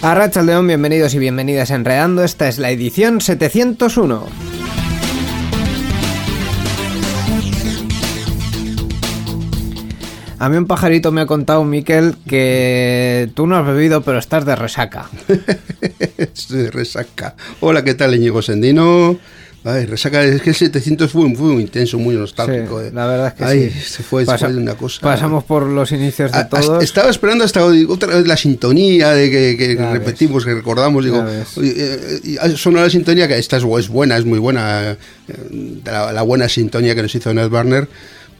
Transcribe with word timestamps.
Arracha 0.00 0.42
León, 0.42 0.68
bienvenidos 0.68 1.12
y 1.14 1.18
bienvenidas 1.18 1.72
a 1.72 1.74
Enredando. 1.74 2.22
Esta 2.22 2.46
es 2.46 2.58
la 2.58 2.70
edición 2.70 3.20
701. 3.20 4.26
A 10.38 10.48
mí 10.48 10.56
un 10.56 10.66
pajarito 10.66 11.10
me 11.10 11.20
ha 11.20 11.26
contado, 11.26 11.64
Miquel, 11.64 12.14
que 12.28 13.28
tú 13.34 13.48
no 13.48 13.56
has 13.56 13.66
bebido, 13.66 14.02
pero 14.02 14.18
estás 14.18 14.44
de 14.44 14.54
resaca. 14.54 15.08
De 16.48 16.70
resaca. 16.70 17.34
Hola, 17.60 17.82
¿qué 17.82 17.94
tal, 17.94 18.14
Íñigo 18.14 18.40
Sendino? 18.40 19.18
Ay, 19.70 19.86
resaca, 19.86 20.22
es 20.24 20.40
que 20.40 20.50
el 20.50 20.56
700 20.56 21.10
fue, 21.10 21.34
fue 21.34 21.48
muy 21.52 21.62
intenso, 21.62 21.98
muy 21.98 22.14
nostálgico. 22.14 22.80
Sí, 22.80 22.86
eh. 22.86 22.90
la 22.94 23.06
verdad 23.06 23.26
es 23.28 23.34
que 23.34 23.44
Ay, 23.44 23.70
sí. 23.70 23.80
se 23.80 24.02
fue, 24.02 24.22
se 24.22 24.26
Pasa- 24.26 24.46
fue 24.46 24.54
de 24.54 24.60
una 24.62 24.74
cosa. 24.74 25.00
Pasamos 25.02 25.44
por 25.44 25.64
los 25.66 25.92
inicios 25.92 26.32
de 26.32 26.44
todos. 26.44 26.68
hasta- 26.70 26.84
Estaba 26.84 27.10
esperando 27.10 27.44
hasta 27.44 27.64
otra 27.64 28.16
vez 28.16 28.26
la 28.26 28.36
sintonía 28.36 29.10
de 29.10 29.30
que, 29.30 29.56
que 29.58 29.74
Ya 29.76 29.82
ves. 29.82 29.92
repetimos, 29.92 30.44
que 30.44 30.54
recordamos. 30.54 31.04
Digo, 31.04 31.24
eh, 31.62 32.36
ha 32.40 32.48
sonado 32.50 32.86
la 32.86 32.90
sintonía 32.90 33.28
que 33.28 33.36
esta 33.38 33.56
es, 33.58 33.64
es 33.64 33.88
buena, 33.88 34.16
es 34.16 34.24
muy 34.24 34.38
buena, 34.38 34.92
eh, 34.92 34.96
la, 35.84 36.12
la 36.12 36.22
buena 36.22 36.48
sintonía 36.48 36.94
que 36.94 37.02
nos 37.02 37.14
hizo 37.14 37.32
Ned 37.34 37.48
Barner. 37.50 37.88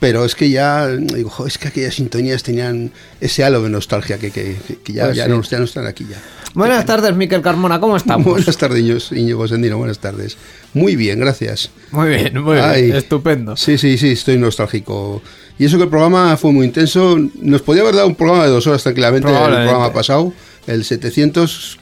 Pero 0.01 0.25
es 0.25 0.35
que 0.37 0.49
ya, 0.49 0.87
digo, 0.89 1.29
jo, 1.29 1.47
es 1.47 1.59
que 1.59 1.69
aquellas 1.69 1.95
sintonías 1.97 2.43
tenían 2.45 2.93
ese 3.21 3.43
halo 3.43 3.63
de 3.63 3.69
nostalgia 3.69 4.17
que, 4.19 4.31
que, 4.31 4.57
que 4.85 4.93
ya, 4.93 5.07
Pues 5.07 5.17
ya, 5.17 5.25
sí. 5.25 5.31
no, 5.31 5.43
ya 5.43 5.59
no 5.59 5.65
están 5.65 5.87
aquí 5.87 6.07
ya. 6.09 6.17
Buenas 6.55 6.87
tardes, 6.87 7.15
Miquel 7.17 7.43
Carmona, 7.43 7.81
¿cómo 7.81 7.97
estamos? 7.97 8.27
Buenas 8.33 8.57
tardes, 8.57 8.81
Íñigo- 9.13 9.49
Sendino, 9.49 9.77
buenas 9.77 9.99
tardes. 9.99 10.37
Muy 10.73 10.95
bien, 10.97 11.19
gracias. 11.19 11.71
Muy 11.91 12.09
bien, 12.11 12.43
muy 12.43 12.59
Ay. 12.59 12.85
bien, 12.87 12.97
estupendo. 12.97 13.57
Sí, 13.57 13.77
sí, 13.77 13.99
sí, 13.99 14.11
estoy 14.13 14.39
nostálgico. 14.39 15.21
Y 15.59 15.65
eso 15.65 15.77
que 15.77 15.85
el 15.85 15.91
programa 15.91 16.37
fue 16.37 16.53
muy 16.53 16.67
intenso. 16.67 17.19
Nos 17.43 17.63
podía 17.63 17.83
haber 17.83 17.97
dado 17.97 18.07
un 18.07 18.15
programa 18.15 18.45
de 18.45 18.51
dos 18.51 18.67
horas 18.69 18.83
tranquilamente 18.85 19.29
el 19.29 19.35
programa 19.35 19.93
pasado, 19.93 20.33
el 20.69 20.85
700. 20.85 21.79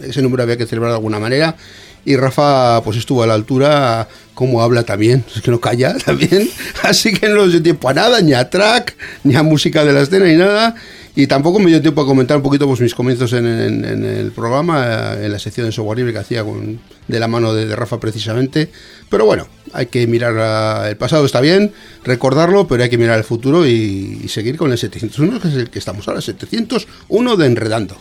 Ese 0.00 0.22
número 0.22 0.44
había 0.44 0.56
que 0.56 0.66
celebrar 0.66 0.92
de 0.92 0.96
alguna 0.98 1.18
manera. 1.18 1.56
Y 2.04 2.16
Rafa, 2.16 2.82
pues 2.82 2.96
estuvo 2.96 3.22
a 3.22 3.26
la 3.26 3.34
altura, 3.34 4.08
como 4.34 4.62
habla 4.62 4.84
también, 4.84 5.24
es 5.34 5.42
que 5.42 5.50
no 5.50 5.60
calla 5.60 5.94
también. 6.04 6.48
Así 6.82 7.12
que 7.12 7.28
no 7.28 7.36
nos 7.36 7.52
dio 7.52 7.62
tiempo 7.62 7.88
a 7.88 7.94
nada, 7.94 8.20
ni 8.20 8.32
a 8.32 8.48
track, 8.48 8.96
ni 9.24 9.36
a 9.36 9.42
música 9.42 9.84
de 9.84 9.92
la 9.92 10.00
escena, 10.00 10.26
ni 10.26 10.36
nada. 10.36 10.74
Y 11.16 11.26
tampoco 11.26 11.58
me 11.58 11.70
dio 11.70 11.82
tiempo 11.82 12.00
a 12.02 12.06
comentar 12.06 12.36
un 12.36 12.42
poquito 12.42 12.66
pues, 12.66 12.80
mis 12.80 12.94
comienzos 12.94 13.32
en, 13.32 13.44
el 13.46 14.30
programa, 14.32 15.16
eh, 15.16 15.26
en 15.26 15.32
la 15.32 15.38
sección 15.38 15.66
de 15.66 15.72
software 15.72 15.98
libre 15.98 16.12
que 16.12 16.20
hacía 16.20 16.44
con, 16.44 16.80
de 17.08 17.20
la 17.20 17.28
mano 17.28 17.52
de, 17.52 17.74
Rafa 17.74 17.98
precisamente. 17.98 18.70
Pero 19.08 19.26
bueno, 19.26 19.48
hay 19.72 19.86
que 19.86 20.06
mirar 20.06 20.88
el 20.88 20.96
pasado, 20.96 21.26
está 21.26 21.40
bien, 21.40 21.72
recordarlo, 22.04 22.66
pero 22.68 22.84
hay 22.84 22.90
que 22.90 22.98
mirar 22.98 23.18
el 23.18 23.24
futuro 23.24 23.66
y, 23.66 24.20
y 24.24 24.28
seguir 24.28 24.56
con 24.56 24.70
el 24.70 24.78
701, 24.78 25.40
que 25.40 25.48
es 25.48 25.54
el 25.54 25.70
que 25.70 25.80
estamos 25.80 26.06
ahora, 26.06 26.20
701 26.20 27.36
de 27.36 27.46
Enredando. 27.46 27.96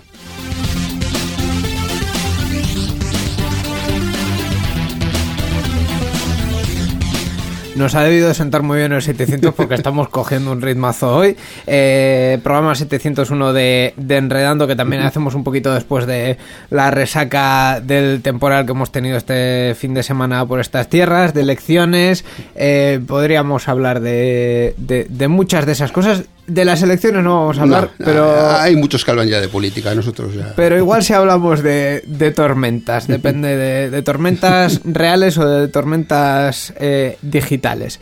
Nos 7.75 7.95
ha 7.95 8.03
debido 8.03 8.27
de 8.27 8.33
sentar 8.33 8.61
muy 8.61 8.77
bien 8.79 8.91
el 8.91 9.01
700 9.01 9.53
porque 9.53 9.75
estamos 9.75 10.09
cogiendo 10.09 10.51
un 10.51 10.61
ritmazo 10.61 11.15
hoy. 11.15 11.37
Eh, 11.65 12.37
programa 12.43 12.75
701 12.75 13.53
de, 13.53 13.93
de 13.95 14.17
Enredando, 14.17 14.67
que 14.67 14.75
también 14.75 15.03
hacemos 15.03 15.33
un 15.33 15.43
poquito 15.45 15.73
después 15.73 16.05
de 16.05 16.37
la 16.71 16.91
resaca 16.91 17.79
del 17.79 18.21
temporal 18.21 18.65
que 18.65 18.71
hemos 18.73 18.91
tenido 18.91 19.15
este 19.17 19.75
fin 19.77 19.93
de 19.93 20.03
semana 20.03 20.45
por 20.45 20.59
estas 20.59 20.89
tierras, 20.89 21.33
de 21.33 21.41
elecciones. 21.41 22.25
Eh, 22.55 22.99
podríamos 23.07 23.69
hablar 23.69 24.01
de, 24.01 24.73
de- 24.77 25.05
de 25.09 25.27
muchas 25.29 25.65
de 25.65 25.71
esas 25.71 25.91
cosas. 25.93 26.23
De 26.49 26.65
las 26.65 26.81
elecciones 26.81 27.23
no 27.23 27.35
vamos 27.41 27.57
a 27.59 27.61
hablar, 27.61 27.91
No, 27.99 28.05
pero... 28.05 28.49
Hay 28.59 28.75
muchos 28.75 29.05
que 29.05 29.11
hablan 29.11 29.27
ya 29.27 29.39
de 29.39 29.47
política, 29.47 29.93
nosotros 29.95 30.33
ya... 30.35 30.53
Pero 30.55 30.77
igual 30.77 31.03
si 31.03 31.13
hablamos 31.13 31.61
de, 31.63 32.03
de 32.07 32.31
tormentas, 32.31 33.07
depende 33.07 33.55
de, 33.55 33.89
de 33.89 34.01
tormentas 34.01 34.81
reales 34.85 35.37
o 35.37 35.47
de 35.47 35.67
tormentas 35.67 36.73
eh, 36.79 37.17
digitales. 37.21 37.99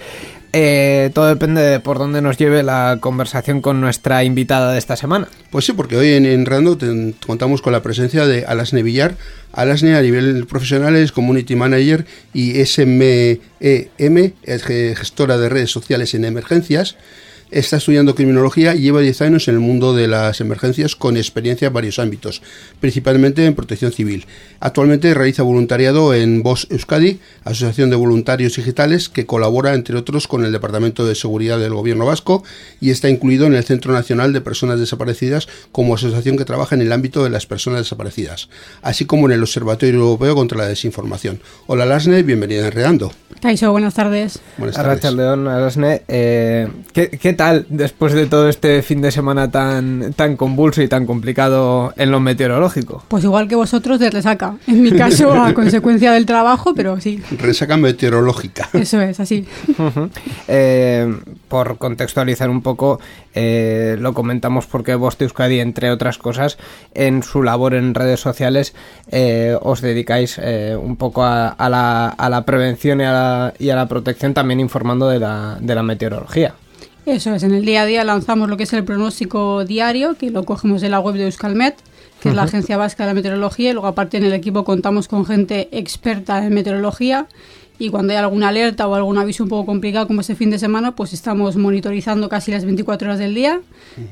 Eh, 0.54 1.12
todo 1.14 1.28
depende 1.28 1.62
de 1.62 1.80
por 1.82 1.98
dónde 2.00 2.22
nos 2.22 2.38
lleve 2.38 2.64
la 2.64 2.98
conversación 3.02 3.62
con 3.62 3.82
nuestra 3.82 4.24
invitada 4.24 4.72
de 4.72 4.80
esta 4.80 4.96
semana. 4.96 5.28
Pues 5.52 5.66
sí, 5.66 5.74
porque 5.74 5.98
hoy 5.98 6.14
en 6.14 6.26
Enredando 6.26 6.78
te- 6.78 7.14
contamos 7.28 7.62
con 7.62 7.74
la 7.74 7.84
presencia 7.84 8.26
de 8.26 8.46
Alasne 8.46 8.82
Villar. 8.82 9.16
Alasne 9.52 9.96
a 9.96 10.02
nivel 10.02 10.48
profesional 10.48 10.96
es 10.96 11.12
Community 11.12 11.56
Manager 11.56 12.06
y 12.34 12.64
SMEM, 12.66 13.40
es 13.60 14.64
ge- 14.64 14.96
gestora 14.96 15.38
de 15.38 15.50
redes 15.50 15.70
sociales 15.70 16.14
en 16.16 16.24
emergencias. 16.26 16.96
Está 17.50 17.78
estudiando 17.78 18.14
criminología 18.14 18.76
y 18.76 18.82
lleva 18.82 19.00
10 19.00 19.22
años 19.22 19.48
en 19.48 19.56
el 19.56 19.62
mundo 19.62 19.96
de 19.96 20.10
las 20.10 20.42
emergencias 20.42 20.98
con 20.98 21.16
experiencia 21.16 21.70
en 21.70 21.74
varios 21.74 21.98
ámbitos, 21.98 22.42
principalmente 22.82 23.46
en 23.46 23.56
protección 23.56 23.94
civil. 23.94 24.26
Actualmente 24.60 25.14
realiza 25.14 25.44
voluntariado 25.44 26.14
en 26.14 26.44
VOS 26.44 26.68
Euskadi, 26.72 27.22
Asociación 27.46 27.90
de 27.90 27.96
Voluntarios 27.96 28.58
Digitales, 28.58 29.08
que 29.08 29.26
colabora, 29.26 29.76
entre 29.76 29.96
otros, 29.96 30.28
con 30.28 30.44
el 30.44 30.52
Departamento 30.52 31.06
de 31.06 31.16
Seguridad 31.16 31.58
del 31.58 31.74
Gobierno 31.74 32.06
Vasco 32.06 32.44
y 32.82 32.90
está 32.90 33.08
incluido 33.08 33.46
en 33.46 33.54
el 33.54 33.64
Centro 33.64 33.94
Nacional 33.94 34.34
de 34.34 34.42
Personas 34.42 34.80
Desaparecidas 34.80 35.48
como 35.72 35.96
asociación 35.96 36.36
que 36.36 36.44
trabaja 36.44 36.76
en 36.76 36.82
el 36.82 36.92
ámbito 36.92 37.24
de 37.24 37.30
las 37.30 37.46
personas 37.46 37.80
desaparecidas, 37.80 38.50
así 38.82 39.06
como 39.06 39.28
en 39.28 39.32
el 39.32 39.42
Observatorio 39.42 39.96
Europeo 39.96 40.36
contra 40.36 40.58
la 40.58 40.68
Desinformación. 40.68 41.40
Hola 41.68 41.86
Lasne, 41.86 42.24
bienvenida 42.24 42.64
a 42.64 42.66
Enredando. 42.66 43.14
Kaixo, 43.42 43.72
buenas 43.72 43.94
tardes. 43.94 44.40
Buenas 44.58 44.76
tardes. 44.76 44.92
Arracha 45.06 45.12
León, 45.12 45.48
Arasne, 45.48 46.02
eh, 46.08 46.68
¿qué, 46.92 47.10
qué 47.10 47.37
tal 47.38 47.66
después 47.70 48.12
de 48.14 48.26
todo 48.26 48.50
este 48.50 48.82
fin 48.82 49.02
de 49.02 49.12
semana 49.12 49.50
tan, 49.50 50.14
tan 50.14 50.36
convulso 50.36 50.82
y 50.82 50.90
tan 50.90 51.06
complicado 51.06 51.94
en 51.96 52.12
lo 52.12 52.20
meteorológico? 52.20 53.04
Pues 53.08 53.24
igual 53.24 53.48
que 53.48 53.56
vosotros 53.56 54.00
de 54.00 54.10
resaca. 54.10 54.56
En 54.68 54.82
mi 54.82 54.92
caso, 54.92 55.32
a 55.32 55.54
consecuencia 55.54 56.12
del 56.12 56.26
trabajo, 56.26 56.74
pero 56.76 57.00
sí, 57.00 57.22
Resaca 57.38 57.78
meteorológica. 57.78 58.70
eso 58.74 59.00
es, 59.00 59.20
así. 59.20 59.46
Eh, 60.48 61.16
por 61.48 61.78
contextualizar 61.78 62.50
un 62.50 62.62
poco, 62.62 63.00
eh, 63.34 63.96
lo 64.00 64.14
comentamos 64.14 64.66
porque 64.66 64.96
Voste 64.96 65.24
Euskadi, 65.26 65.60
entre 65.60 65.92
otras 65.92 66.18
cosas, 66.18 66.58
en 66.94 67.24
su 67.24 67.44
labor 67.44 67.74
en 67.76 67.94
redes 67.94 68.20
sociales, 68.20 68.74
eh, 69.12 69.58
os 69.62 69.82
dedicáis 69.82 70.40
eh, 70.42 70.76
un 70.76 70.98
poco 70.98 71.24
a, 71.24 71.50
a 71.50 71.70
la, 71.70 72.10
a 72.10 72.30
la 72.30 72.46
prevención 72.46 73.00
y 73.02 73.04
a 73.04 73.12
la, 73.12 73.54
y 73.60 73.70
a 73.70 73.76
la 73.76 73.88
protección, 73.88 74.34
también 74.34 74.60
informando 74.60 75.08
de 75.08 75.20
la, 75.20 75.58
de 75.62 75.76
la 75.76 75.84
meteorología. 75.84 76.56
Eso 77.08 77.34
es, 77.34 77.44
en 77.44 77.54
el 77.54 77.64
día 77.64 77.84
a 77.84 77.86
día 77.86 78.04
lanzamos 78.04 78.50
lo 78.50 78.58
que 78.58 78.64
es 78.64 78.74
el 78.74 78.84
pronóstico 78.84 79.64
diario, 79.64 80.18
que 80.18 80.30
lo 80.30 80.44
cogemos 80.44 80.82
de 80.82 80.90
la 80.90 81.00
web 81.00 81.16
de 81.16 81.24
Euskalmet, 81.24 81.78
que 82.20 82.28
es 82.28 82.36
la 82.36 82.44
Agencia 82.44 82.76
Vasca 82.76 83.06
de 83.06 83.12
la 83.12 83.14
Meteorología, 83.14 83.70
y 83.70 83.74
luego 83.74 83.88
aparte 83.88 84.18
en 84.18 84.26
el 84.26 84.34
equipo 84.34 84.66
contamos 84.66 85.08
con 85.08 85.26
gente 85.26 85.70
experta 85.72 86.46
en 86.46 86.54
meteorología, 86.54 87.28
y 87.80 87.92
cuando 87.92 88.12
hay 88.12 88.20
alguna 88.20 88.50
alerta 88.50 88.90
o 88.90 88.94
algún 88.94 89.18
aviso 89.18 89.44
un 89.44 89.50
poco 89.50 89.66
complicado 89.66 90.06
como 90.06 90.20
este 90.20 90.36
fin 90.36 90.50
de 90.50 90.60
semana, 90.60 90.98
pues 90.98 91.14
estamos 91.14 91.56
monitorizando 91.56 92.28
casi 92.28 92.52
las 92.52 92.66
24 92.66 93.08
horas 93.08 93.20
del 93.20 93.34
día, 93.34 93.62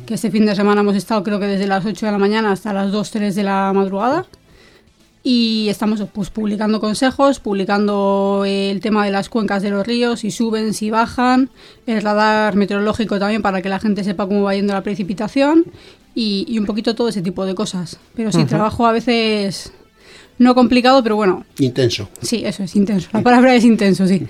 que 0.05 0.13
este 0.13 0.31
fin 0.31 0.45
de 0.45 0.55
semana 0.55 0.79
hemos 0.79 0.95
estado 0.95 1.21
creo 1.21 1.37
que 1.37 1.47
desde 1.47 1.67
las 1.67 1.85
8 1.85 2.05
de 2.05 2.11
la 2.13 2.17
mañana 2.17 2.53
hasta 2.53 2.71
las 2.71 2.93
2, 2.93 3.11
3 3.11 3.35
de 3.35 3.43
la 3.43 3.73
madrugada. 3.75 4.25
Y 5.27 5.69
estamos 5.69 6.03
pues 6.13 6.29
publicando 6.29 6.79
consejos, 6.79 7.39
publicando 7.39 8.43
el 8.45 8.79
tema 8.79 9.03
de 9.03 9.09
las 9.11 9.27
cuencas 9.27 9.63
de 9.63 9.71
los 9.71 9.85
ríos, 9.85 10.19
si 10.19 10.29
suben, 10.29 10.75
si 10.75 10.91
bajan, 10.91 11.49
el 11.87 12.03
radar 12.03 12.55
meteorológico 12.55 13.17
también 13.17 13.41
para 13.41 13.63
que 13.63 13.69
la 13.69 13.79
gente 13.79 14.03
sepa 14.03 14.27
cómo 14.27 14.43
va 14.43 14.53
yendo 14.53 14.73
la 14.73 14.83
precipitación 14.83 15.65
y, 16.13 16.45
y 16.47 16.59
un 16.59 16.67
poquito 16.67 16.93
todo 16.93 17.09
ese 17.09 17.23
tipo 17.23 17.43
de 17.43 17.55
cosas. 17.55 17.97
Pero 18.15 18.31
sí, 18.31 18.45
trabajo 18.45 18.85
a 18.85 18.91
veces 18.91 19.73
no 20.37 20.53
complicado, 20.53 21.01
pero 21.01 21.15
bueno, 21.15 21.43
Intenso. 21.57 22.07
sí, 22.21 22.43
eso 22.45 22.61
es 22.61 22.75
intenso. 22.75 23.09
La 23.11 23.21
palabra 23.21 23.55
es 23.55 23.63
intenso, 23.63 24.05
sí. 24.05 24.27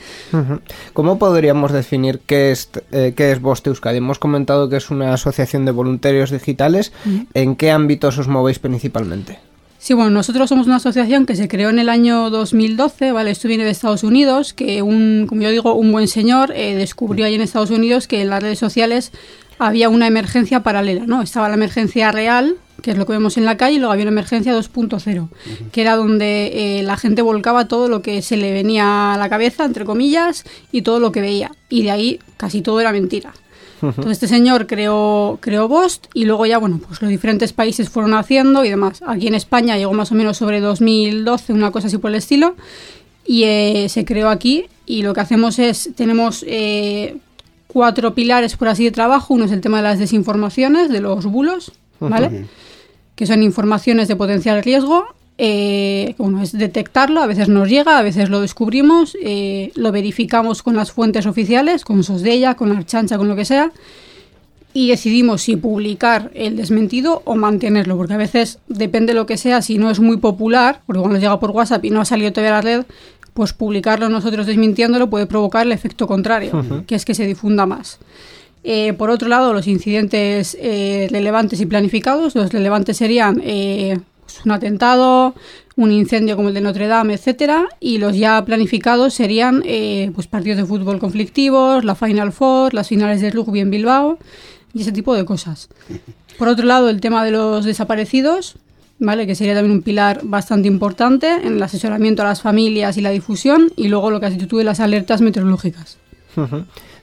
¿Cómo 0.94 1.20
podríamos 1.20 1.74
definir 1.74 2.22
qué 2.26 2.52
es, 2.52 2.70
eh, 2.94 3.14
qué 3.18 3.34
es 3.34 3.40
Euskadi? 3.44 3.98
Hemos 3.98 4.18
comentado 4.20 4.70
que 4.70 4.78
es 4.78 4.90
una 4.92 5.14
asociación 5.14 5.66
de 5.66 5.72
voluntarios 5.72 6.32
digitales. 6.32 6.94
¿En 7.34 7.58
qué 7.58 7.72
ámbitos 7.72 8.18
os 8.18 8.30
movéis 8.30 8.60
principalmente? 8.60 9.40
Sí, 9.86 9.94
bueno, 9.94 10.10
nosotros 10.10 10.50
somos 10.50 10.66
una 10.66 10.78
asociación 10.78 11.28
que 11.28 11.36
se 11.36 11.48
creó 11.48 11.70
en 11.70 11.78
el 11.78 11.90
año 11.90 12.32
2012, 12.32 13.12
¿vale? 13.12 13.30
Esto 13.30 13.48
viene 13.48 13.66
de 13.66 13.70
Estados 13.70 14.04
Unidos, 14.04 14.52
que 14.52 14.82
un, 14.82 15.28
como 15.30 15.44
yo 15.44 15.52
digo, 15.52 15.76
un 15.76 15.92
buen 15.92 16.08
señor 16.08 16.52
eh, 16.56 16.74
descubrió 16.74 17.28
ahí 17.28 17.36
en 17.36 17.42
Estados 17.42 17.70
Unidos 17.70 18.08
que 18.08 18.24
en 18.24 18.32
las 18.32 18.42
redes 18.42 18.58
sociales 18.58 19.12
había 19.60 19.90
una 19.90 20.08
emergencia 20.08 20.64
paralela, 20.64 21.06
¿no? 21.06 21.22
Estaba 21.22 21.50
la 21.50 21.54
emergencia 21.54 22.12
real, 22.12 22.56
que 22.82 22.90
es 22.90 22.98
lo 22.98 23.06
que 23.06 23.12
vemos 23.12 23.38
en 23.38 23.46
la 23.46 23.58
calle, 23.58 23.76
y 23.76 23.78
luego 23.78 23.94
había 23.94 24.06
una 24.06 24.14
emergencia 24.14 24.58
2.0, 24.58 25.30
que 25.72 25.82
era 25.82 25.96
donde 25.96 26.80
eh, 26.80 26.82
la 26.82 26.98
gente 26.98 27.22
volcaba 27.22 27.68
todo 27.68 27.88
lo 27.88 28.02
que 28.02 28.24
se 28.24 28.38
le 28.38 28.54
venía 28.54 29.14
a 29.14 29.18
la 29.20 29.30
cabeza, 29.30 29.66
entre 29.66 29.86
comillas, 29.86 30.46
y 30.72 30.82
todo 30.82 31.00
lo 31.00 31.12
que 31.12 31.22
veía. 31.22 31.52
Y 31.70 31.84
de 31.84 31.92
ahí 31.92 32.20
casi 32.38 32.64
todo 32.64 32.82
era 32.82 32.92
mentira. 32.92 33.34
Entonces 33.81 34.13
este 34.13 34.27
señor 34.27 34.68
creó, 34.68 35.38
creó 35.42 35.68
Bost 35.68 36.07
y 36.13 36.25
luego 36.25 36.45
ya, 36.45 36.57
bueno, 36.57 36.80
pues 36.86 37.01
los 37.01 37.10
diferentes 37.10 37.54
países 37.54 37.89
fueron 37.89 38.13
haciendo 38.13 38.63
y 38.63 38.69
demás. 38.69 39.01
Aquí 39.06 39.27
en 39.27 39.36
España 39.36 39.77
llegó 39.77 39.94
más 39.94 40.12
o 40.12 40.16
menos 40.16 40.38
sobre 40.38 40.60
2012, 40.62 41.54
una 41.54 41.72
cosa 41.72 41.88
así 41.88 41.98
por 41.98 42.12
el 42.12 42.18
estilo, 42.18 42.56
y 43.25 43.44
eh, 43.44 43.88
se 43.89 44.06
creó 44.06 44.30
aquí 44.30 44.66
y 44.86 45.01
lo 45.01 45.13
que 45.13 45.22
hacemos 45.22 45.60
es, 45.60 45.89
tenemos 45.95 46.45
eh, 46.48 47.18
cuatro 47.68 48.13
pilares, 48.16 48.56
por 48.56 48.68
así 48.68 48.86
de 48.86 48.92
trabajo. 48.92 49.33
Uno 49.33 49.45
es 49.45 49.51
el 49.51 49.62
tema 49.62 49.77
de 49.77 49.83
las 49.83 50.00
desinformaciones, 50.00 50.89
de 50.89 51.01
los 51.01 51.25
bulos, 51.25 51.74
¿vale? 52.00 52.45
Que 53.16 53.25
son 53.25 53.44
informaciones 53.44 54.07
de 54.07 54.16
potencial 54.16 54.63
riesgo 54.63 55.06
eh, 55.38 56.16
bueno, 56.18 56.42
es 56.42 56.54
detectarlo, 56.54 57.22
a 57.22 57.28
veces 57.28 57.50
nos 57.50 57.70
llega, 57.70 57.98
a 57.98 58.04
veces 58.04 58.30
lo 58.30 58.40
descubrimos, 58.40 59.18
eh, 59.22 59.72
lo 59.76 59.92
verificamos 59.92 60.64
con 60.64 60.76
las 60.76 60.92
fuentes 60.92 61.26
oficiales, 61.26 61.84
con 61.84 62.04
SOSDELLA, 62.04 62.56
con 62.56 62.72
Archancha, 62.72 63.18
con 63.18 63.28
lo 63.28 63.36
que 63.36 63.44
sea, 63.44 63.72
y 64.74 64.90
decidimos 64.90 65.42
si 65.42 65.58
publicar 65.58 66.32
el 66.36 66.56
desmentido 66.56 67.22
o 67.26 67.36
mantenerlo, 67.36 67.98
porque 67.98 68.14
a 68.14 68.18
veces 68.18 68.60
depende 68.68 69.14
de 69.14 69.20
lo 69.20 69.26
que 69.26 69.38
sea, 69.38 69.62
si 69.62 69.78
no 69.78 69.90
es 69.90 70.00
muy 70.00 70.18
popular, 70.18 70.82
porque 70.86 71.02
cuando 71.02 71.20
llega 71.20 71.40
por 71.40 71.52
WhatsApp 71.52 71.84
y 71.84 71.90
no 71.90 72.02
ha 72.02 72.06
salido 72.06 72.32
todavía 72.32 72.58
a 72.58 72.62
la 72.62 72.62
red, 72.62 72.86
pues 73.34 73.52
publicarlo 73.52 74.08
nosotros 74.08 74.48
desmintiéndolo 74.48 75.10
puede 75.10 75.26
provocar 75.26 75.66
el 75.66 75.74
efecto 75.74 76.08
contrario, 76.08 76.64
que 76.88 76.96
es 76.96 77.04
que 77.04 77.14
se 77.14 77.28
difunda 77.28 77.66
más. 77.66 78.00
Eh, 78.64 78.94
por 78.94 79.10
otro 79.10 79.28
lado, 79.28 79.54
los 79.54 79.68
incidentes 79.68 80.58
eh, 80.60 81.08
relevantes 81.12 81.60
y 81.60 81.66
planificados, 81.66 82.34
los 82.36 82.52
relevantes 82.52 82.98
serían 82.98 83.42
pues, 84.25 84.45
un 84.45 84.51
atentado, 84.51 85.33
un 85.75 85.92
incendio 85.92 86.36
como 86.36 86.50
el 86.50 86.54
de 86.54 86.62
Notre 86.62 86.88
Dame, 86.88 87.13
etcétera, 87.13 87.68
y 87.80 87.98
los 87.98 88.18
ya 88.18 88.44
planificados 88.45 89.13
serían 89.13 89.62
eh, 89.66 90.12
pues 90.13 90.27
partidos 90.27 90.57
de 90.57 90.66
fútbol 90.66 91.00
conflictivos, 91.00 91.83
la 91.83 91.95
Final 91.95 92.31
Four, 92.31 92.74
las 92.74 92.88
finales 92.88 93.22
de 93.22 93.31
rugby 93.31 93.60
en 93.60 93.72
Bilbao 93.72 94.18
y 94.74 94.81
ese 94.81 94.92
tipo 94.92 95.13
de 95.16 95.25
cosas. 95.25 95.69
Por 96.38 96.48
otro 96.48 96.66
lado, 96.66 96.89
el 96.89 97.00
tema 97.00 97.24
de 97.24 97.31
los 97.31 97.63
desaparecidos, 97.63 98.57
¿vale? 99.00 99.25
que 99.25 99.36
sería 99.36 99.54
también 99.54 99.77
un 99.77 99.81
pilar 99.81 100.22
bastante 100.24 100.68
importante 100.68 101.30
en 101.30 101.54
el 101.54 101.63
asesoramiento 101.63 102.24
a 102.24 102.25
las 102.25 102.42
familias 102.42 102.98
y 102.98 103.01
la 103.01 103.12
difusión, 103.12 103.72
y 103.77 103.88
luego 103.88 104.12
lo 104.12 104.19
que 104.19 104.25
has 104.25 104.33
dicho 104.33 104.48
tú 104.48 104.57
de 104.57 104.66
las 104.66 104.80
alertas 104.80 105.22
meteorológicas. 105.22 105.98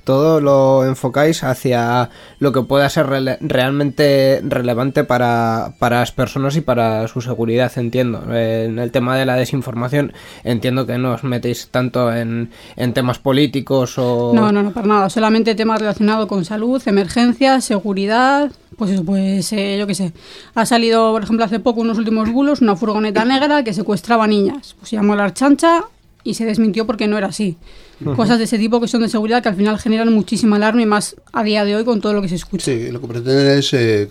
Todo 0.05 0.41
lo 0.41 0.85
enfocáis 0.85 1.45
hacia 1.45 2.11
lo 2.39 2.53
que 2.53 2.63
pueda 2.63 2.89
ser 2.89 3.07
realmente 3.41 4.41
relevante 4.45 5.05
para, 5.05 5.75
para, 5.79 6.01
las 6.01 6.13
personas 6.13 6.57
y 6.57 6.61
para 6.61 7.07
su 7.09 7.21
seguridad, 7.21 7.71
entiendo. 7.77 8.23
En 8.35 8.79
el 8.79 8.91
tema 8.91 9.17
de 9.17 9.27
la 9.27 9.37
desinformación, 9.37 10.13
entiendo 10.45 10.87
que 10.87 10.99
no 10.99 11.13
os 11.13 11.25
metéis 11.25 11.69
tanto 11.71 12.13
en, 12.13 12.51
en 12.77 12.93
temas 12.93 13.19
políticos 13.19 13.99
o... 13.99 14.33
No, 14.35 14.53
no, 14.53 14.63
no, 14.63 14.73
para 14.73 14.87
nada. 14.87 15.11
Solamente 15.11 15.55
temas 15.55 15.81
relacionados 15.81 16.27
con 16.27 16.45
salud, 16.45 16.83
emergencias, 16.87 17.65
seguridad, 17.65 18.51
pues 18.77 18.91
eso, 18.91 19.05
pues 19.05 19.53
eh, 19.53 19.77
yo 19.79 19.87
qué 19.87 19.95
sé. 19.95 20.13
Ha 20.55 20.67
salido, 20.67 21.13
por 21.13 21.23
ejemplo, 21.23 21.45
hace 21.45 21.61
poco, 21.61 21.81
unos 21.81 21.99
últimos 21.99 22.31
bulos, 22.31 22.61
una 22.61 22.77
furgoneta 22.77 23.25
negra 23.25 23.63
que 23.63 23.73
secuestraba 23.73 24.27
niñas. 24.27 24.75
Pues 24.79 24.91
se 24.91 24.97
llamó 24.97 25.15
la 25.15 25.25
Archancha 25.25 25.85
y 26.25 26.35
se 26.35 26.45
desmintió 26.45 26.87
porque 26.87 27.07
no 27.07 27.19
era 27.19 27.29
así. 27.29 27.57
Cosas 28.05 28.39
de 28.39 28.45
ese 28.45 28.59
tipo 28.59 28.81
que 28.81 28.89
son 28.89 29.03
de 29.03 29.09
seguridad 29.09 29.43
que 29.43 29.49
al 29.49 29.57
final 29.57 29.79
generan 29.79 30.13
muchísima 30.13 30.57
alarma 30.57 30.83
y 30.83 30.87
más 30.87 31.17
a 31.33 31.43
día 31.43 31.65
de 31.65 31.77
hoy 31.77 31.85
con 31.85 32.01
todo 32.01 32.13
lo 32.13 32.23
que 32.23 32.29
se 32.29 32.37
escucha. 32.37 32.65
Sí, 32.65 32.91
lo 32.91 33.01
que 33.01 33.07
pretenden 33.07 33.59
es 33.59 33.73
eh, 33.73 34.09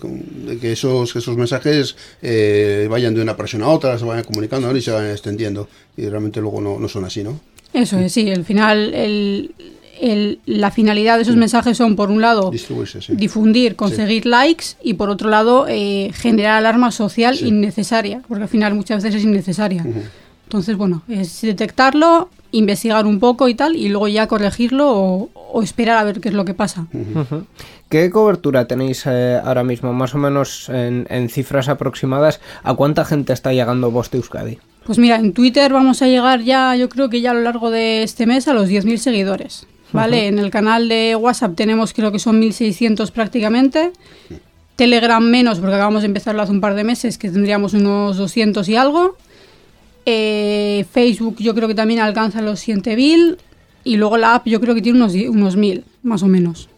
que 0.60 0.72
esos, 0.72 1.14
esos 1.14 1.36
mensajes 1.36 1.96
eh, 2.22 2.86
vayan 2.90 3.14
de 3.14 3.22
una 3.22 3.36
persona 3.36 3.66
a 3.66 3.68
otra, 3.68 3.98
se 3.98 4.04
vayan 4.04 4.24
comunicando 4.24 4.74
y 4.76 4.82
se 4.82 4.90
vayan 4.90 5.10
extendiendo. 5.10 5.68
Y 5.96 6.08
realmente 6.08 6.40
luego 6.40 6.60
no, 6.60 6.78
no 6.78 6.88
son 6.88 7.04
así, 7.04 7.22
¿no? 7.22 7.40
Eso 7.72 7.98
es, 7.98 8.12
sí. 8.12 8.30
Al 8.30 8.44
final, 8.44 8.92
el, 8.94 9.54
el, 10.00 10.40
la 10.46 10.70
finalidad 10.70 11.16
de 11.16 11.22
esos 11.22 11.34
sí. 11.34 11.40
mensajes 11.40 11.76
son, 11.76 11.96
por 11.96 12.10
un 12.10 12.20
lado, 12.20 12.50
sí. 12.52 13.14
difundir, 13.14 13.76
conseguir 13.76 14.24
sí. 14.24 14.28
likes 14.28 14.64
y, 14.82 14.94
por 14.94 15.08
otro 15.10 15.30
lado, 15.30 15.66
eh, 15.68 16.10
generar 16.14 16.58
alarma 16.58 16.90
social 16.90 17.38
innecesaria, 17.40 18.22
porque 18.28 18.42
al 18.42 18.48
final 18.48 18.74
muchas 18.74 19.02
veces 19.02 19.20
es 19.20 19.24
innecesaria. 19.24 19.82
Uh 19.84 19.88
-huh. 19.88 20.02
Entonces, 20.52 20.76
bueno, 20.76 21.00
es 21.08 21.40
detectarlo, 21.40 22.28
investigar 22.50 23.06
un 23.06 23.20
poco 23.20 23.48
y 23.48 23.54
tal, 23.54 23.74
y 23.74 23.88
luego 23.88 24.06
ya 24.06 24.26
corregirlo 24.28 24.90
o, 24.90 25.30
o 25.34 25.62
esperar 25.62 25.96
a 25.96 26.04
ver 26.04 26.20
qué 26.20 26.28
es 26.28 26.34
lo 26.34 26.44
que 26.44 26.52
pasa. 26.52 26.88
Uh 26.92 26.98
-huh. 26.98 27.44
¿Qué 27.88 28.10
cobertura 28.10 28.66
tenéis 28.66 29.04
eh, 29.06 29.40
ahora 29.42 29.64
mismo, 29.64 29.94
más 29.94 30.14
o 30.14 30.18
menos 30.18 30.68
en, 30.68 31.06
en, 31.08 31.30
cifras 31.30 31.70
aproximadas? 31.70 32.38
¿A 32.64 32.74
cuánta 32.74 33.06
gente 33.06 33.32
está 33.32 33.54
llegando 33.54 33.90
vos 33.90 34.10
de 34.10 34.18
Euskadi? 34.18 34.58
Pues 34.84 34.98
mira, 34.98 35.16
en 35.16 35.32
Twitter 35.32 35.72
vamos 35.72 36.02
a 36.02 36.06
llegar 36.06 36.42
ya, 36.42 36.76
yo 36.76 36.90
creo 36.90 37.08
que 37.08 37.22
ya 37.22 37.30
a 37.30 37.34
lo 37.34 37.40
largo 37.40 37.70
de 37.70 38.02
este 38.02 38.26
mes, 38.26 38.46
a 38.46 38.52
los 38.52 38.68
10.000 38.68 38.98
seguidores. 38.98 39.66
¿Vale? 39.92 40.18
Uh 40.18 40.20
-huh. 40.20 40.28
En 40.28 40.38
el 40.38 40.50
canal 40.50 40.90
de 40.90 41.16
WhatsApp 41.16 41.56
tenemos 41.56 41.94
creo 41.94 42.12
que 42.12 42.18
son 42.18 42.42
1.600 42.42 43.10
prácticamente. 43.10 43.90
Telegram 44.76 45.24
menos, 45.24 45.60
porque 45.60 45.76
acabamos 45.76 46.02
de 46.02 46.08
empezarlo 46.08 46.42
hace 46.42 46.52
un 46.52 46.60
par 46.60 46.74
de 46.74 46.84
meses, 46.84 47.16
que 47.16 47.30
tendríamos 47.30 47.72
unos 47.72 48.18
200 48.18 48.68
y 48.68 48.76
algo. 48.76 49.16
Eh, 50.04 50.84
Facebook 50.90 51.36
yo 51.38 51.54
creo 51.54 51.68
que 51.68 51.74
también 51.74 52.00
alcanza 52.00 52.42
los 52.42 52.66
100.000 52.66 53.36
y 53.84 53.96
luego 53.96 54.16
la 54.16 54.34
app 54.34 54.46
yo 54.46 54.60
creo 54.60 54.74
que 54.74 54.82
tiene 54.82 54.98
unos, 54.98 55.14
unos 55.14 55.56
1.000, 55.56 55.82
más 56.02 56.22
o 56.22 56.28
menos. 56.28 56.68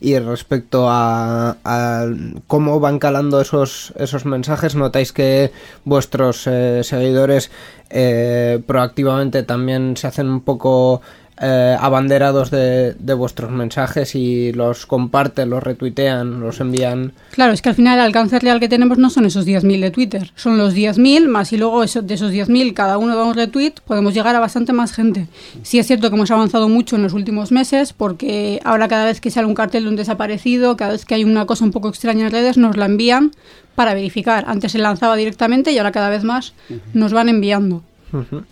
Y 0.00 0.18
respecto 0.18 0.88
a, 0.88 1.56
a, 1.64 2.06
cómo 2.46 2.80
van 2.80 2.98
calando 2.98 3.40
esos, 3.40 3.92
esos 3.96 4.26
mensajes, 4.26 4.74
¿notáis 4.74 5.12
que 5.12 5.52
vuestros 5.84 6.46
eh, 6.46 6.82
seguidores 6.84 7.50
eh, 7.88 8.62
proactivamente 8.66 9.42
también 9.42 9.96
se 9.96 10.06
hacen 10.06 10.28
un 10.28 10.40
poco 10.42 11.00
eh, 11.44 11.76
abanderados 11.78 12.52
de, 12.52 12.94
de, 12.94 13.14
vuestros 13.14 13.50
mensajes 13.50 14.14
y 14.14 14.52
los 14.52 14.86
comparten, 14.86 15.50
los 15.50 15.60
retuitean, 15.60 16.40
los 16.40 16.60
envían. 16.60 17.12
Claro, 17.32 17.52
es 17.52 17.60
que 17.60 17.68
al 17.68 17.74
final 17.74 17.98
el 17.98 18.04
alcance 18.04 18.38
real 18.38 18.60
que 18.60 18.68
tenemos 18.68 18.96
no 18.96 19.10
son 19.10 19.26
esos 19.26 19.44
10.000 19.44 19.80
de 19.80 19.90
Twitter, 19.90 20.30
son 20.36 20.56
los 20.56 20.72
10.000 20.72 21.26
más 21.26 21.52
y 21.52 21.56
luego 21.56 21.82
eso, 21.82 22.00
de 22.00 22.14
esos 22.14 22.32
10.000 22.32 22.74
cada 22.74 22.96
uno 22.96 23.16
da 23.16 23.24
un 23.24 23.34
retweet, 23.34 23.74
podemos 23.84 24.14
llegar 24.14 24.36
a 24.36 24.38
bastante 24.38 24.72
más 24.72 24.92
gente. 24.92 25.26
Sí 25.64 25.80
es 25.80 25.86
cierto 25.88 26.10
que 26.10 26.14
hemos 26.14 26.30
avanzado 26.30 26.68
mucho 26.68 26.94
en 26.94 27.02
los 27.02 27.12
últimos 27.12 27.50
meses 27.50 27.92
porque 27.92 28.60
ahora 28.62 28.86
cada 28.86 29.04
vez 29.04 29.20
que 29.20 29.32
sale 29.32 29.48
un 29.48 29.54
cartel 29.54 29.82
de 29.82 29.90
un 29.90 29.96
desaparecido, 29.96 30.76
cada 30.76 30.92
vez 30.92 31.04
que 31.04 31.16
hay 31.16 31.24
una 31.24 31.44
cosa 31.46 31.64
un 31.64 31.72
poco 31.72 31.88
extraña 31.88 32.26
en 32.26 32.32
redes, 32.32 32.56
nos 32.56 32.76
la 32.76 32.86
envían 32.86 33.32
para 33.74 33.94
verificar. 33.94 34.44
Antes 34.46 34.70
se 34.70 34.78
lanzaba 34.78 35.16
directamente 35.16 35.72
y 35.72 35.78
ahora 35.78 35.90
cada 35.90 36.08
vez 36.08 36.22
más 36.22 36.54
nos 36.94 37.12
van 37.12 37.28
enviando. 37.28 37.82
Uh 38.12 38.18
-huh. 38.18 38.44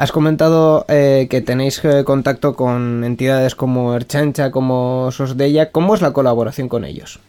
Has 0.00 0.12
comentado 0.12 0.86
eh, 0.88 1.26
que 1.28 1.42
tenéis 1.42 1.84
eh, 1.84 2.04
contacto 2.04 2.54
con 2.54 3.04
entidades 3.04 3.54
como 3.54 3.94
Erchancha, 3.94 4.50
como 4.50 5.10
Sosdella. 5.12 5.72
¿Cómo 5.72 5.94
es 5.94 6.00
la 6.00 6.14
colaboración 6.14 6.70
con 6.70 6.86
ellos? 6.86 7.20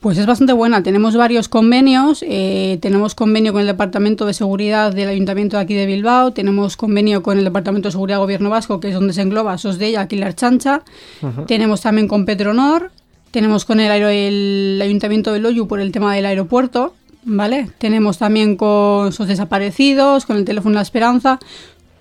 Pues 0.00 0.16
es 0.16 0.24
bastante 0.24 0.54
buena. 0.54 0.82
Tenemos 0.82 1.14
varios 1.16 1.50
convenios. 1.50 2.24
Eh, 2.26 2.78
tenemos 2.80 3.14
convenio 3.14 3.52
con 3.52 3.60
el 3.60 3.66
Departamento 3.66 4.24
de 4.24 4.32
Seguridad 4.32 4.94
del 4.94 5.10
Ayuntamiento 5.10 5.58
de 5.58 5.62
aquí 5.64 5.74
de 5.74 5.84
Bilbao. 5.84 6.30
Tenemos 6.30 6.78
convenio 6.78 7.22
con 7.22 7.36
el 7.36 7.44
Departamento 7.44 7.88
de 7.88 7.92
Seguridad 7.92 8.20
Gobierno 8.20 8.48
Vasco, 8.48 8.80
que 8.80 8.88
es 8.88 8.94
donde 8.94 9.12
se 9.12 9.20
engloba 9.20 9.58
Sosdella, 9.58 10.00
aquí 10.00 10.16
la 10.16 10.28
Erchancha. 10.28 10.84
Uh 11.20 11.26
-huh. 11.26 11.46
Tenemos 11.46 11.82
también 11.82 12.08
con 12.08 12.24
Petronor. 12.24 12.90
Tenemos 13.32 13.66
con 13.66 13.80
el, 13.80 13.90
el 13.90 14.80
Ayuntamiento 14.80 15.30
de 15.30 15.40
Loyu 15.40 15.68
por 15.68 15.78
el 15.78 15.92
tema 15.92 16.14
del 16.14 16.24
aeropuerto. 16.24 16.94
¿Vale? 17.24 17.68
Tenemos 17.76 18.16
también 18.16 18.56
con 18.56 19.12
sus 19.12 19.28
desaparecidos, 19.28 20.24
con 20.24 20.38
el 20.38 20.46
teléfono 20.46 20.76
La 20.76 20.80
Esperanza 20.80 21.38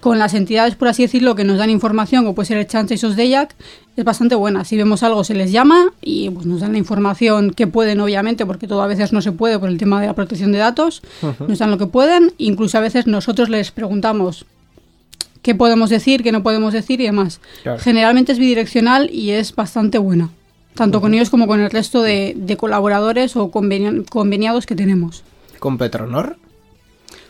con 0.07 0.19
las 0.19 0.33
entidades, 0.33 0.75
por 0.75 0.87
así 0.87 1.01
decirlo, 1.03 1.35
que 1.35 1.43
nos 1.43 1.57
dan 1.57 1.69
información, 1.69 2.23
como 2.23 2.33
puede 2.33 2.47
ser 2.47 2.57
el 2.57 2.67
Chance 2.67 2.93
y 2.93 2.97
Sosdeyac, 2.97 3.53
es 3.97 4.05
bastante 4.05 4.35
buena. 4.35 4.63
Si 4.63 4.77
vemos 4.77 5.03
algo, 5.03 5.23
se 5.25 5.33
les 5.33 5.51
llama 5.51 5.91
y 6.01 6.29
pues, 6.29 6.45
nos 6.45 6.61
dan 6.61 6.71
la 6.71 6.77
información 6.77 7.51
que 7.51 7.67
pueden, 7.67 7.99
obviamente, 7.99 8.45
porque 8.45 8.67
todo 8.67 8.81
a 8.81 8.87
veces 8.87 9.11
no 9.11 9.21
se 9.21 9.33
puede 9.33 9.59
por 9.59 9.67
el 9.67 9.77
tema 9.77 9.99
de 9.99 10.07
la 10.07 10.13
protección 10.13 10.53
de 10.53 10.59
datos. 10.59 11.01
Uh 11.21 11.27
-huh. 11.27 11.47
Nos 11.49 11.59
dan 11.59 11.71
lo 11.71 11.77
que 11.77 11.87
pueden. 11.87 12.31
Incluso 12.37 12.77
a 12.77 12.81
veces 12.81 13.05
nosotros 13.05 13.49
les 13.49 13.71
preguntamos 13.71 14.45
qué 15.41 15.55
podemos 15.55 15.89
decir, 15.89 16.23
qué 16.23 16.31
no 16.31 16.41
podemos 16.41 16.71
decir 16.71 17.01
y 17.01 17.05
demás. 17.05 17.41
Claro. 17.63 17.79
Generalmente 17.79 18.31
es 18.31 18.39
bidireccional 18.39 19.09
y 19.11 19.31
es 19.31 19.53
bastante 19.53 19.97
buena, 19.97 20.29
tanto 20.73 20.97
uh 20.97 20.99
-huh. 20.99 21.03
con 21.03 21.13
ellos 21.15 21.29
como 21.29 21.47
con 21.47 21.59
el 21.59 21.69
resto 21.69 22.01
de, 22.01 22.33
de 22.37 22.55
colaboradores 22.55 23.35
o 23.35 23.51
conveni 23.51 24.05
conveniados 24.05 24.65
que 24.65 24.75
tenemos. 24.75 25.23
¿Con 25.59 25.77
Petronor? 25.77 26.37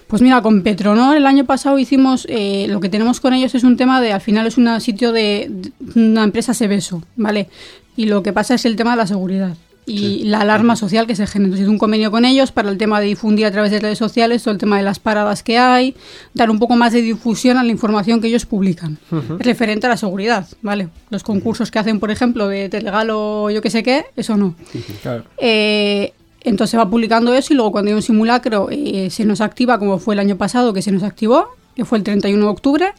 Pues 0.07 0.21
mira, 0.21 0.41
con 0.41 0.63
Petronor 0.63 1.17
el 1.17 1.25
año 1.25 1.45
pasado 1.45 1.77
hicimos, 1.77 2.25
eh, 2.29 2.67
lo 2.69 2.79
que 2.79 2.89
tenemos 2.89 3.19
con 3.19 3.33
ellos 3.33 3.53
es 3.55 3.63
un 3.63 3.75
tema 3.75 3.99
de, 3.99 4.13
al 4.13 4.21
final 4.21 4.47
es 4.47 4.57
un 4.57 4.79
sitio 4.79 5.11
de, 5.11 5.47
de, 5.49 5.71
una 5.99 6.23
empresa 6.23 6.53
Sebeso, 6.53 7.03
¿vale? 7.17 7.49
Y 7.97 8.05
lo 8.05 8.23
que 8.23 8.31
pasa 8.31 8.55
es 8.55 8.65
el 8.65 8.75
tema 8.77 8.91
de 8.91 8.97
la 8.97 9.07
seguridad. 9.07 9.55
y 9.89 10.25
la 10.25 10.41
alarma 10.41 10.75
social 10.75 11.07
que 11.07 11.15
se 11.15 11.25
genera. 11.25 11.47
Entonces, 11.47 11.69
un 11.69 11.77
convenio 11.77 12.11
con 12.11 12.25
ellos 12.25 12.51
para 12.51 12.69
el 12.69 12.77
tema 12.77 12.99
de 12.99 13.05
difundir 13.07 13.45
a 13.45 13.51
través 13.51 13.71
de 13.71 13.79
redes 13.79 13.97
sociales 13.97 14.43
todo 14.43 14.51
el 14.51 14.57
tema 14.57 14.75
de 14.77 14.83
las 14.83 14.99
paradas 14.99 15.43
que 15.43 15.57
hay, 15.57 15.95
dar 16.33 16.49
un 16.49 16.59
poco 16.59 16.75
más 16.75 16.91
de 16.91 17.01
difusión 17.01 17.57
a 17.57 17.63
la 17.63 17.71
información 17.71 18.19
que 18.19 18.27
ellos 18.27 18.45
publican, 18.45 18.97
referente 19.39 19.87
a 19.87 19.89
la 19.89 19.97
seguridad, 19.97 20.45
¿vale? 20.61 20.89
Los 21.09 21.23
concursos 21.23 21.71
que 21.71 21.79
hacen, 21.79 22.01
por 22.01 22.11
ejemplo, 22.11 22.49
de 22.49 22.67
Telegal 22.67 23.09
o 23.11 23.49
yo 23.49 23.61
qué 23.61 23.69
sé 23.69 23.81
qué, 23.81 24.05
eso 24.17 24.35
no. 24.35 24.55
Claro. 25.01 25.23
Eh, 25.37 26.13
entonces 26.47 26.79
va 26.79 26.89
publicando 26.89 27.33
eso 27.33 27.53
y 27.53 27.55
luego 27.55 27.71
cuando 27.71 27.89
hay 27.89 27.95
un 27.95 28.01
simulacro 28.01 28.69
eh, 28.71 29.09
se 29.09 29.25
nos 29.25 29.41
activa, 29.41 29.77
como 29.79 29.99
fue 29.99 30.15
el 30.15 30.19
año 30.19 30.37
pasado 30.37 30.73
que 30.73 30.81
se 30.81 30.91
nos 30.91 31.03
activó, 31.03 31.49
que 31.75 31.85
fue 31.85 31.97
el 31.97 32.03
31 32.03 32.43
de 32.43 32.49
octubre, 32.49 32.93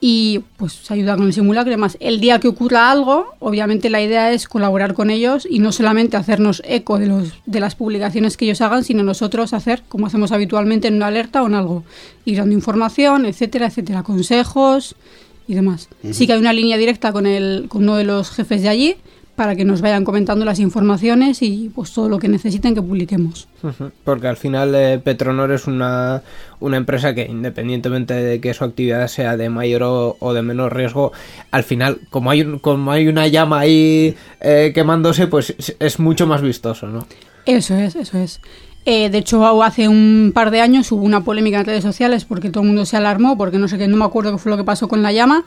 y 0.00 0.40
pues 0.56 0.72
se 0.72 0.94
ayuda 0.94 1.16
con 1.16 1.26
el 1.26 1.32
simulacro 1.32 1.70
y 1.70 1.74
demás. 1.74 1.96
El 2.00 2.18
día 2.20 2.40
que 2.40 2.48
ocurra 2.48 2.90
algo, 2.90 3.34
obviamente 3.38 3.88
la 3.88 4.02
idea 4.02 4.32
es 4.32 4.48
colaborar 4.48 4.94
con 4.94 5.10
ellos 5.10 5.46
y 5.48 5.60
no 5.60 5.70
solamente 5.70 6.16
hacernos 6.16 6.60
eco 6.66 6.98
de, 6.98 7.06
los, 7.06 7.34
de 7.46 7.60
las 7.60 7.76
publicaciones 7.76 8.36
que 8.36 8.46
ellos 8.46 8.60
hagan, 8.62 8.82
sino 8.82 9.04
nosotros 9.04 9.52
hacer 9.52 9.84
como 9.88 10.06
hacemos 10.06 10.32
habitualmente 10.32 10.88
en 10.88 10.94
una 10.94 11.06
alerta 11.06 11.42
o 11.42 11.46
en 11.46 11.54
algo, 11.54 11.84
ir 12.24 12.38
dando 12.38 12.54
información, 12.54 13.26
etcétera, 13.26 13.66
etcétera, 13.66 14.02
consejos 14.02 14.96
y 15.46 15.54
demás. 15.54 15.88
Sí 16.10 16.26
que 16.26 16.32
hay 16.32 16.40
una 16.40 16.52
línea 16.52 16.78
directa 16.78 17.12
con, 17.12 17.26
el, 17.26 17.66
con 17.68 17.84
uno 17.84 17.96
de 17.96 18.04
los 18.04 18.30
jefes 18.30 18.62
de 18.62 18.70
allí 18.70 18.96
para 19.36 19.56
que 19.56 19.64
nos 19.64 19.80
vayan 19.80 20.04
comentando 20.04 20.44
las 20.44 20.58
informaciones 20.58 21.40
y 21.42 21.70
pues 21.74 21.92
todo 21.92 22.08
lo 22.08 22.18
que 22.18 22.28
necesiten 22.28 22.74
que 22.74 22.82
publiquemos. 22.82 23.48
Porque 24.04 24.28
al 24.28 24.36
final 24.36 24.74
eh, 24.74 25.00
Petronor 25.02 25.50
es 25.52 25.66
una, 25.66 26.22
una 26.60 26.76
empresa 26.76 27.14
que 27.14 27.22
independientemente 27.26 28.12
de 28.14 28.40
que 28.40 28.52
su 28.52 28.64
actividad 28.64 29.06
sea 29.08 29.36
de 29.36 29.48
mayor 29.48 29.82
o, 29.84 30.16
o 30.20 30.34
de 30.34 30.42
menor 30.42 30.76
riesgo, 30.76 31.12
al 31.50 31.64
final 31.64 32.00
como 32.10 32.30
hay, 32.30 32.42
un- 32.42 32.58
como 32.58 32.92
hay 32.92 33.08
una 33.08 33.26
llama 33.26 33.60
ahí 33.60 34.14
eh, 34.40 34.72
quemándose, 34.74 35.26
pues 35.28 35.54
es- 35.58 35.76
es 35.78 35.98
mucho 35.98 36.26
más 36.26 36.42
vistoso, 36.42 36.86
¿no? 36.86 37.06
Eso 37.46 37.74
es, 37.74 37.96
eso 37.96 38.18
es. 38.18 38.40
Eh, 38.84 39.10
de 39.10 39.18
hecho, 39.18 39.62
hace 39.62 39.88
un 39.88 40.32
par 40.34 40.50
de 40.50 40.60
años 40.60 40.90
hubo 40.92 41.04
una 41.04 41.22
polémica 41.22 41.60
en 41.60 41.66
redes 41.66 41.84
sociales 41.84 42.24
porque 42.24 42.50
todo 42.50 42.62
el 42.62 42.66
mundo 42.68 42.84
se 42.84 42.96
alarmó, 42.96 43.38
porque 43.38 43.58
no 43.58 43.68
sé 43.68 43.78
qué, 43.78 43.88
no 43.88 43.96
me 43.96 44.04
acuerdo 44.04 44.32
qué 44.32 44.38
fue 44.38 44.50
lo 44.50 44.58
que 44.58 44.64
pasó 44.64 44.88
con 44.88 45.02
la 45.02 45.12
llama. 45.12 45.44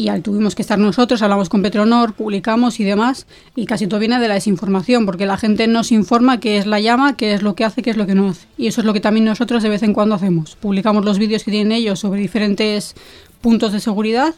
Y 0.00 0.08
tuvimos 0.22 0.54
que 0.54 0.62
estar 0.62 0.78
nosotros, 0.78 1.20
hablamos 1.20 1.50
con 1.50 1.60
Petronor, 1.60 2.14
publicamos 2.14 2.80
y 2.80 2.84
demás. 2.84 3.26
Y 3.54 3.66
casi 3.66 3.86
todo 3.86 4.00
viene 4.00 4.18
de 4.18 4.28
la 4.28 4.34
desinformación, 4.34 5.04
porque 5.04 5.26
la 5.26 5.36
gente 5.36 5.66
nos 5.66 5.92
informa 5.92 6.40
qué 6.40 6.56
es 6.56 6.64
la 6.64 6.80
llama, 6.80 7.18
qué 7.18 7.34
es 7.34 7.42
lo 7.42 7.54
que 7.54 7.66
hace, 7.66 7.82
qué 7.82 7.90
es 7.90 7.98
lo 7.98 8.06
que 8.06 8.14
no 8.14 8.30
hace. 8.30 8.46
Y 8.56 8.66
eso 8.66 8.80
es 8.80 8.86
lo 8.86 8.94
que 8.94 9.00
también 9.00 9.26
nosotros 9.26 9.62
de 9.62 9.68
vez 9.68 9.82
en 9.82 9.92
cuando 9.92 10.14
hacemos. 10.14 10.56
Publicamos 10.56 11.04
los 11.04 11.18
vídeos 11.18 11.44
que 11.44 11.50
tienen 11.50 11.72
ellos 11.72 11.98
sobre 11.98 12.18
diferentes 12.18 12.94
puntos 13.42 13.72
de 13.72 13.80
seguridad 13.80 14.34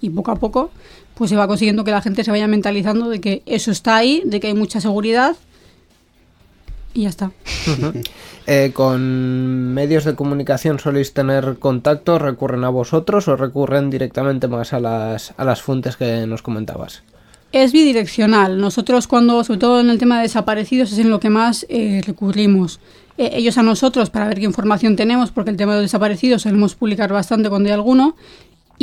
y 0.00 0.08
poco 0.08 0.30
a 0.30 0.36
poco 0.36 0.70
pues 1.12 1.28
se 1.28 1.36
va 1.36 1.46
consiguiendo 1.46 1.84
que 1.84 1.90
la 1.90 2.00
gente 2.00 2.24
se 2.24 2.30
vaya 2.30 2.46
mentalizando 2.46 3.10
de 3.10 3.20
que 3.20 3.42
eso 3.44 3.70
está 3.70 3.96
ahí, 3.96 4.22
de 4.24 4.40
que 4.40 4.46
hay 4.46 4.54
mucha 4.54 4.80
seguridad 4.80 5.36
y 6.94 7.02
ya 7.02 7.08
está. 7.08 7.32
Eh, 8.48 8.72
¿Con 8.74 9.72
medios 9.72 10.04
de 10.04 10.16
comunicación 10.16 10.80
soléis 10.80 11.14
tener 11.14 11.60
contacto? 11.60 12.18
¿Recurren 12.18 12.64
a 12.64 12.70
vosotros 12.70 13.28
o 13.28 13.36
recurren 13.36 13.88
directamente 13.88 14.48
más 14.48 14.72
a 14.72 14.80
las, 14.80 15.32
a 15.36 15.44
las 15.44 15.62
fuentes 15.62 15.96
que 15.96 16.26
nos 16.26 16.42
comentabas? 16.42 17.04
Es 17.52 17.70
bidireccional. 17.70 18.58
Nosotros 18.58 19.06
cuando, 19.06 19.44
sobre 19.44 19.60
todo 19.60 19.80
en 19.80 19.90
el 19.90 19.98
tema 19.98 20.16
de 20.16 20.22
desaparecidos, 20.22 20.90
es 20.90 20.98
en 20.98 21.10
lo 21.10 21.20
que 21.20 21.30
más 21.30 21.66
eh, 21.68 22.00
recurrimos. 22.04 22.80
Eh, 23.18 23.30
ellos 23.34 23.58
a 23.58 23.62
nosotros 23.62 24.10
para 24.10 24.26
ver 24.26 24.38
qué 24.38 24.44
información 24.46 24.96
tenemos, 24.96 25.30
porque 25.30 25.50
el 25.50 25.56
tema 25.56 25.72
de 25.74 25.82
los 25.82 25.90
desaparecidos 25.90 26.42
solemos 26.42 26.74
publicar 26.74 27.12
bastante 27.12 27.50
cuando 27.50 27.68
hay 27.68 27.74
alguno, 27.74 28.16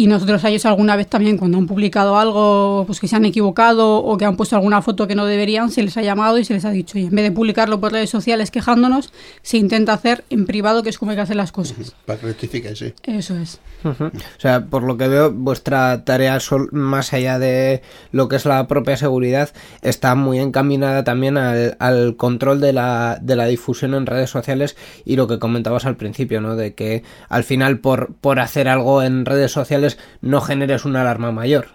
y 0.02 0.08
nosotros 0.08 0.44
a 0.46 0.50
ellos 0.50 0.66
alguna 0.66 0.96
vez 0.96 1.08
también 1.08 1.38
cuando 1.38 1.58
han 1.58 1.68
publicado 1.68 2.18
algo 2.18 2.86
pues 2.88 3.00
que 3.02 3.08
se 3.10 3.16
han 3.18 3.26
equivocado 3.26 3.98
o 3.98 4.18
que 4.18 4.24
han 4.24 4.38
puesto 4.38 4.56
alguna 4.56 4.82
foto 4.82 5.08
que 5.08 5.16
no 5.16 5.26
deberían, 5.26 5.70
se 5.72 5.84
les 5.84 5.98
ha 5.98 6.02
llamado 6.02 6.38
y 6.38 6.46
se 6.46 6.54
les 6.54 6.64
ha 6.64 6.72
dicho, 6.72 6.98
y 6.98 7.04
en 7.06 7.10
vez 7.16 7.24
de 7.26 7.32
publicarlo 7.32 7.82
por 7.82 7.92
redes 7.92 8.10
sociales 8.10 8.50
quejándonos, 8.50 9.12
se 9.42 9.58
intenta 9.58 9.92
hacer 9.94 10.24
en 10.30 10.46
privado, 10.46 10.84
que 10.84 10.90
es 10.90 10.98
como 10.98 11.12
hay 11.12 11.18
que 11.18 11.24
hacer 11.24 11.36
las 11.36 11.52
cosas. 11.52 11.94
Para 12.06 12.20
que 12.20 12.28
rectifique, 12.28 12.76
sí. 12.76 12.94
Eso 13.04 13.36
es. 13.38 13.60
Ujú. 13.84 14.06
O 14.06 14.40
sea, 14.40 14.66
por 14.66 14.84
lo 14.84 14.98
que 14.98 15.08
veo, 15.08 15.32
vuestra 15.32 16.04
tarea, 16.06 16.40
sol- 16.40 16.70
más 16.72 17.14
allá 17.14 17.40
de 17.40 17.82
lo 18.12 18.28
que 18.28 18.36
es 18.38 18.46
la 18.46 18.68
propia 18.68 18.96
seguridad, 18.98 19.50
está 19.82 20.16
muy 20.16 20.40
encaminada 20.40 21.04
también 21.04 21.38
al, 21.38 21.76
al 21.80 22.16
control 22.16 22.62
de 22.62 22.74
la, 22.74 23.20
de 23.22 23.36
la 23.36 23.46
difusión 23.46 23.94
en 23.94 24.06
redes 24.06 24.30
sociales 24.30 24.78
y 25.06 25.16
lo 25.16 25.28
que 25.28 25.40
comentabas 25.40 25.86
al 25.86 25.96
principio, 25.98 26.42
¿no? 26.42 26.56
De 26.56 26.74
que 26.74 27.04
al 27.30 27.44
final 27.44 27.80
por, 27.80 28.14
por 28.22 28.40
hacer 28.40 28.68
algo 28.68 29.02
en 29.04 29.26
redes 29.26 29.52
sociales 29.52 29.89
no 30.22 30.42
generes 30.42 30.86
una 30.86 31.02
alarma 31.02 31.32
mayor. 31.32 31.70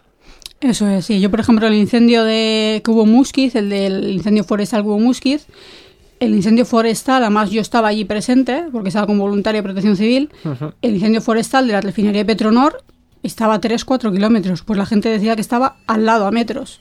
Eso 0.61 0.89
es, 0.89 1.07
sí. 1.07 1.21
Yo, 1.21 1.31
por 1.31 1.41
ejemplo, 1.41 1.67
el 1.67 1.75
incendio 1.75 2.25
de 2.25 2.81
que 2.85 2.91
hubo 2.91 3.05
en 3.05 3.11
Musquiz, 3.11 3.55
el 3.55 3.69
del 3.69 4.11
incendio 4.11 4.45
forestal 4.45 4.83
que 4.83 4.89
hubo 4.89 4.97
en 4.97 5.05
Musquiz, 5.05 5.47
el 6.21 6.35
incendio 6.35 6.65
forestal, 6.65 7.23
además 7.23 7.51
yo 7.51 7.61
estaba 7.61 7.89
allí 7.89 8.05
presente, 8.05 8.65
porque 8.73 8.89
estaba 8.89 9.07
como 9.07 9.25
voluntaria 9.25 9.61
de 9.61 9.65
protección 9.65 9.97
civil, 9.97 10.31
el 10.81 10.95
incendio 10.95 11.21
forestal 11.21 11.67
de 11.67 11.75
la 11.75 11.81
refinería 11.81 12.23
de 12.23 12.25
Petronor 12.25 12.83
estaba 13.23 13.55
a 13.55 13.61
3-4 13.61 14.13
kilómetros, 14.13 14.63
pues 14.63 14.79
la 14.79 14.87
gente 14.87 15.09
decía 15.09 15.35
que 15.35 15.41
estaba 15.41 15.77
al 15.87 16.07
lado, 16.07 16.27
a 16.27 16.31
metros. 16.31 16.81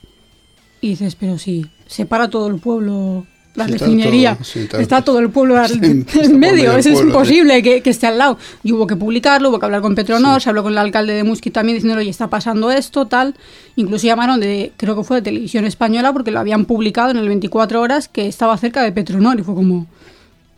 Y 0.80 0.90
dices, 0.90 1.16
pero 1.16 1.38
si 1.38 1.66
separa 1.86 2.28
todo 2.28 2.46
el 2.48 2.60
pueblo 2.60 3.26
la 3.54 3.66
Sí, 3.66 3.72
está 3.74 3.84
refinería, 3.86 4.34
todo- 4.34 4.44
sí, 4.44 4.58
está- 4.60 4.80
está 4.80 5.02
todo 5.02 5.18
el 5.20 5.30
pueblo 5.30 5.56
en 5.82 6.38
medio, 6.38 6.76
es 6.76 6.86
pueblo, 6.88 7.06
imposible 7.08 7.62
que, 7.62 7.82
que 7.82 7.90
esté 7.90 8.06
al 8.08 8.18
lado. 8.18 8.36
Y 8.62 8.72
hubo 8.72 8.86
que 8.86 8.96
publicarlo, 8.96 9.50
hubo 9.50 9.58
que 9.60 9.66
hablar 9.66 9.80
con 9.80 9.94
Petronor, 9.94 10.40
se 10.40 10.48
habló 10.48 10.62
con 10.62 10.72
el 10.72 10.78
alcalde 10.78 11.12
de 11.14 11.22
Musqui 11.24 11.50
también 11.50 11.76
diciéndole, 11.76 12.00
oye, 12.02 12.10
está 12.10 12.28
pasando 12.28 12.70
esto, 12.72 13.06
tal. 13.06 13.34
Incluso 13.76 14.06
llamaron 14.06 14.40
de, 14.40 14.72
creo 14.76 14.96
que 14.96 15.04
fue 15.04 15.16
de 15.18 15.22
televisión 15.22 15.64
española, 15.64 16.12
porque 16.12 16.30
lo 16.30 16.40
habían 16.40 16.64
publicado 16.64 17.10
en 17.12 17.16
el 17.18 17.28
24 17.28 17.80
horas 17.80 18.08
que 18.08 18.26
estaba 18.26 18.56
cerca 18.58 18.82
de 18.82 18.90
Petronor. 18.92 19.38
Y 19.38 19.42
fue 19.44 19.54
como, 19.54 19.86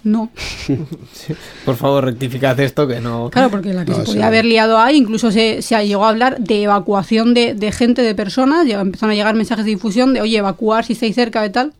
no. 0.02 0.30
Por 1.64 1.76
favor, 1.76 2.04
rectificad 2.04 2.58
esto 2.60 2.86
que 2.86 3.00
no... 3.00 3.28
Claro, 3.30 3.50
porque 3.50 3.72
la 3.74 3.84
que 3.84 3.90
No, 3.90 3.98
se 3.98 4.02
sí. 4.06 4.12
podía 4.12 4.26
haber 4.28 4.44
liado 4.44 4.78
ahí, 4.78 4.96
incluso 4.96 5.30
se, 5.30 5.62
se 5.62 5.86
llegó 5.86 6.04
a 6.04 6.10
hablar 6.10 6.38
de 6.40 6.62
evacuación 6.62 7.34
de, 7.34 7.54
de 7.54 7.72
gente, 7.72 8.02
de 8.02 8.14
personas, 8.14 8.64
llegó- 8.66 8.80
empezaron 8.80 9.10
a 9.12 9.14
llegar 9.14 9.34
mensajes 9.34 9.64
de 9.64 9.72
difusión 9.72 10.14
de, 10.14 10.20
oye, 10.20 10.38
evacuar 10.38 10.84
si 10.84 10.92
estáis 10.94 11.14
cerca 11.14 11.42
de 11.42 11.50
tal. 11.50 11.72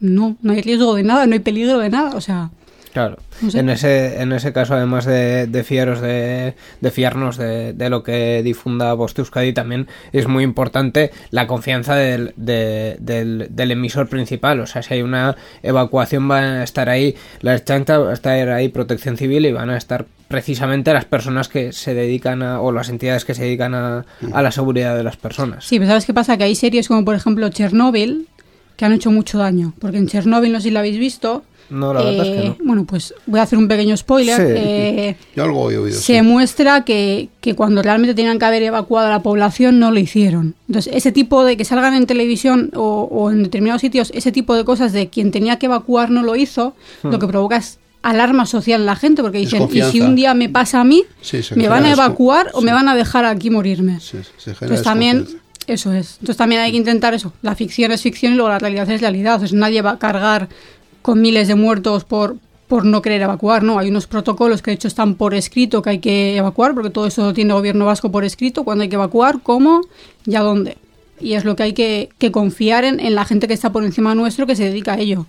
No, 0.00 0.36
no 0.42 0.52
hay 0.52 0.62
riesgo 0.62 0.94
de 0.94 1.02
nada, 1.02 1.26
no 1.26 1.32
hay 1.34 1.40
peligro 1.40 1.78
de 1.78 1.88
nada, 1.90 2.16
o 2.16 2.20
sea... 2.20 2.50
Claro. 2.92 3.18
No 3.42 3.50
sé. 3.50 3.58
En 3.58 3.68
ese, 3.68 4.22
en 4.22 4.32
ese 4.32 4.54
caso, 4.54 4.72
además 4.74 5.04
de, 5.04 5.46
de 5.46 5.64
fiaros 5.64 6.00
de, 6.00 6.54
de 6.80 6.90
fiarnos 6.90 7.36
de, 7.36 7.74
de 7.74 7.90
lo 7.90 8.02
que 8.02 8.42
difunda 8.42 8.94
Voz 8.94 9.12
Euskadi, 9.18 9.52
también 9.52 9.86
es 10.12 10.26
muy 10.28 10.42
importante 10.42 11.10
la 11.30 11.46
confianza 11.46 11.94
del, 11.94 12.32
de- 12.36 12.96
del, 12.98 13.48
del 13.50 13.70
emisor 13.70 14.08
principal. 14.08 14.60
O 14.60 14.66
sea, 14.66 14.82
si 14.82 14.94
hay 14.94 15.02
una 15.02 15.36
evacuación, 15.62 16.26
van 16.26 16.44
a 16.44 16.64
estar 16.64 16.88
ahí 16.88 17.14
la 17.42 17.52
Ertzaintza, 17.52 17.98
va 17.98 18.10
a 18.12 18.14
estar 18.14 18.48
ahí 18.48 18.70
Protección 18.70 19.18
Civil 19.18 19.44
y 19.44 19.52
van 19.52 19.68
a 19.68 19.76
estar 19.76 20.06
precisamente 20.28 20.94
las 20.94 21.04
personas 21.04 21.48
que 21.48 21.72
se 21.72 21.92
dedican 21.92 22.42
a, 22.42 22.62
o 22.62 22.72
las 22.72 22.88
entidades 22.88 23.26
que 23.26 23.34
se 23.34 23.42
dedican 23.42 23.74
a, 23.74 24.06
a 24.32 24.40
la 24.42 24.50
seguridad 24.50 24.96
de 24.96 25.02
las 25.04 25.18
personas. 25.18 25.66
Sí, 25.66 25.78
pero 25.78 25.88
¿sabes 25.90 26.06
qué 26.06 26.14
pasa? 26.14 26.38
Que 26.38 26.44
hay 26.44 26.54
series 26.54 26.88
como, 26.88 27.04
por 27.04 27.14
ejemplo, 27.14 27.46
Chernobyl, 27.50 28.26
que 28.76 28.84
han 28.84 28.92
hecho 28.92 29.10
mucho 29.10 29.38
daño. 29.38 29.72
Porque 29.78 29.98
en 29.98 30.06
Chernobyl, 30.06 30.52
no 30.52 30.58
sé 30.60 30.64
si 30.64 30.70
la 30.70 30.80
habéis 30.80 30.98
visto. 30.98 31.42
No, 31.68 31.92
la 31.92 32.00
verdad 32.04 32.26
es 32.26 32.32
que 32.32 32.46
eh, 32.46 32.54
no. 32.60 32.64
Bueno, 32.64 32.84
pues 32.84 33.12
voy 33.26 33.40
a 33.40 33.42
hacer 33.42 33.58
un 33.58 33.66
pequeño 33.66 33.96
spoiler. 33.96 34.36
Sí. 34.36 34.42
Eh, 34.46 35.16
Yo 35.34 35.42
algo 35.42 35.68
he 35.72 35.76
oído. 35.78 35.98
se 35.98 36.14
sí. 36.14 36.22
muestra 36.22 36.84
que, 36.84 37.28
que 37.40 37.54
cuando 37.56 37.82
realmente 37.82 38.14
tenían 38.14 38.38
que 38.38 38.44
haber 38.44 38.62
evacuado 38.62 39.08
a 39.08 39.10
la 39.10 39.20
población 39.22 39.80
no 39.80 39.90
lo 39.90 39.98
hicieron. 39.98 40.54
Entonces, 40.68 40.94
ese 40.94 41.10
tipo 41.10 41.44
de 41.44 41.56
que 41.56 41.64
salgan 41.64 41.94
en 41.94 42.06
televisión 42.06 42.70
o, 42.76 43.08
o 43.10 43.32
en 43.32 43.42
determinados 43.42 43.80
sitios, 43.80 44.12
ese 44.14 44.30
tipo 44.30 44.54
de 44.54 44.64
cosas 44.64 44.92
de 44.92 45.08
quien 45.08 45.32
tenía 45.32 45.58
que 45.58 45.66
evacuar 45.66 46.10
no 46.10 46.22
lo 46.22 46.36
hizo, 46.36 46.74
Hmm. 47.02 47.08
lo 47.10 47.18
que 47.18 47.26
provoca 47.26 47.56
es 47.56 47.80
alarma 48.02 48.46
social 48.46 48.82
en 48.82 48.86
la 48.86 48.94
gente, 48.94 49.20
porque 49.22 49.38
dicen, 49.38 49.66
¿y 49.72 49.82
si 49.82 50.00
un 50.00 50.14
día 50.14 50.34
me 50.34 50.48
pasa 50.48 50.82
a 50.82 50.84
mí, 50.84 51.02
Sí, 51.20 51.40
me 51.56 51.66
van 51.66 51.84
a 51.84 51.90
evacuar 51.90 52.50
o 52.54 52.60
me 52.60 52.72
van 52.72 52.88
a 52.88 52.94
dejar 52.94 53.24
aquí 53.24 53.50
morirme? 53.50 53.98
Sí, 53.98 54.18
se 54.36 54.54
genera 54.54 54.58
Entonces 54.66 54.82
también. 54.84 55.26
Eso 55.66 55.92
es. 55.92 56.14
Entonces 56.14 56.36
también 56.36 56.60
hay 56.60 56.70
que 56.70 56.76
intentar 56.76 57.14
eso. 57.14 57.32
La 57.42 57.54
ficción 57.54 57.92
es 57.92 58.02
ficción 58.02 58.32
y 58.32 58.36
luego 58.36 58.50
la 58.50 58.58
realidad 58.58 58.88
es 58.90 59.00
realidad. 59.00 59.34
Entonces 59.34 59.56
nadie 59.56 59.82
va 59.82 59.92
a 59.92 59.98
cargar 59.98 60.48
con 61.02 61.20
miles 61.20 61.48
de 61.48 61.54
muertos 61.54 62.04
por, 62.04 62.36
por 62.68 62.84
no 62.84 63.02
querer 63.02 63.22
evacuar, 63.22 63.62
¿no? 63.62 63.78
Hay 63.78 63.88
unos 63.88 64.06
protocolos 64.06 64.62
que 64.62 64.70
de 64.70 64.76
hecho 64.76 64.88
están 64.88 65.14
por 65.14 65.34
escrito 65.34 65.82
que 65.82 65.90
hay 65.90 65.98
que 65.98 66.36
evacuar, 66.36 66.74
porque 66.74 66.90
todo 66.90 67.06
eso 67.06 67.32
tiene 67.32 67.50
el 67.50 67.56
gobierno 67.56 67.86
vasco 67.86 68.10
por 68.10 68.24
escrito, 68.24 68.64
cuándo 68.64 68.82
hay 68.82 68.88
que 68.88 68.96
evacuar, 68.96 69.40
cómo 69.42 69.82
y 70.24 70.34
a 70.34 70.40
dónde. 70.40 70.78
Y 71.20 71.34
es 71.34 71.44
lo 71.44 71.56
que 71.56 71.62
hay 71.62 71.72
que, 71.72 72.10
que 72.18 72.30
confiar 72.30 72.84
en, 72.84 73.00
en 73.00 73.14
la 73.14 73.24
gente 73.24 73.48
que 73.48 73.54
está 73.54 73.70
por 73.70 73.84
encima 73.84 74.14
nuestro 74.14 74.46
que 74.46 74.56
se 74.56 74.64
dedica 74.64 74.94
a 74.94 74.98
ello. 74.98 75.26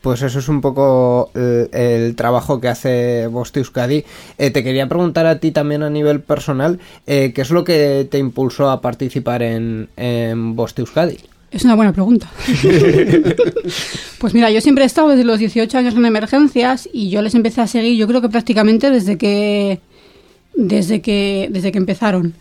Pues 0.00 0.22
eso 0.22 0.38
es 0.38 0.48
un 0.48 0.60
poco 0.60 1.30
el, 1.34 1.68
el 1.72 2.16
trabajo 2.16 2.60
que 2.60 2.68
hace 2.68 3.26
Voz 3.26 3.56
Euskadi. 3.56 4.04
Eh, 4.38 4.50
te 4.50 4.62
quería 4.62 4.88
preguntar 4.88 5.26
a 5.26 5.38
ti 5.38 5.50
también 5.50 5.82
a 5.82 5.90
nivel 5.90 6.20
personal, 6.20 6.78
eh, 7.06 7.32
¿qué 7.34 7.42
es 7.42 7.50
lo 7.50 7.64
que 7.64 8.06
te 8.10 8.18
impulsó 8.18 8.70
a 8.70 8.80
participar 8.80 9.42
en, 9.42 9.88
en 9.96 10.56
Voz 10.56 10.74
Euskadi? 10.78 11.18
Es 11.50 11.64
una 11.64 11.76
buena 11.76 11.92
pregunta. 11.92 12.28
pues 14.18 14.34
mira, 14.34 14.50
yo 14.50 14.60
siempre 14.60 14.82
he 14.82 14.86
estado 14.86 15.10
desde 15.10 15.24
los 15.24 15.38
18 15.38 15.78
años 15.78 15.94
en 15.94 16.04
emergencias 16.04 16.88
y 16.92 17.10
yo 17.10 17.22
les 17.22 17.34
empecé 17.36 17.60
a 17.60 17.68
seguir, 17.68 17.96
yo 17.96 18.08
creo 18.08 18.20
que 18.20 18.28
prácticamente 18.28 18.90
desde 18.90 19.16
que 19.16 19.78
desde 20.56 21.00
que 21.00 21.48
desde 21.50 21.70
que 21.70 21.78
empezaron. 21.78 22.34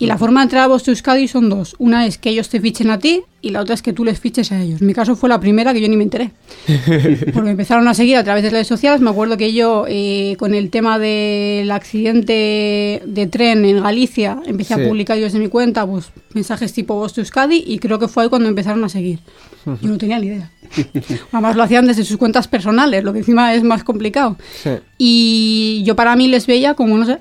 Y 0.00 0.06
la 0.06 0.16
forma 0.16 0.40
de 0.40 0.44
entrar 0.44 0.62
a 0.64 0.66
Vosto 0.66 0.90
Euskadi 0.90 1.28
son 1.28 1.50
dos. 1.50 1.76
Una 1.78 2.06
es 2.06 2.16
que 2.16 2.30
ellos 2.30 2.48
te 2.48 2.58
fichen 2.58 2.90
a 2.90 2.98
ti 2.98 3.20
y 3.42 3.50
la 3.50 3.60
otra 3.60 3.74
es 3.74 3.82
que 3.82 3.92
tú 3.92 4.02
les 4.02 4.18
fiches 4.18 4.50
a 4.50 4.60
ellos. 4.62 4.80
En 4.80 4.86
mi 4.86 4.94
caso 4.94 5.14
fue 5.14 5.28
la 5.28 5.38
primera 5.38 5.74
que 5.74 5.80
yo 5.82 5.88
ni 5.88 5.96
me 5.98 6.04
enteré. 6.04 6.30
Porque 7.34 7.50
empezaron 7.50 7.86
a 7.86 7.92
seguir 7.92 8.16
a 8.16 8.24
través 8.24 8.42
de 8.42 8.48
redes 8.48 8.66
sociales. 8.66 9.02
Me 9.02 9.10
acuerdo 9.10 9.36
que 9.36 9.52
yo, 9.52 9.84
eh, 9.88 10.36
con 10.38 10.54
el 10.54 10.70
tema 10.70 10.98
del 10.98 11.70
accidente 11.70 13.02
de 13.04 13.26
tren 13.26 13.64
en 13.66 13.82
Galicia, 13.82 14.40
empecé 14.46 14.74
Sí. 14.74 14.80
a 14.80 14.88
publicar 14.88 15.18
yo 15.18 15.24
desde 15.24 15.38
mi 15.38 15.48
cuenta 15.48 15.86
pues, 15.86 16.10
mensajes 16.32 16.72
tipo 16.72 16.94
Vosto 16.94 17.20
Euskadi 17.20 17.62
y 17.66 17.78
creo 17.78 17.98
que 17.98 18.08
fue 18.08 18.22
ahí 18.22 18.28
cuando 18.30 18.48
empezaron 18.48 18.82
a 18.84 18.88
seguir. 18.88 19.18
Yo 19.66 19.88
no 19.88 19.98
tenía 19.98 20.18
ni 20.18 20.28
idea. 20.28 20.50
Además 21.32 21.56
lo 21.56 21.62
hacían 21.62 21.86
desde 21.86 22.04
sus 22.04 22.16
cuentas 22.16 22.48
personales, 22.48 23.04
lo 23.04 23.12
que 23.12 23.18
encima 23.18 23.52
es 23.54 23.62
más 23.62 23.84
complicado. 23.84 24.36
Sí. 24.62 24.70
Y 24.96 25.82
yo 25.84 25.94
para 25.96 26.16
mí 26.16 26.28
les 26.28 26.46
veía 26.46 26.72
como, 26.74 26.96
no 26.96 27.04
sé, 27.04 27.18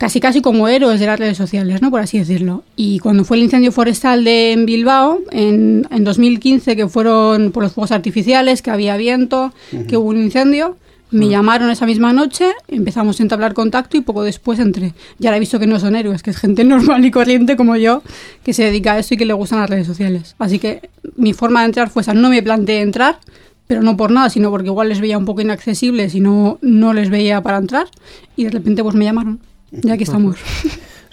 casi 0.00 0.18
casi 0.18 0.40
como 0.40 0.66
héroes 0.66 0.98
de 0.98 1.04
las 1.04 1.18
redes 1.18 1.36
sociales, 1.36 1.82
¿no? 1.82 1.90
Por 1.90 2.00
así 2.00 2.18
decirlo. 2.18 2.64
Y 2.74 3.00
cuando 3.00 3.22
fue 3.22 3.36
el 3.36 3.42
incendio 3.42 3.70
forestal 3.70 4.24
de 4.24 4.52
en 4.52 4.64
Bilbao, 4.64 5.18
en, 5.30 5.86
en 5.90 6.04
2015, 6.04 6.74
que 6.74 6.88
fueron 6.88 7.52
por 7.52 7.62
los 7.62 7.74
fuegos 7.74 7.92
artificiales, 7.92 8.62
que 8.62 8.70
había 8.70 8.96
viento, 8.96 9.52
que 9.88 9.98
hubo 9.98 10.08
un 10.08 10.16
incendio, 10.16 10.78
me 11.10 11.28
llamaron 11.28 11.68
esa 11.68 11.84
misma 11.84 12.14
noche, 12.14 12.46
empezamos 12.68 13.20
a 13.20 13.22
entablar 13.22 13.52
contacto 13.52 13.98
y 13.98 14.00
poco 14.00 14.22
después 14.22 14.58
entré. 14.58 14.94
Y 15.18 15.26
ahora 15.26 15.36
he 15.36 15.40
visto 15.40 15.60
que 15.60 15.66
no 15.66 15.78
son 15.78 15.94
héroes, 15.94 16.22
que 16.22 16.30
es 16.30 16.38
gente 16.38 16.64
normal 16.64 17.04
y 17.04 17.10
corriente 17.10 17.58
como 17.58 17.76
yo, 17.76 18.02
que 18.42 18.54
se 18.54 18.64
dedica 18.64 18.94
a 18.94 19.00
eso 19.00 19.12
y 19.12 19.16
que 19.18 19.26
le 19.26 19.34
gustan 19.34 19.60
las 19.60 19.68
redes 19.68 19.86
sociales. 19.86 20.34
Así 20.38 20.58
que 20.58 20.88
mi 21.16 21.34
forma 21.34 21.60
de 21.60 21.66
entrar 21.66 21.90
fue 21.90 22.00
esa. 22.00 22.14
No 22.14 22.30
me 22.30 22.42
planteé 22.42 22.80
entrar, 22.80 23.18
pero 23.66 23.82
no 23.82 23.98
por 23.98 24.12
nada, 24.12 24.30
sino 24.30 24.48
porque 24.48 24.68
igual 24.68 24.88
les 24.88 25.02
veía 25.02 25.18
un 25.18 25.26
poco 25.26 25.42
inaccesibles 25.42 26.14
y 26.14 26.20
no, 26.20 26.56
no 26.62 26.94
les 26.94 27.10
veía 27.10 27.42
para 27.42 27.58
entrar. 27.58 27.88
Y 28.34 28.44
de 28.44 28.50
repente 28.50 28.82
pues 28.82 28.94
me 28.94 29.04
llamaron. 29.04 29.40
Ya 29.72 29.94
aquí 29.94 30.04
estamos. 30.04 30.36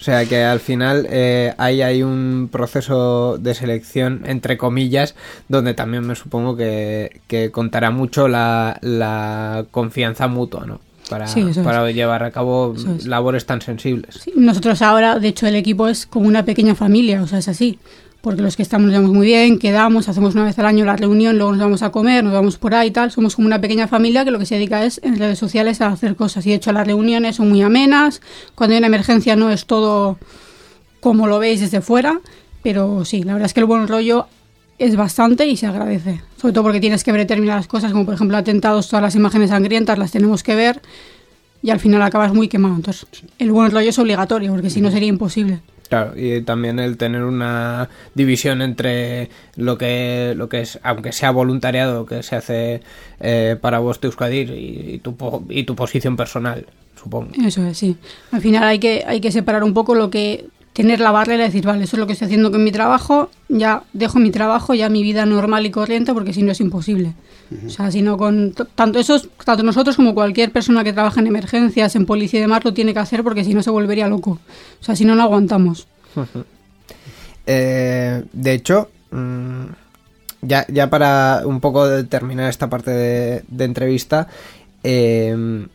sea 0.00 0.24
que 0.26 0.44
al 0.44 0.60
final 0.60 1.08
eh, 1.10 1.54
ahí 1.58 1.82
hay 1.82 2.04
un 2.04 2.48
proceso 2.52 3.36
de 3.36 3.52
selección, 3.54 4.22
entre 4.26 4.56
comillas, 4.56 5.16
donde 5.48 5.74
también 5.74 6.06
me 6.06 6.14
supongo 6.14 6.56
que, 6.56 7.20
que 7.26 7.50
contará 7.50 7.90
mucho 7.90 8.28
la, 8.28 8.78
la 8.80 9.66
confianza 9.72 10.28
mutua, 10.28 10.66
¿no? 10.66 10.80
Para, 11.10 11.26
Sí, 11.26 11.44
para 11.64 11.90
llevar 11.90 12.22
a 12.22 12.30
cabo 12.30 12.74
es. 12.76 13.06
labores 13.06 13.44
tan 13.46 13.60
sensibles. 13.60 14.20
Sí, 14.22 14.32
Nosotros 14.36 14.82
ahora, 14.82 15.18
de 15.18 15.28
hecho, 15.28 15.46
el 15.46 15.56
equipo 15.56 15.88
es 15.88 16.06
como 16.06 16.28
una 16.28 16.44
pequeña 16.44 16.74
familia, 16.74 17.22
o 17.22 17.26
sea, 17.26 17.38
es 17.40 17.48
así. 17.48 17.78
Porque 18.20 18.42
los 18.42 18.56
que 18.56 18.62
estamos 18.62 18.86
nos 18.86 18.94
llevamos 18.94 19.14
muy 19.14 19.26
bien, 19.26 19.58
quedamos, 19.58 20.08
hacemos 20.08 20.34
una 20.34 20.44
vez 20.44 20.58
al 20.58 20.66
año 20.66 20.84
la 20.84 20.96
reunión, 20.96 21.36
luego 21.36 21.52
nos 21.52 21.60
vamos 21.60 21.82
a 21.82 21.90
comer, 21.90 22.24
nos 22.24 22.32
vamos 22.32 22.58
por 22.58 22.74
ahí 22.74 22.88
y 22.88 22.90
tal. 22.90 23.12
Somos 23.12 23.36
como 23.36 23.46
una 23.46 23.60
pequeña 23.60 23.86
familia 23.86 24.24
que 24.24 24.32
lo 24.32 24.38
que 24.38 24.46
se 24.46 24.56
dedica 24.56 24.84
es 24.84 25.00
en 25.04 25.18
redes 25.18 25.38
sociales 25.38 25.80
a 25.80 25.88
hacer 25.88 26.16
cosas. 26.16 26.44
Y 26.46 26.50
de 26.50 26.56
hecho 26.56 26.72
las 26.72 26.86
reuniones 26.86 27.36
son 27.36 27.48
muy 27.48 27.62
amenas. 27.62 28.20
Cuando 28.54 28.74
hay 28.74 28.78
una 28.78 28.88
emergencia 28.88 29.36
no 29.36 29.50
es 29.50 29.66
todo 29.66 30.18
como 31.00 31.28
lo 31.28 31.38
veis 31.38 31.60
desde 31.60 31.80
fuera. 31.80 32.20
Pero 32.62 33.04
sí, 33.04 33.22
la 33.22 33.34
verdad 33.34 33.46
es 33.46 33.54
que 33.54 33.60
el 33.60 33.66
buen 33.66 33.86
rollo 33.86 34.26
es 34.78 34.96
bastante 34.96 35.46
y 35.46 35.56
se 35.56 35.66
agradece. 35.66 36.20
Sobre 36.40 36.52
todo 36.54 36.64
porque 36.64 36.80
tienes 36.80 37.04
que 37.04 37.12
ver 37.12 37.20
determinadas 37.20 37.66
cosas, 37.66 37.92
como 37.92 38.04
por 38.04 38.14
ejemplo 38.14 38.36
atentados, 38.36 38.88
todas 38.88 39.02
las 39.02 39.14
imágenes 39.14 39.50
sangrientas 39.50 39.98
las 39.98 40.10
tenemos 40.10 40.42
que 40.42 40.54
ver 40.54 40.82
y 41.62 41.70
al 41.70 41.80
final 41.80 42.02
acabas 42.02 42.32
muy 42.32 42.48
quemado. 42.48 42.76
Entonces, 42.76 43.06
el 43.38 43.50
buen 43.50 43.70
rollo 43.70 43.90
es 43.90 43.98
obligatorio, 43.98 44.52
porque 44.52 44.70
si 44.70 44.80
no 44.80 44.90
sería 44.90 45.08
imposible. 45.08 45.60
Claro, 45.88 46.12
y 46.16 46.42
también 46.42 46.78
el 46.78 46.98
tener 46.98 47.24
una 47.24 47.88
división 48.14 48.60
entre 48.60 49.30
lo 49.56 49.78
que, 49.78 50.34
lo 50.36 50.48
que 50.48 50.60
es, 50.60 50.78
aunque 50.82 51.12
sea 51.12 51.30
voluntariado, 51.30 52.04
que 52.04 52.22
se 52.22 52.36
hace 52.36 52.82
eh, 53.20 53.56
para 53.58 53.78
vos, 53.78 53.98
Euskadir, 54.02 54.50
y, 54.50 54.94
y 54.94 54.98
tu, 54.98 55.16
y 55.48 55.64
tu 55.64 55.74
posición 55.74 56.16
personal, 56.16 56.66
supongo. 57.00 57.30
Eso 57.42 57.64
es, 57.66 57.78
sí. 57.78 57.96
Al 58.32 58.42
final 58.42 58.64
hay 58.64 58.78
que, 58.78 59.04
hay 59.06 59.20
que 59.20 59.32
separar 59.32 59.64
un 59.64 59.72
poco 59.72 59.94
lo 59.94 60.10
que 60.10 60.48
tener 60.78 61.00
la 61.00 61.10
barrera 61.10 61.42
y 61.42 61.46
decir, 61.48 61.66
vale, 61.66 61.82
eso 61.82 61.96
es 61.96 61.98
lo 61.98 62.06
que 62.06 62.12
estoy 62.12 62.26
haciendo 62.26 62.52
con 62.52 62.62
mi 62.62 62.70
trabajo, 62.70 63.30
ya 63.48 63.82
dejo 63.92 64.20
mi 64.20 64.30
trabajo, 64.30 64.74
ya 64.74 64.88
mi 64.88 65.02
vida 65.02 65.26
normal 65.26 65.66
y 65.66 65.72
corriente, 65.72 66.14
porque 66.14 66.32
si 66.32 66.44
no 66.44 66.52
es 66.52 66.60
imposible. 66.60 67.14
O 67.66 67.68
sea, 67.68 67.90
si 67.90 68.00
no 68.00 68.16
con 68.16 68.54
tanto 68.76 69.00
eso, 69.00 69.20
tanto 69.44 69.64
nosotros 69.64 69.96
como 69.96 70.14
cualquier 70.14 70.52
persona 70.52 70.84
que 70.84 70.92
trabaja 70.92 71.18
en 71.18 71.26
emergencias, 71.26 71.96
en 71.96 72.06
policía 72.06 72.38
y 72.38 72.42
demás, 72.42 72.64
lo 72.64 72.74
tiene 72.74 72.92
que 72.92 73.00
hacer 73.00 73.24
porque 73.24 73.42
si 73.42 73.54
no 73.54 73.62
se 73.64 73.70
volvería 73.70 74.06
loco. 74.06 74.38
O 74.80 74.84
sea, 74.84 74.94
si 74.94 75.04
no, 75.04 75.16
no 75.16 75.22
aguantamos. 75.24 75.88
Eh, 77.50 78.24
de 78.30 78.52
hecho, 78.52 78.90
mm, 79.10 79.64
ya, 80.42 80.66
ya 80.68 80.90
para 80.90 81.44
un 81.46 81.60
poco 81.60 81.88
de 81.88 82.04
terminar 82.04 82.50
esta 82.50 82.68
parte 82.68 82.90
de, 82.90 83.42
de 83.48 83.64
entrevista, 83.64 84.28
eh, 84.84 85.66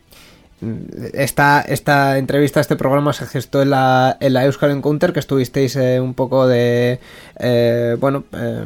esta, 1.12 1.60
esta 1.62 2.18
entrevista, 2.18 2.60
este 2.60 2.76
programa 2.76 3.12
se 3.12 3.26
gestó 3.26 3.62
en 3.62 3.70
la, 3.70 4.16
en 4.20 4.32
la 4.32 4.44
Euskal 4.44 4.70
Encounter, 4.70 5.12
que 5.12 5.20
estuvisteis 5.20 5.76
eh, 5.76 6.00
un 6.00 6.14
poco 6.14 6.46
de, 6.46 7.00
eh, 7.38 7.96
bueno, 7.98 8.24
eh, 8.32 8.64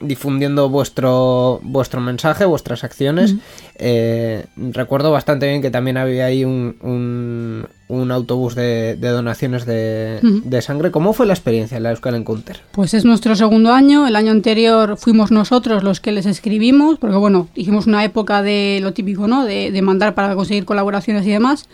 difundiendo 0.00 0.68
vuestro, 0.68 1.60
vuestro 1.62 2.00
mensaje, 2.00 2.44
vuestras 2.44 2.84
acciones. 2.84 3.34
Eh, 3.76 4.46
recuerdo 4.56 5.10
bastante 5.10 5.48
bien 5.48 5.62
que 5.62 5.70
también 5.70 5.96
había 5.96 6.26
ahí 6.26 6.44
un, 6.44 6.76
un, 6.80 7.66
un 7.88 8.10
autobús 8.10 8.54
de, 8.56 8.96
de 8.96 9.08
donaciones 9.10 9.64
de, 9.64 10.58
sangre. 10.60 10.90
¿Cómo 10.90 11.12
fue 11.12 11.24
la 11.26 11.34
experiencia 11.34 11.76
en 11.76 11.84
la 11.84 11.90
Euskal 11.90 12.16
Encounter? 12.16 12.60
Pues 12.72 12.94
es 12.94 13.04
nuestro 13.04 13.36
segundo 13.36 13.72
año. 13.72 14.08
El 14.08 14.16
año 14.16 14.32
anterior 14.32 14.96
fuimos 14.96 15.30
nosotros 15.30 15.84
los 15.84 16.00
que 16.00 16.10
les 16.10 16.26
escribimos, 16.26 16.98
porque 16.98 17.16
bueno, 17.16 17.48
hicimos 17.54 17.86
una 17.86 18.02
época 18.04 18.42
de 18.42 18.80
lo 18.82 18.92
típico, 18.92 19.28
¿no? 19.28 19.44
De, 19.44 19.70
de 19.70 19.82
mandar 19.82 20.14
para 20.14 20.34
conseguir 20.34 20.64
colaboraciones 20.64 21.24
y 21.26 21.30
demás. 21.30 21.68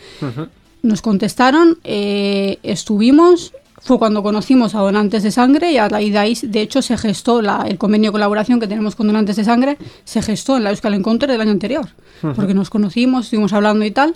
Nos 0.83 1.01
contestaron, 1.01 1.79
eh, 1.85 2.59
estuvimos, 2.63 3.53
fue 3.81 3.99
cuando 3.99 4.23
conocimos 4.23 4.75
a 4.75 4.81
donantes 4.81 5.23
de 5.23 5.31
sangre 5.31 5.71
y 5.73 5.77
a 5.79 5.89
raíz 5.89 6.13
de 6.13 6.19
ahí, 6.19 6.37
de 6.43 6.61
hecho, 6.61 6.83
se 6.83 6.99
gestó 6.99 7.41
la- 7.41 7.65
el 7.69 7.79
convenio 7.79 8.11
de 8.11 8.13
colaboración 8.13 8.59
que 8.61 8.67
tenemos 8.67 8.97
con 8.97 9.07
donantes 9.07 9.37
de 9.37 9.45
sangre, 9.45 9.79
se 10.05 10.21
gestó 10.23 10.57
en 10.57 10.65
la 10.65 10.71
Euskal 10.71 10.95
Encounter 10.95 11.31
del 11.31 11.41
año 11.41 11.53
anterior, 11.53 11.89
porque 12.37 12.53
nos 12.53 12.69
conocimos, 12.69 13.27
estuvimos 13.27 13.53
hablando 13.53 13.85
y 13.85 13.93
tal. 13.93 14.15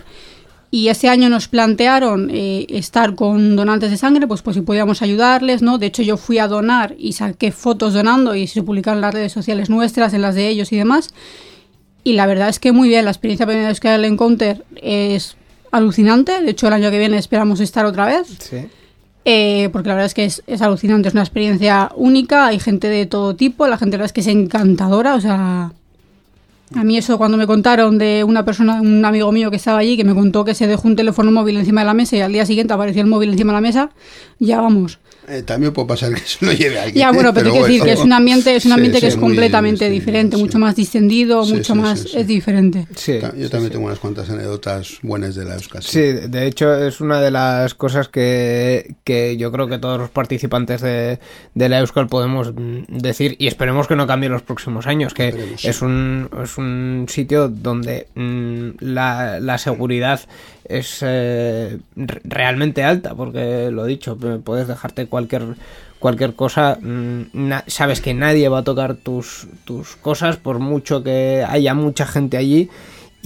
Y 0.70 0.88
ese 0.88 1.09
año 1.09 1.29
nos 1.29 1.48
plantearon 1.48 2.29
eh, 2.31 2.66
estar 2.70 3.14
con 3.14 3.57
donantes 3.57 3.90
de 3.90 3.96
sangre, 3.96 4.26
pues, 4.26 4.42
pues 4.42 4.57
si 4.57 4.62
podíamos 4.62 5.00
ayudarles, 5.00 5.62
¿no? 5.62 5.79
De 5.79 5.87
hecho, 5.87 6.02
yo 6.02 6.16
fui 6.16 6.38
a 6.38 6.48
donar 6.48 6.94
y 6.98 7.12
saqué 7.12 7.52
fotos 7.52 7.94
donando 7.94 8.35
y 8.35 8.46
se 8.46 8.62
publicaron 8.62 8.98
en 8.98 9.02
las 9.02 9.14
redes 9.14 9.33
sociales 9.33 9.70
nuestras, 9.70 10.12
en 10.12 10.22
las 10.22 10.35
de 10.35 10.48
ellos 10.48 10.72
y 10.72 10.76
demás. 10.76 11.14
Y 12.02 12.14
la 12.14 12.26
verdad 12.26 12.48
es 12.48 12.59
que 12.59 12.72
muy 12.72 12.88
bien, 12.88 13.05
la 13.05 13.11
experiencia 13.11 13.46
que 13.46 13.94
el 13.94 14.05
Encounter 14.05 14.64
es 14.76 15.37
alucinante. 15.70 16.42
De 16.42 16.50
hecho, 16.50 16.66
el 16.66 16.72
año 16.72 16.90
que 16.90 16.98
viene 16.98 17.18
esperamos 17.18 17.61
estar 17.61 17.87
otra 17.87 18.07
vez. 18.07 18.29
Sí. 18.38 18.66
Eh, 19.24 19.70
porque 19.72 19.88
la 19.88 19.96
verdad 19.96 20.07
es 20.07 20.14
que 20.14 20.24
es, 20.24 20.42
es 20.46 20.62
alucinante, 20.62 21.09
es 21.09 21.14
una 21.14 21.24
experiencia 21.24 21.90
única, 21.96 22.46
hay 22.46 22.61
gente 22.61 22.88
de 22.88 23.07
todo 23.07 23.35
tipo, 23.35 23.66
la 23.66 23.76
gente 23.76 23.96
la 23.96 24.02
verdad 24.02 24.07
es 24.07 24.12
que 24.12 24.20
es 24.20 24.29
encantadora, 24.29 25.16
o 25.16 25.20
sea, 25.20 25.72
a 26.74 26.85
mí 26.85 26.98
eso 26.98 27.16
cuando 27.18 27.37
me 27.37 27.46
contaron 27.46 27.98
de 27.98 28.24
una 28.24 28.44
persona, 28.44 28.81
un 28.81 29.05
amigo 29.05 29.31
mío 29.33 29.50
que 29.50 29.57
estaba 29.57 29.79
allí, 29.79 29.96
que 29.96 30.05
me 30.05 30.14
contó 30.14 30.44
que 30.44 30.55
se 30.55 30.66
dejó 30.66 30.88
un 30.88 30.96
teléfono 30.96 31.31
móvil 31.31 31.57
encima 31.57 31.83
de 31.83 31.87
la 31.87 31.94
mesa 31.94 32.16
y 32.16 32.20
al 32.20 32.33
día 32.33 32.44
siguiente 32.44 32.72
apareció 32.74 33.02
el 33.02 33.09
móvil 33.09 33.31
encima 33.31 33.52
de 33.52 33.57
la 33.57 33.61
mesa, 33.61 33.90
ya 34.38 34.61
vamos. 34.61 34.98
Eh, 35.29 35.42
también 35.42 35.72
puede 35.72 35.88
pasar 35.88 36.14
que 36.14 36.20
se 36.20 36.44
lo 36.44 36.52
lleve 36.52 36.79
alguien. 36.79 36.94
Ya, 37.05 37.11
bueno, 37.11 37.31
¿eh? 37.31 37.33
pero, 37.35 37.48
hay 37.48 37.52
que 37.55 37.59
decir 37.64 37.79
bueno. 37.81 37.85
que 37.94 37.98
es 37.98 38.05
un 38.05 38.12
ambiente, 38.12 38.55
es 38.55 38.64
un 38.64 38.70
Sí, 38.70 38.74
ambiente 38.74 39.00
que 39.00 39.07
sí, 39.07 39.09
es 39.09 39.16
muy 39.16 39.31
completamente 39.31 39.85
distinto, 39.90 39.94
diferente, 40.07 40.37
sí. 40.37 40.42
mucho 40.42 40.59
más 40.61 40.76
distendido, 40.76 41.44
Sí, 41.44 41.52
mucho 41.55 41.74
sí, 41.74 41.81
más, 41.81 42.00
sí, 42.00 42.09
sí. 42.11 42.18
es 42.18 42.26
diferente. 42.29 42.87
Sí, 42.94 43.18
Yo 43.20 43.31
sí, 43.46 43.50
también 43.50 43.64
sí. 43.64 43.70
tengo 43.70 43.87
unas 43.87 43.98
cuantas 43.98 44.31
anécdotas 44.31 44.98
buenas 45.02 45.35
de 45.35 45.44
la 45.44 45.55
Euskal. 45.55 45.83
Sí, 45.83 46.00
de 46.00 46.46
hecho 46.46 46.72
es 46.87 47.00
una 47.00 47.20
de 47.20 47.33
las 47.33 47.74
cosas 47.74 48.09
que, 48.09 48.94
que 49.02 49.37
yo 49.37 49.50
creo 49.50 49.66
que 49.66 49.79
todos 49.79 49.98
los 49.98 50.11
participantes 50.11 50.81
de, 50.81 51.18
de 51.55 51.68
la 51.68 51.81
Euskal 51.81 52.07
podemos 52.07 52.52
mm, 52.55 52.85
decir 52.88 53.35
y 53.40 53.48
esperemos 53.48 53.88
que 53.88 53.96
no 53.96 54.07
cambie 54.07 54.26
en 54.29 54.33
los 54.33 54.42
próximos 54.42 54.87
años, 54.87 55.12
que 55.12 55.29
Esperemos, 55.29 55.61
sí. 55.61 55.68
es 55.68 55.83
un, 55.83 56.31
es 56.44 56.56
un 56.59 57.07
sitio 57.09 57.49
donde 57.49 58.09
mm, 58.14 58.69
la, 58.81 59.40
la 59.40 59.59
seguridad 59.59 60.21
es 60.69 60.99
eh, 61.03 61.79
re- 61.97 62.21
realmente 62.25 62.83
alta, 62.83 63.14
porque 63.14 63.71
lo 63.71 63.85
dicho, 63.85 64.16
p- 64.16 64.38
puedes 64.38 64.69
dejarte 64.69 65.07
cualquier 65.07 65.55
cualquier 65.99 66.35
cosa, 66.35 66.79
mm, 66.81 67.23
sabes 67.69 68.01
que 68.03 68.12
nadie 68.14 68.49
va 68.51 68.59
a 68.59 68.64
tocar 68.64 68.95
tus, 68.97 69.49
tus 69.64 69.97
cosas 69.97 70.37
por 70.37 70.59
mucho 70.59 71.03
que 71.03 71.45
haya 71.49 71.73
mucha 71.75 72.07
gente 72.07 72.37
allí 72.37 72.69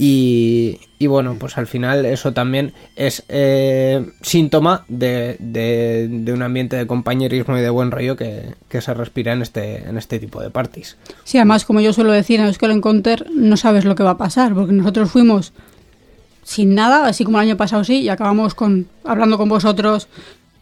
y, 0.03 0.79
bueno, 1.05 1.35
pues 1.39 1.59
al 1.59 1.67
final 1.67 2.07
eso 2.07 2.33
también 2.33 2.73
es 2.95 3.23
eh, 3.29 4.03
síntoma 4.23 4.83
de, 4.87 5.35
de- 5.37 6.33
un 6.33 6.41
ambiente 6.41 6.75
de 6.75 6.87
compañerismo 6.87 7.55
y 7.55 7.61
de 7.61 7.69
buen 7.69 7.91
rollo 7.91 8.15
que, 8.15 8.55
se 8.81 8.93
respira 8.95 9.33
en 9.33 9.43
este, 9.43 9.87
en 9.87 9.99
este 9.99 10.17
tipo 10.17 10.41
de 10.41 10.49
parties. 10.49 10.97
Sí, 11.23 11.37
además, 11.37 11.65
como 11.65 11.81
yo 11.81 11.93
suelo 11.93 12.13
decir 12.13 12.39
en 12.39 12.47
Euskal 12.47 12.71
Encounter, 12.71 13.27
no 13.31 13.57
sabes 13.57 13.85
lo 13.85 13.93
que 13.93 14.01
va 14.01 14.11
a 14.11 14.17
pasar, 14.17 14.55
porque 14.55 14.73
nosotros 14.73 15.11
fuimos 15.11 15.53
sin 16.43 16.73
nada, 16.73 17.05
así 17.05 17.23
como 17.23 17.37
el 17.37 17.47
año 17.47 17.57
pasado 17.57 17.83
sí, 17.83 17.99
y 17.99 18.09
acabamos 18.09 18.55
con 18.55 18.87
hablando 19.03 19.37
con 19.37 19.49
vosotros, 19.49 20.07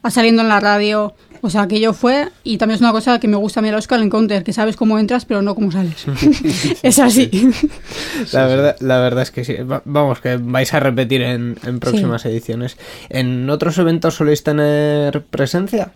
saliendo 0.10 0.42
en 0.42 0.50
la 0.50 0.60
radio, 0.60 1.14
o 1.42 1.50
sea, 1.50 1.62
aquello 1.64 1.94
fue, 1.94 2.30
y 2.44 2.58
también 2.58 2.76
es 2.76 2.82
una 2.82 2.92
cosa 2.92 3.20
que 3.20 3.28
me 3.28 3.38
gusta 3.38 3.60
a 3.60 3.64
mí 3.64 3.70
el 3.70 3.76
Euskal 3.76 4.04
Encounter, 4.04 4.44
que 4.44 4.54
sabes 4.54 4.76
cómo 4.76 4.98
entras, 5.00 5.26
pero 5.26 5.42
no 5.42 5.56
cómo 5.56 5.72
sales. 5.72 6.06
es 6.84 7.00
así. 7.00 7.30
La 8.32 8.46
verdad, 8.48 8.76
la 8.80 9.00
verdad 9.00 9.24
es 9.24 9.32
que 9.32 9.44
sí. 9.46 9.54
Va- 9.58 9.82
Vamos, 9.86 10.20
que 10.22 10.38
vais 10.38 10.74
a 10.74 10.80
repetir 10.80 11.22
en, 11.22 11.58
en 11.66 11.80
próximas 11.80 12.26
ediciones. 12.26 12.78
¿En 13.10 13.50
otros 13.50 13.78
eventos 13.78 14.16
soléis 14.16 14.44
tener 14.44 15.24
presencia? 15.24 15.92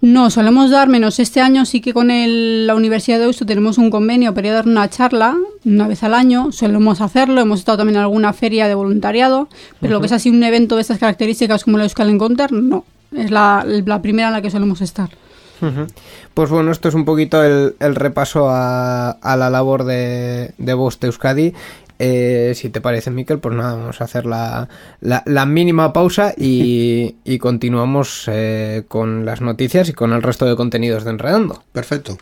No, 0.00 0.30
solemos 0.30 0.68
dar 0.72 0.88
menos. 0.88 1.20
Este 1.20 1.40
año 1.40 1.64
sí 1.64 1.80
que 1.80 1.92
con 1.94 2.10
el- 2.10 2.66
la 2.66 2.74
Universidad 2.74 3.18
de 3.18 3.22
Deusto 3.24 3.46
tenemos 3.46 3.78
un 3.78 3.88
convenio 3.88 4.34
para 4.34 4.48
ir 4.48 4.52
a 4.52 4.56
dar 4.56 4.66
una 4.66 4.90
charla 4.90 5.36
una 5.64 5.86
vez 5.86 6.02
al 6.02 6.14
año. 6.14 6.50
Solemos 6.50 7.00
hacerlo. 7.00 7.40
Hemos 7.40 7.60
estado 7.60 7.78
también 7.78 7.96
en 7.98 8.02
alguna 8.02 8.32
feria 8.32 8.66
de 8.66 8.74
voluntariado. 8.74 9.48
Pero 9.80 9.92
lo 9.94 10.00
que 10.00 10.06
es 10.06 10.12
así 10.12 10.28
un 10.28 10.42
evento 10.42 10.74
de 10.74 10.82
estas 10.82 10.98
características 10.98 11.62
como 11.62 11.78
la 11.78 11.84
Euskal 11.84 12.10
Encounter, 12.10 12.50
no. 12.50 12.84
Es 13.16 13.30
la, 13.30 13.64
la 13.66 14.02
primera 14.02 14.28
en 14.28 14.34
la 14.34 14.42
que 14.42 14.50
solemos 14.50 14.80
estar. 14.80 15.10
Pues 16.34 16.50
bueno, 16.50 16.72
esto 16.72 16.88
es 16.88 16.94
un 16.94 17.04
poquito 17.04 17.44
el, 17.44 17.76
el 17.78 17.94
repaso 17.94 18.48
a, 18.50 19.10
a 19.10 19.36
la 19.36 19.48
labor 19.48 19.84
de, 19.84 20.52
de 20.58 20.74
Voz 20.74 20.98
de 20.98 21.06
Euskadi. 21.06 21.52
Eh, 22.00 22.52
si 22.56 22.68
te 22.68 22.80
parece, 22.80 23.12
Miquel, 23.12 23.38
pues 23.38 23.54
nada, 23.54 23.76
vamos 23.76 24.00
a 24.00 24.04
hacer 24.04 24.26
la, 24.26 24.68
la- 25.00 25.22
la 25.24 25.46
mínima 25.46 25.92
pausa 25.92 26.34
y, 26.36 27.14
y 27.24 27.38
continuamos 27.38 28.24
eh, 28.26 28.82
con 28.88 29.24
las 29.24 29.40
noticias 29.40 29.88
y 29.88 29.92
con 29.92 30.12
el 30.12 30.22
resto 30.22 30.46
de 30.46 30.56
contenidos 30.56 31.04
de 31.04 31.10
Enredando. 31.10 31.62
Perfecto. 31.70 32.18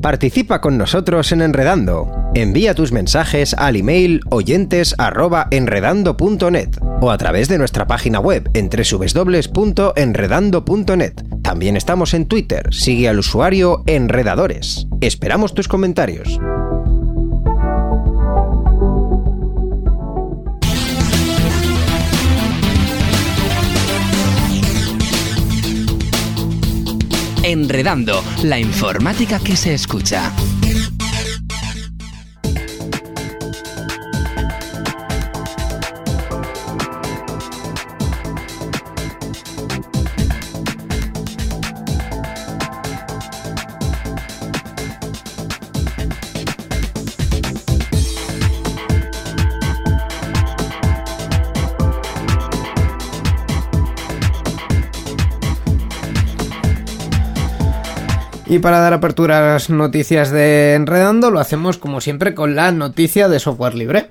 Participa 0.00 0.60
con 0.62 0.78
nosotros 0.78 1.30
en 1.32 1.42
Enredando. 1.42 2.10
Envía 2.34 2.74
tus 2.74 2.92
mensajes 2.92 3.52
al 3.52 3.76
email 3.76 4.22
oyentes@enredando.net 4.30 6.70
o 7.02 7.10
a 7.10 7.18
través 7.18 7.48
de 7.48 7.58
nuestra 7.58 7.86
página 7.86 8.20
web 8.20 8.48
en 8.54 8.70
www.enredando.net. 8.70 11.12
También 11.42 11.76
estamos 11.76 12.14
en 12.14 12.24
Twitter. 12.26 12.72
Sigue 12.72 13.10
al 13.10 13.18
usuario 13.18 13.82
Enredadores. 13.86 14.86
Esperamos 15.02 15.52
tus 15.52 15.68
comentarios. 15.68 16.40
Enredando, 27.44 28.24
la 28.44 28.58
informática 28.58 29.38
que 29.38 29.56
se 29.56 29.74
escucha. 29.74 30.32
Y 58.52 58.58
para 58.58 58.80
dar 58.80 58.92
apertura 58.92 59.38
a 59.38 59.52
las 59.54 59.70
noticias 59.70 60.30
de 60.30 60.74
Enredando, 60.74 61.30
lo 61.30 61.40
hacemos 61.40 61.78
como 61.78 62.02
siempre 62.02 62.34
con 62.34 62.54
la 62.54 62.70
noticia 62.70 63.26
de 63.30 63.40
software 63.40 63.74
libre. 63.74 64.10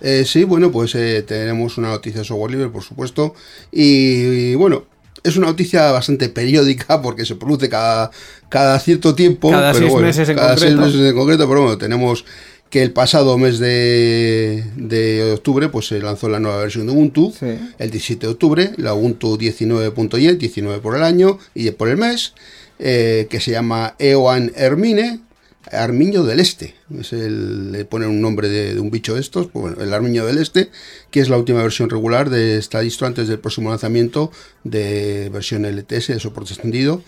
Eh, 0.00 0.24
sí, 0.26 0.42
bueno, 0.42 0.72
pues 0.72 0.96
eh, 0.96 1.22
tenemos 1.22 1.78
una 1.78 1.90
noticia 1.90 2.22
de 2.22 2.24
software 2.26 2.50
libre, 2.50 2.68
por 2.68 2.82
supuesto. 2.82 3.36
Y, 3.70 3.84
y, 4.50 4.54
bueno, 4.56 4.86
es 5.22 5.36
una 5.36 5.46
noticia 5.46 5.92
bastante 5.92 6.28
periódica 6.28 7.00
porque 7.02 7.24
se 7.24 7.36
produce 7.36 7.68
cada, 7.68 8.10
cada 8.48 8.76
cierto 8.80 9.14
tiempo. 9.14 9.52
Cada 9.52 9.70
pero 9.70 9.78
seis 9.84 9.92
bueno, 9.92 10.06
meses 10.08 10.28
en 10.30 10.34
cada 10.36 10.48
concreto. 10.56 10.76
seis 10.82 10.92
meses 10.94 11.08
en 11.08 11.16
concreto, 11.16 11.48
pero 11.48 11.60
bueno, 11.62 11.78
tenemos 11.78 12.24
que 12.70 12.82
el 12.82 12.90
pasado 12.90 13.38
mes 13.38 13.60
de, 13.60 14.64
de 14.74 15.32
octubre 15.34 15.68
pues 15.68 15.86
se 15.86 16.00
lanzó 16.00 16.28
la 16.28 16.40
nueva 16.40 16.58
versión 16.58 16.86
de 16.86 16.92
Ubuntu, 16.92 17.32
Sí. 17.38 17.56
el 17.78 17.90
17 17.92 18.26
de 18.26 18.32
octubre, 18.32 18.72
la 18.78 18.94
Ubuntu 18.94 19.38
19.10, 19.38 20.38
19 20.38 20.80
por 20.80 20.96
el 20.96 21.04
año 21.04 21.38
y 21.54 21.70
por 21.70 21.88
el 21.88 21.96
mes, 21.98 22.34
eh, 22.78 23.26
que 23.30 23.40
se 23.40 23.50
llama 23.50 23.94
EOAN 23.98 24.52
Hermine, 24.54 25.20
Armiño 25.72 26.24
del 26.24 26.40
Este. 26.40 26.74
Es 26.98 27.12
el, 27.12 27.72
le 27.72 27.84
ponen 27.84 28.08
un 28.08 28.20
nombre 28.20 28.48
de, 28.48 28.78
un 28.78 28.90
bicho 28.90 29.14
de 29.14 29.20
estos, 29.20 29.48
pues 29.48 29.76
el 29.78 29.92
Armiño 29.92 30.24
del 30.26 30.38
Este, 30.38 30.70
que 31.10 31.20
es 31.20 31.28
la 31.28 31.38
última 31.38 31.62
versión 31.62 31.90
regular 31.90 32.30
de 32.30 32.58
esta 32.58 32.80
distro 32.80 33.06
antes 33.06 33.28
del 33.28 33.38
próximo 33.38 33.70
lanzamiento 33.70 34.30
de 34.64 35.30
versión 35.32 35.64
LTS, 35.64 36.08
de 36.08 36.20
soporte 36.20 36.52
extendido. 36.52 37.02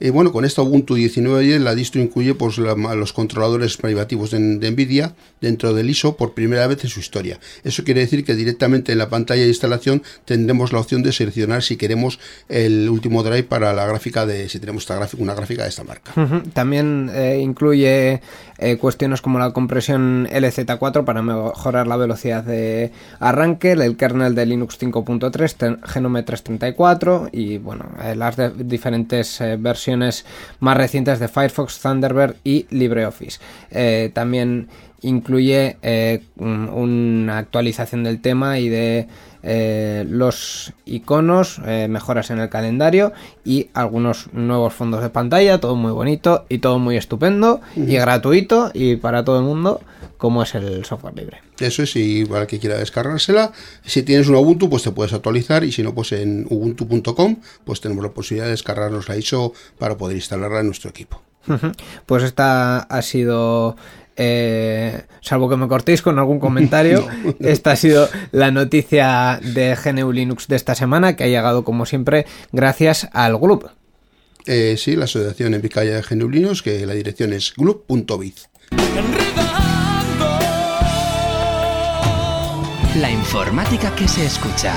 Y 0.00 0.10
bueno, 0.10 0.32
con 0.32 0.44
esta 0.46 0.62
Ubuntu 0.62 0.96
19.10 0.96 1.58
la 1.58 1.74
distro 1.74 2.00
incluye 2.00 2.34
pues, 2.34 2.56
los 2.58 3.12
controladores 3.12 3.76
privativos 3.76 4.30
de, 4.30 4.38
NVIDIA 4.40 5.14
dentro 5.40 5.74
del 5.74 5.90
ISO 5.90 6.16
por 6.16 6.32
primera 6.32 6.66
vez 6.66 6.82
en 6.84 6.90
su 6.90 7.00
historia. 7.00 7.38
Eso 7.64 7.84
quiere 7.84 8.00
decir 8.00 8.24
que 8.24 8.34
directamente 8.34 8.92
en 8.92 8.98
la 8.98 9.08
pantalla 9.10 9.42
de 9.42 9.48
instalación 9.48 10.02
tendremos 10.24 10.72
la 10.72 10.80
opción 10.80 11.02
de 11.02 11.12
seleccionar 11.12 11.62
si 11.62 11.76
queremos 11.76 12.18
el 12.48 12.88
último 12.88 13.22
drive 13.22 13.42
para 13.44 13.72
la 13.74 13.86
gráfica 13.86 14.24
de, 14.26 14.48
si 14.48 14.58
tenemos 14.58 14.82
esta 14.82 15.00
una 15.18 15.34
gráfica 15.34 15.64
de 15.64 15.68
esta 15.68 15.84
marca. 15.84 16.12
También 16.54 17.10
eh, 17.12 17.38
incluye 17.42 18.22
eh, 18.58 18.76
cuestiones 18.78 19.20
como 19.20 19.38
la 19.38 19.52
compresión 19.52 20.26
LZ4 20.30 21.04
para 21.04 21.20
mejorar 21.22 21.86
la 21.86 21.96
velocidad 21.96 22.42
de 22.44 22.90
arranque, 23.18 23.72
el 23.72 23.96
kernel 23.96 24.34
de 24.34 24.46
Linux 24.46 24.78
5.3, 24.80 25.54
ten- 25.56 25.80
Genome 25.84 26.22
334 26.22 27.28
y 27.32 27.58
bueno, 27.58 27.86
eh, 28.02 28.14
las 28.16 28.36
diferentes 28.56 29.40
eh, 29.40 29.56
más 30.60 30.76
recientes 30.76 31.18
de 31.20 31.28
Firefox, 31.28 31.80
Thunderbird 31.80 32.36
y 32.44 32.66
LibreOffice. 32.70 33.38
Eh, 33.70 34.10
también 34.14 34.68
incluye 35.02 35.76
eh, 35.82 36.22
un- 36.36 36.68
una 36.68 37.38
actualización 37.38 38.04
del 38.04 38.20
tema 38.20 38.58
y 38.58 38.68
de 38.68 39.08
eh, 39.42 40.04
los 40.08 40.72
iconos, 40.84 41.60
eh, 41.66 41.86
mejoras 41.88 42.30
en 42.30 42.40
el 42.40 42.48
calendario 42.48 43.12
y 43.44 43.68
algunos 43.74 44.32
nuevos 44.32 44.74
fondos 44.74 45.02
de 45.02 45.10
pantalla, 45.10 45.60
todo 45.60 45.76
muy 45.76 45.92
bonito 45.92 46.44
y 46.48 46.58
todo 46.58 46.78
muy 46.78 46.96
estupendo 46.96 47.60
y 47.76 47.96
gratuito 47.96 48.70
y 48.74 48.96
para 48.96 49.24
todo 49.24 49.38
el 49.38 49.44
mundo, 49.44 49.80
como 50.18 50.42
es 50.42 50.54
el 50.54 50.84
software 50.84 51.16
libre. 51.16 51.38
Eso 51.58 51.82
es, 51.82 51.94
y 51.96 52.24
para 52.24 52.42
el 52.42 52.46
que 52.46 52.58
quiera 52.58 52.78
descargársela, 52.78 53.52
si 53.84 54.02
tienes 54.02 54.28
un 54.28 54.36
Ubuntu, 54.36 54.70
pues 54.70 54.82
te 54.82 54.90
puedes 54.92 55.12
actualizar, 55.12 55.62
y 55.64 55.72
si 55.72 55.82
no, 55.82 55.94
pues 55.94 56.12
en 56.12 56.46
ubuntu.com, 56.48 57.36
pues 57.64 57.80
tenemos 57.80 58.02
la 58.02 58.10
posibilidad 58.10 58.46
de 58.46 58.52
descargarnos 58.52 59.08
la 59.08 59.16
ISO 59.16 59.52
para 59.78 59.96
poder 59.96 60.16
instalarla 60.16 60.60
en 60.60 60.66
nuestro 60.66 60.90
equipo. 60.90 61.22
Pues 62.06 62.22
esta 62.22 62.78
ha 62.80 63.02
sido, 63.02 63.76
eh, 64.22 65.04
salvo 65.22 65.48
que 65.48 65.56
me 65.56 65.66
cortéis 65.66 66.02
con 66.02 66.18
algún 66.18 66.38
comentario, 66.40 67.08
esta 67.40 67.72
ha 67.72 67.76
sido 67.76 68.06
la 68.32 68.50
noticia 68.50 69.40
de 69.42 69.74
GNU 69.82 70.12
Linux 70.12 70.46
de 70.46 70.56
esta 70.56 70.74
semana, 70.74 71.16
que 71.16 71.24
ha 71.24 71.28
llegado 71.28 71.64
como 71.64 71.86
siempre 71.86 72.26
gracias 72.52 73.08
al 73.14 73.38
grupo. 73.38 73.70
Eh, 74.44 74.76
sí, 74.76 74.94
la 74.94 75.04
asociación 75.04 75.54
en 75.54 75.62
Vizcaya 75.62 75.96
de 75.96 76.02
GNU 76.02 76.28
Linux, 76.28 76.60
que 76.60 76.84
la 76.84 76.92
dirección 76.92 77.32
es 77.32 77.54
group.biz. 77.56 78.48
La 82.96 83.10
informática 83.10 83.94
que 83.96 84.06
se 84.06 84.26
escucha. 84.26 84.74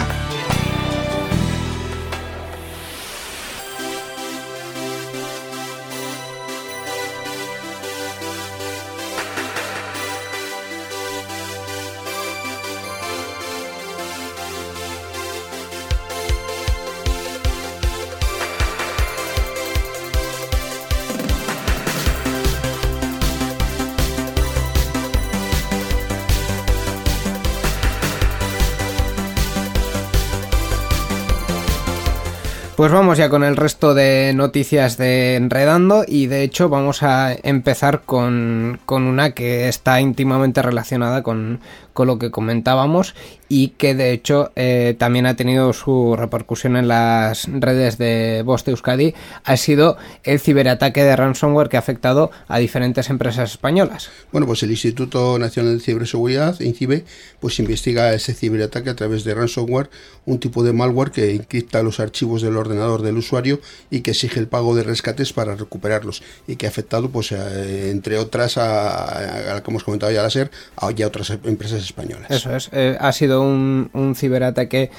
Pues 32.75 32.91
vamos 32.91 33.19
ya 33.19 33.29
con 33.29 33.43
el 33.43 33.55
resto 33.55 33.93
de 33.93 34.33
noticias 34.33 34.97
de 34.97 35.35
Enredando 35.35 36.05
y 36.07 36.25
de 36.25 36.41
hecho 36.41 36.69
vamos 36.69 37.03
a 37.03 37.31
empezar 37.43 38.01
con, 38.01 38.79
con 38.87 39.03
una 39.03 39.31
que 39.31 39.67
está 39.67 40.01
íntimamente 40.01 40.63
relacionada 40.63 41.21
con, 41.21 41.59
con 41.93 42.07
lo 42.07 42.17
que 42.19 42.31
comentábamos 42.31 43.15
y 43.49 43.69
que 43.69 43.93
de 43.93 44.11
hecho 44.11 44.51
eh, 44.55 44.95
también 44.97 45.25
ha 45.27 45.35
tenido 45.35 45.73
su 45.73 46.15
repercusión 46.15 46.75
en 46.75 46.87
las 46.87 47.47
redes 47.51 47.97
de 47.97 48.43
de 48.43 48.71
Euskadi, 48.71 49.13
ha 49.43 49.57
sido 49.57 49.97
el 50.23 50.39
ciberataque 50.39 51.03
de 51.03 51.15
ransomware 51.15 51.69
que 51.69 51.77
ha 51.77 51.79
afectado 51.79 52.31
a 52.47 52.57
diferentes 52.59 53.09
empresas 53.09 53.51
españolas. 53.51 54.09
Bueno, 54.31 54.47
pues 54.47 54.63
el 54.63 54.71
Instituto 54.71 55.37
Nacional 55.37 55.77
de 55.77 55.83
Ciberseguridad, 55.83 56.59
INCIBE, 56.59 57.03
pues 57.39 57.59
investiga 57.59 58.13
ese 58.13 58.33
ciberataque 58.33 58.89
a 58.89 58.95
través 58.95 59.23
de 59.23 59.33
ransomware, 59.35 59.89
un 60.25 60.39
tipo 60.39 60.63
de 60.63 60.73
malware 60.73 61.11
que 61.11 61.33
encripta 61.35 61.83
los 61.83 61.99
archivos 61.99 62.41
del 62.41 62.57
ordenador 62.57 63.01
del 63.01 63.17
usuario 63.17 63.59
y 63.91 64.01
que 64.01 64.11
exige 64.11 64.39
el 64.39 64.47
pago 64.47 64.75
de 64.75 64.83
rescates 64.83 65.33
para 65.33 65.55
recuperarlos 65.55 66.23
y 66.47 66.55
que 66.55 66.65
ha 66.65 66.69
afectado, 66.69 67.09
pues, 67.09 67.31
a- 67.33 67.63
entre 67.89 68.17
otras, 68.17 68.57
a, 68.57 69.61
como 69.63 69.75
hemos 69.75 69.83
comentado 69.83 70.11
ya, 70.11 70.21
a 70.21 70.23
la 70.23 70.29
SER, 70.29 70.49
y 70.95 71.01
a 71.01 71.07
otras 71.07 71.29
empresas 71.43 71.82
españolas. 71.83 72.29
Eso 72.29 72.55
es, 72.55 72.69
eh, 72.71 72.97
ha 72.99 73.11
sido 73.11 73.41
un, 73.41 73.89
un 73.93 74.15
ciberataque 74.15 74.91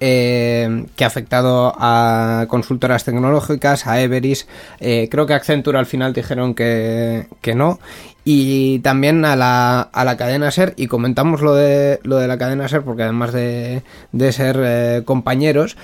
eh, 0.00 0.86
que 0.96 1.04
ha 1.04 1.06
afectado 1.06 1.72
a 1.78 2.46
consultoras 2.48 3.04
tecnológicas, 3.04 3.86
a 3.86 4.00
Everis. 4.00 4.48
Eh, 4.80 5.08
creo 5.10 5.26
que 5.26 5.34
Accenture 5.34 5.78
al 5.78 5.86
final 5.86 6.12
dijeron 6.12 6.54
que, 6.54 7.28
que 7.40 7.54
no 7.54 7.78
y 8.24 8.78
también 8.80 9.24
a 9.24 9.34
la, 9.34 9.80
a 9.80 10.04
la 10.04 10.16
cadena 10.16 10.50
SER 10.52 10.74
y 10.76 10.86
comentamos 10.86 11.40
lo 11.40 11.54
de 11.54 11.98
lo 12.04 12.18
de 12.18 12.28
la 12.28 12.38
cadena 12.38 12.68
SER 12.68 12.82
porque 12.82 13.02
además 13.02 13.32
de, 13.32 13.82
de 14.12 14.32
ser 14.32 15.04
compañeros 15.04 15.76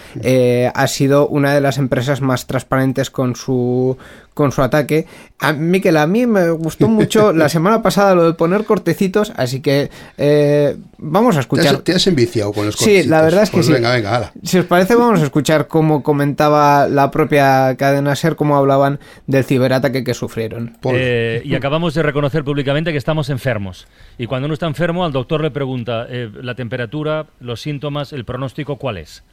ha 0.73 0.87
sido 0.87 1.27
una 1.27 1.53
de 1.53 1.61
las 1.61 1.79
empresas 1.79 2.21
más 2.21 2.47
transparentes 2.47 3.11
con 3.11 3.35
su 3.35 3.99
con 4.39 4.53
su 4.53 4.63
ataque 4.63 5.05
a 5.41 5.53
Miquel 5.53 5.97
a 5.97 6.07
mí 6.07 6.27
me 6.29 6.49
gustó 6.51 6.87
mucho 6.89 7.33
la 7.33 7.49
semana 7.49 7.83
pasada 7.83 8.15
lo 8.15 8.25
de 8.25 8.35
poner 8.35 8.65
cortecitos 8.65 9.33
así 9.37 9.61
que 9.61 9.91
eh, 10.17 10.77
vamos 10.97 11.35
a 11.35 11.39
Te 11.39 11.41
escuchar 11.41 11.75
has, 11.75 11.83
te 11.85 11.93
has 11.97 12.07
enviciado 12.07 12.53
con 12.53 12.67
los 12.67 12.77
Sí, 12.77 12.85
cortecitos. 12.85 13.07
la 13.11 13.23
verdad 13.23 13.43
es 13.43 13.51
que 13.51 13.57
Pues 13.57 13.67
sí. 13.67 13.73
Venga, 13.73 13.93
venga, 13.93 14.15
hala. 14.15 14.33
Si 14.45 14.59
os 14.59 14.65
parece, 14.67 14.95
vamos 14.95 15.21
a 15.21 15.25
escuchar 15.25 15.67
cómo 15.67 16.05
comentaba 16.05 16.87
la 16.87 17.11
propia 17.11 17.75
cadena 17.77 18.15
SER, 18.15 18.37
cómo 18.37 18.57
hablaban 18.57 19.01
del 19.27 19.43
ciberataque 19.45 20.05
que 20.05 20.15
sufrieron. 20.15 20.77
Eh, 20.93 21.43
y 21.45 21.57
acabamos 21.57 21.95
de 21.95 22.03
reconocer 22.05 22.45
públicamente 22.45 22.93
que 22.93 22.99
estamos 22.99 23.29
enfermos. 23.31 23.89
Y 24.19 24.27
cuando 24.27 24.47
uno 24.47 24.55
está 24.55 24.67
enfermo, 24.67 25.05
al 25.05 25.11
doctor 25.13 25.43
le 25.43 25.51
pregunta 25.51 26.07
eh, 26.09 26.31
la 26.43 26.55
temperatura, 26.55 27.27
los 27.41 27.61
síntomas, 27.61 28.13
el 28.13 28.25
pronóstico, 28.25 28.77
¿cuál 28.77 28.99
es? 28.99 29.25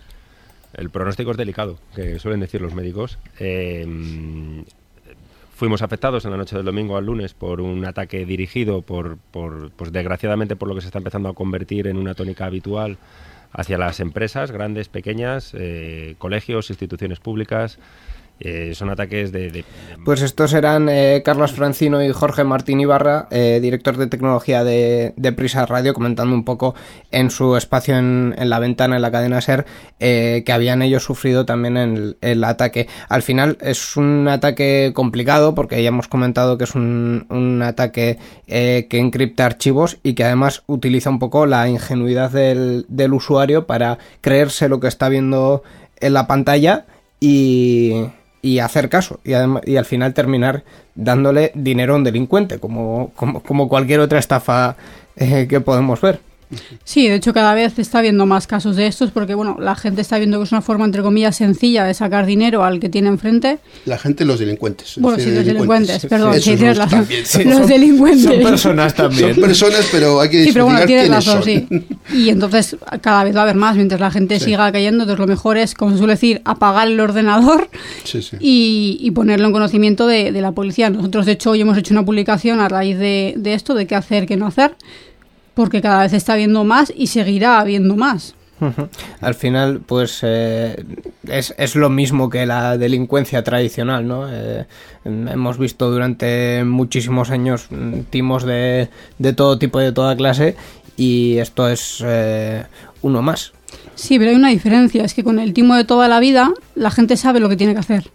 El 0.73 0.89
pronóstico 0.89 1.31
es 1.31 1.37
delicado, 1.37 1.77
que 1.95 2.19
suelen 2.19 2.41
decir 2.41 2.59
los 2.61 2.73
médicos. 2.73 3.17
Eh, 3.39 3.85
fuimos 5.55 5.81
afectados 5.81 6.25
en 6.25 6.31
la 6.31 6.37
noche 6.37 6.57
del 6.57 6.65
domingo 6.65 6.97
al 6.97 7.05
lunes 7.05 7.33
por 7.33 7.61
un 7.61 7.85
ataque 7.85 8.25
dirigido, 8.25 8.81
por, 8.81 9.17
por, 9.31 9.71
pues 9.71 9.91
desgraciadamente 9.91 10.57
por 10.57 10.67
lo 10.67 10.75
que 10.75 10.81
se 10.81 10.87
está 10.87 10.99
empezando 10.99 11.29
a 11.29 11.33
convertir 11.33 11.87
en 11.87 11.97
una 11.97 12.13
tónica 12.13 12.45
habitual 12.45 12.97
hacia 13.53 13.77
las 13.77 14.01
empresas, 14.01 14.51
grandes, 14.51 14.89
pequeñas, 14.89 15.53
eh, 15.57 16.15
colegios, 16.17 16.69
instituciones 16.69 17.21
públicas. 17.21 17.79
Eh, 18.39 18.73
son 18.75 18.89
ataques 18.89 19.31
de... 19.31 19.63
Pues 20.03 20.21
estos 20.21 20.53
eran 20.53 20.89
eh, 20.89 21.21
Carlos 21.23 21.53
Francino 21.53 22.03
y 22.03 22.11
Jorge 22.11 22.43
Martín 22.43 22.81
Ibarra, 22.81 23.27
eh, 23.31 23.59
director 23.61 23.95
de 23.95 24.07
tecnología 24.07 24.63
de, 24.63 25.13
de 25.15 25.31
Prisa 25.31 25.65
Radio, 25.65 25.93
comentando 25.93 26.35
un 26.35 26.43
poco 26.43 26.75
en 27.11 27.29
su 27.29 27.55
espacio 27.55 27.97
en, 27.97 28.35
la 28.37 28.59
ventana, 28.59 28.97
en 28.97 29.01
la 29.01 29.11
cadena 29.11 29.39
SER, 29.39 29.65
que 29.97 30.51
habían 30.51 30.81
ellos 30.81 31.03
sufrido 31.03 31.45
también 31.45 31.77
el, 31.77 32.17
el 32.21 32.43
ataque. 32.43 32.87
Al 33.07 33.21
final 33.21 33.57
es 33.61 33.95
un 33.95 34.27
ataque 34.27 34.91
complicado 34.93 35.55
porque 35.55 35.81
ya 35.81 35.89
hemos 35.89 36.07
comentado 36.07 36.57
que 36.57 36.65
es 36.65 36.75
un, 36.75 37.61
ataque 37.65 38.19
que 38.47 38.87
encripta 38.91 39.45
archivos 39.45 39.97
y 40.03 40.13
que 40.13 40.25
además 40.25 40.63
utiliza 40.67 41.09
un 41.09 41.19
poco 41.19 41.45
la 41.45 41.67
ingenuidad 41.69 42.31
del, 42.31 42.85
del 42.89 43.13
usuario 43.13 43.65
para 43.65 43.97
creerse 44.21 44.67
lo 44.67 44.79
que 44.79 44.87
está 44.87 45.09
viendo 45.09 45.63
en 46.01 46.13
la 46.13 46.27
pantalla 46.27 46.85
y, 47.19 48.05
y 48.45 48.59
hacer 48.59 48.89
caso 48.89 49.19
y, 49.23 49.31
y 49.31 49.77
al 49.77 49.85
final 49.85 50.13
terminar 50.13 50.63
dándole 50.93 51.51
dinero 51.55 51.93
a 51.93 51.95
un 51.95 52.03
delincuente, 52.03 52.59
como, 52.59 53.11
como, 53.15 53.41
como 53.41 53.67
cualquier 53.67 54.01
otra 54.01 54.19
estafa 54.19 54.75
eh, 55.15 55.47
que 55.49 55.61
podemos 55.61 55.99
ver. 55.99 56.19
Sí, 56.83 57.07
de 57.07 57.15
hecho 57.15 57.33
cada 57.33 57.53
vez 57.53 57.79
está 57.79 57.99
habiendo 57.99 58.25
más 58.25 58.47
casos 58.47 58.75
de 58.75 58.87
estos 58.87 59.11
porque 59.11 59.33
bueno, 59.35 59.57
la 59.59 59.75
gente 59.75 60.01
está 60.01 60.17
viendo 60.17 60.37
que 60.37 60.43
es 60.43 60.51
una 60.51 60.61
forma 60.61 60.85
entre 60.85 61.01
comillas 61.01 61.35
sencilla 61.35 61.83
de 61.85 61.93
sacar 61.93 62.25
dinero 62.25 62.63
al 62.63 62.79
que 62.79 62.87
tiene 62.89 63.07
enfrente. 63.09 63.59
La 63.85 63.97
gente, 63.97 64.25
los 64.25 64.39
delincuentes. 64.39 64.93
Bueno, 64.97 65.17
sí, 65.17 65.31
los 65.31 65.45
delincuentes, 65.45 66.05
perdón, 66.05 66.35
sí, 66.35 66.55
tienes 66.55 66.77
los 66.77 66.77
razón. 66.77 66.99
también. 66.99 67.23
Los 67.49 67.57
son- 67.57 67.67
delincuentes. 67.67 68.23
Son 68.23 68.43
personas 68.43 68.93
también. 68.93 69.33
Son 69.33 69.43
personas, 69.43 69.87
pero 69.91 70.21
hay 70.21 70.29
que 70.29 70.43
Sí, 70.43 70.51
pero 70.53 70.65
bueno, 70.65 70.85
tienes 70.85 71.09
razón, 71.09 71.33
son. 71.35 71.43
sí. 71.43 71.67
Y 72.13 72.29
entonces 72.29 72.77
cada 73.01 73.23
vez 73.23 73.35
va 73.35 73.39
a 73.39 73.43
haber 73.43 73.55
más, 73.55 73.75
mientras 73.75 73.99
la 73.99 74.11
gente 74.11 74.39
Sí. 74.39 74.45
siga 74.45 74.71
cayendo, 74.71 75.03
entonces 75.03 75.19
lo 75.19 75.27
mejor 75.27 75.57
es, 75.57 75.73
como 75.73 75.91
se 75.91 75.97
suele 75.97 76.13
decir, 76.13 76.41
apagar 76.45 76.87
el 76.87 76.99
ordenador 76.99 77.69
Sí, 78.03 78.21
sí. 78.21 78.37
y, 78.39 78.97
y 79.01 79.11
ponerlo 79.11 79.47
en 79.47 79.51
conocimiento 79.53 80.07
de, 80.07 80.31
de 80.31 80.41
la 80.41 80.51
policía. 80.51 80.89
Nosotros, 80.89 81.25
de 81.25 81.33
hecho, 81.33 81.51
hoy 81.51 81.61
hemos 81.61 81.77
hecho 81.77 81.93
una 81.93 82.05
publicación 82.05 82.59
a 82.59 82.69
raíz 82.69 82.97
de, 82.97 83.33
de 83.37 83.53
esto, 83.53 83.73
de 83.73 83.87
qué 83.87 83.95
hacer, 83.95 84.25
qué 84.27 84.37
no 84.37 84.45
hacer, 84.47 84.75
porque 85.55 85.81
cada 85.81 86.03
vez 86.03 86.13
está 86.13 86.33
habiendo 86.33 86.63
más 86.63 86.93
y 86.95 87.07
seguirá 87.07 87.59
habiendo 87.59 87.95
más. 87.95 88.35
Al 89.19 89.35
final, 89.35 89.81
pues 89.85 90.19
eh, 90.23 90.85
es, 91.27 91.53
es 91.57 91.75
lo 91.75 91.89
mismo 91.89 92.29
que 92.29 92.45
la 92.45 92.77
delincuencia 92.77 93.43
tradicional, 93.43 94.07
¿no? 94.07 94.27
Eh, 94.31 94.65
hemos 95.03 95.57
visto 95.57 95.91
durante 95.91 96.63
muchísimos 96.63 97.31
años 97.31 97.67
mm, 97.69 98.01
timos 98.09 98.45
de, 98.45 98.89
de 99.19 99.33
todo 99.33 99.59
tipo 99.59 99.81
y 99.81 99.85
de 99.85 99.91
toda 99.91 100.15
clase 100.15 100.55
y 100.97 101.37
esto 101.37 101.67
es 101.67 102.01
eh, 102.05 102.63
uno 103.01 103.21
más. 103.21 103.51
Sí, 103.95 104.17
pero 104.17 104.31
hay 104.31 104.37
una 104.37 104.49
diferencia, 104.49 105.03
es 105.03 105.13
que 105.13 105.23
con 105.23 105.39
el 105.39 105.53
timo 105.53 105.75
de 105.75 105.83
toda 105.83 106.07
la 106.07 106.19
vida 106.19 106.53
la 106.75 106.91
gente 106.91 107.17
sabe 107.17 107.39
lo 107.39 107.49
que 107.49 107.57
tiene 107.57 107.73
que 107.73 107.79
hacer. 107.79 108.09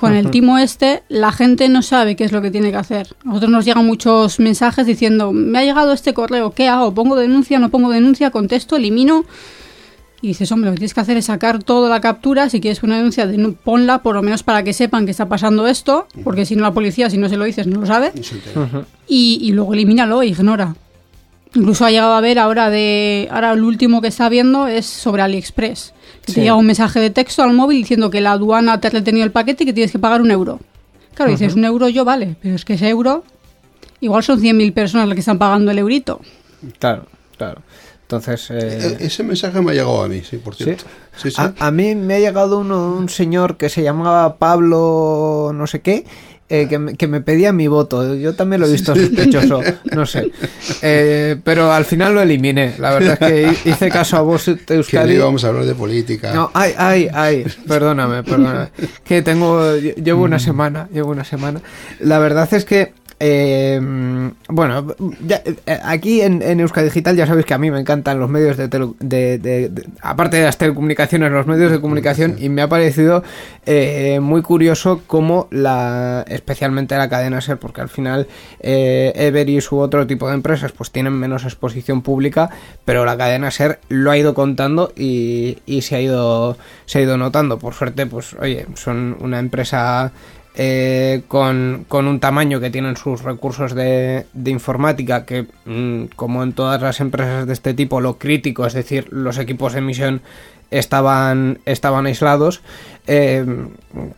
Con 0.00 0.14
el 0.14 0.30
timo 0.30 0.58
este, 0.58 1.02
la 1.08 1.30
gente 1.32 1.68
no 1.68 1.82
sabe 1.82 2.16
qué 2.16 2.24
es 2.24 2.32
lo 2.32 2.40
que 2.42 2.50
tiene 2.50 2.70
que 2.70 2.76
hacer. 2.78 3.08
A 3.24 3.28
nosotros 3.28 3.50
nos 3.50 3.64
llegan 3.64 3.86
muchos 3.86 4.40
mensajes 4.40 4.86
diciendo, 4.86 5.32
me 5.32 5.58
ha 5.58 5.64
llegado 5.64 5.92
este 5.92 6.14
correo, 6.14 6.52
¿qué 6.52 6.68
hago? 6.68 6.92
¿Pongo 6.94 7.16
denuncia? 7.16 7.58
¿No 7.58 7.68
pongo 7.70 7.90
denuncia? 7.90 8.30
¿Contesto? 8.30 8.76
¿Elimino? 8.76 9.24
Y 10.22 10.28
dices, 10.28 10.52
hombre, 10.52 10.68
lo 10.68 10.74
que 10.74 10.80
tienes 10.80 10.92
que 10.94 11.00
hacer 11.00 11.16
es 11.16 11.24
sacar 11.26 11.62
toda 11.62 11.88
la 11.88 12.00
captura. 12.02 12.50
Si 12.50 12.60
quieres 12.60 12.82
una 12.82 12.96
denuncia, 12.98 13.26
de- 13.26 13.38
ponla 13.64 14.02
por 14.02 14.14
lo 14.14 14.22
menos 14.22 14.42
para 14.42 14.62
que 14.62 14.72
sepan 14.74 15.04
que 15.06 15.12
está 15.12 15.28
pasando 15.28 15.66
esto, 15.66 16.06
porque 16.24 16.44
si 16.44 16.56
no 16.56 16.62
la 16.62 16.72
policía, 16.72 17.08
si 17.08 17.16
no 17.16 17.28
se 17.30 17.36
lo 17.38 17.44
dices, 17.44 17.66
no 17.66 17.80
lo 17.80 17.86
sabe. 17.86 18.12
Y, 19.08 19.38
y 19.42 19.52
luego 19.52 19.72
elimínalo 19.72 20.20
e 20.22 20.26
ignora. 20.26 20.74
Incluso 21.54 21.84
ha 21.84 21.90
llegado 21.90 22.12
a 22.14 22.20
ver 22.20 22.38
ahora 22.38 22.70
de. 22.70 23.28
Ahora 23.30 23.52
el 23.52 23.62
último 23.64 24.00
que 24.00 24.08
está 24.08 24.28
viendo 24.28 24.66
es 24.68 24.86
sobre 24.86 25.22
AliExpress. 25.22 25.92
Que 26.22 26.32
Sí. 26.32 26.34
te 26.34 26.40
llega 26.42 26.54
un 26.54 26.66
mensaje 26.66 27.00
de 27.00 27.10
texto 27.10 27.42
al 27.42 27.52
móvil 27.54 27.78
diciendo 27.78 28.10
que 28.10 28.20
la 28.20 28.32
aduana 28.32 28.80
te 28.80 28.86
ha 28.88 28.90
retenido 28.90 29.24
el 29.24 29.32
paquete 29.32 29.64
y 29.64 29.66
que 29.66 29.72
tienes 29.72 29.90
que 29.90 29.98
pagar 29.98 30.20
un 30.22 30.30
euro. 30.30 30.60
Claro, 31.14 31.32
dices, 31.32 31.54
un 31.54 31.64
euro 31.64 31.88
yo 31.88 32.04
vale, 32.04 32.36
pero 32.40 32.54
es 32.54 32.64
que 32.64 32.74
ese 32.74 32.88
euro. 32.88 33.24
Igual 34.00 34.22
son 34.22 34.40
100.000 34.40 34.72
personas 34.72 35.08
las 35.08 35.14
que 35.14 35.20
están 35.20 35.38
pagando 35.38 35.70
el 35.70 35.78
eurito. 35.78 36.20
Claro, 36.78 37.06
claro. 37.36 37.62
Entonces, 38.02 38.50
eh, 38.50 38.96
E- 39.00 39.06
Ese 39.06 39.22
mensaje 39.22 39.60
me 39.60 39.70
ha 39.72 39.74
llegado 39.74 40.02
a 40.02 40.08
mí, 40.08 40.22
sí, 40.22 40.38
por 40.38 40.54
cierto. 40.54 40.84
Sí, 41.16 41.30
sí. 41.30 41.36
A, 41.38 41.52
a 41.58 41.70
mí 41.70 41.94
me 41.94 42.14
ha 42.14 42.18
llegado 42.18 42.58
uno, 42.60 42.94
un 42.94 43.08
señor 43.08 43.56
que 43.56 43.68
se 43.68 43.82
llamaba 43.82 44.36
Pablo 44.36 45.52
no 45.54 45.66
sé 45.66 45.80
qué, 45.80 46.04
eh, 46.50 46.66
que, 46.68 46.78
me, 46.78 46.94
que 46.96 47.06
me 47.06 47.20
pedía 47.20 47.52
mi 47.52 47.66
voto. 47.68 48.14
Yo 48.16 48.34
también 48.34 48.60
lo 48.60 48.66
he 48.66 48.72
visto 48.72 48.94
sospechoso, 48.94 49.60
no 49.94 50.04
sé. 50.04 50.30
Eh, 50.82 51.36
pero 51.42 51.72
al 51.72 51.84
final 51.84 52.14
lo 52.14 52.20
eliminé. 52.22 52.74
La 52.78 52.92
verdad 52.92 53.16
es 53.20 53.28
que 53.28 53.48
hi- 53.64 53.70
hice 53.70 53.88
caso 53.88 54.16
a 54.16 54.20
vos 54.22 54.44
que 54.66 54.74
Euskadi. 54.74 55.10
no 55.12 55.14
íbamos 55.20 55.44
a 55.44 55.48
hablar 55.48 55.64
de 55.64 55.74
política. 55.74 56.34
No, 56.34 56.50
ay, 56.54 56.74
ay, 56.76 57.08
ay, 57.12 57.44
perdóname, 57.66 58.22
perdóname. 58.24 58.68
Que 59.04 59.22
tengo, 59.22 59.76
llevo 59.76 60.24
una 60.24 60.38
semana, 60.38 60.88
llevo 60.92 61.10
una 61.10 61.24
semana. 61.24 61.60
La 62.00 62.18
verdad 62.18 62.48
es 62.52 62.64
que, 62.64 62.92
eh, 63.20 63.78
bueno, 64.48 64.86
ya, 65.26 65.42
aquí 65.84 66.22
en, 66.22 66.40
en 66.42 66.58
Euskadi 66.60 66.86
Digital 66.86 67.16
ya 67.16 67.26
sabéis 67.26 67.46
que 67.46 67.54
a 67.54 67.58
mí 67.58 67.70
me 67.70 67.78
encantan 67.78 68.18
los 68.18 68.28
medios 68.30 68.56
de, 68.56 68.68
tele- 68.68 68.94
de- 68.98 69.38
de- 69.38 69.68
de- 69.68 69.84
aparte 70.00 70.38
de 70.38 70.44
las 70.44 70.56
telecomunicaciones, 70.58 71.30
los 71.30 71.46
medios 71.46 71.70
de 71.70 71.80
comunicación 71.80 72.36
y 72.38 72.48
me 72.48 72.62
ha 72.62 72.68
parecido 72.68 73.22
eh, 73.66 74.18
muy 74.20 74.42
curioso 74.42 75.02
cómo 75.06 75.48
la, 75.50 76.24
especialmente 76.28 76.96
la 76.96 77.08
cadena 77.10 77.40
SER, 77.40 77.58
porque 77.58 77.82
al 77.82 77.88
final 77.90 78.26
eh, 78.60 79.12
Everis 79.14 79.70
u 79.70 79.78
otro 79.78 80.06
tipo 80.06 80.26
de 80.28 80.34
empresas 80.34 80.72
pues 80.72 80.90
tienen 80.90 81.12
menos 81.12 81.44
exposición 81.44 82.02
pública, 82.02 82.50
pero 82.84 83.04
la 83.04 83.16
cadena 83.18 83.50
SER 83.50 83.80
lo 83.90 84.10
ha 84.10 84.16
ido 84.18 84.34
contando 84.34 84.92
y, 84.96 85.58
y 85.66 85.82
se 85.82 85.96
ha 85.96 86.00
ido 86.00 86.56
se 86.86 86.98
ha 86.98 87.02
ido 87.02 87.18
notando. 87.18 87.58
Por 87.58 87.74
suerte, 87.74 88.06
pues 88.06 88.34
oye, 88.40 88.66
son 88.74 89.16
una 89.20 89.38
empresa 89.38 90.12
eh, 90.54 91.22
con, 91.28 91.84
con 91.88 92.06
un 92.08 92.18
tamaño 92.18 92.60
que 92.60 92.70
tienen 92.70 92.96
sus 92.96 93.22
recursos 93.22 93.74
de, 93.74 94.26
de 94.32 94.50
informática 94.50 95.24
que 95.24 95.46
mm, 95.64 96.06
como 96.16 96.42
en 96.42 96.52
todas 96.52 96.82
las 96.82 97.00
empresas 97.00 97.46
de 97.46 97.52
este 97.52 97.72
tipo 97.74 98.00
lo 98.00 98.18
crítico 98.18 98.66
es 98.66 98.72
decir 98.72 99.06
los 99.10 99.38
equipos 99.38 99.72
de 99.72 99.78
emisión 99.78 100.22
estaban 100.70 101.58
estaban 101.66 102.06
aislados 102.06 102.62
Eh, 103.12 103.44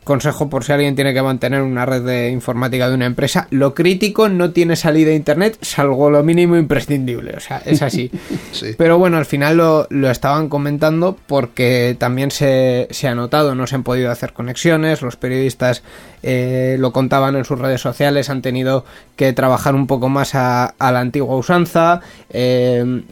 consejo 0.04 0.50
por 0.50 0.64
si 0.64 0.72
alguien 0.72 0.94
tiene 0.94 1.14
que 1.14 1.22
mantener 1.22 1.62
una 1.62 1.86
red 1.86 2.02
de 2.02 2.28
informática 2.28 2.90
de 2.90 2.94
una 2.94 3.06
empresa 3.06 3.46
lo 3.50 3.72
crítico 3.72 4.28
no 4.28 4.50
tiene 4.50 4.76
salida 4.76 5.12
a 5.12 5.14
internet 5.14 5.56
salvo 5.62 6.10
lo 6.10 6.22
mínimo 6.22 6.58
imprescindible 6.58 7.32
o 7.34 7.40
sea 7.40 7.62
es 7.64 7.80
así 7.80 8.10
Sí. 8.52 8.74
pero 8.76 8.98
bueno, 8.98 9.16
al 9.16 9.24
final 9.24 9.56
lo, 9.56 9.86
lo 9.88 10.10
estaban 10.10 10.50
comentando 10.50 11.16
porque 11.26 11.96
también 11.98 12.30
se, 12.30 12.86
se 12.90 13.08
ha 13.08 13.14
notado, 13.14 13.54
no 13.54 13.66
se 13.66 13.76
han 13.76 13.82
podido 13.82 14.10
hacer 14.10 14.34
conexiones, 14.34 15.00
los 15.00 15.16
periodistas 15.16 15.82
eh, 16.22 16.76
lo 16.78 16.92
contaban 16.92 17.34
en 17.36 17.46
sus 17.46 17.58
redes 17.58 17.80
sociales, 17.80 18.28
han 18.28 18.42
tenido 18.42 18.84
que 19.16 19.32
trabajar 19.32 19.74
un 19.74 19.86
poco 19.86 20.10
más 20.10 20.34
a, 20.34 20.66
a 20.66 20.92
la 20.92 21.00
antigua 21.00 21.34
usanza. 21.36 22.00
eh, 22.28 23.02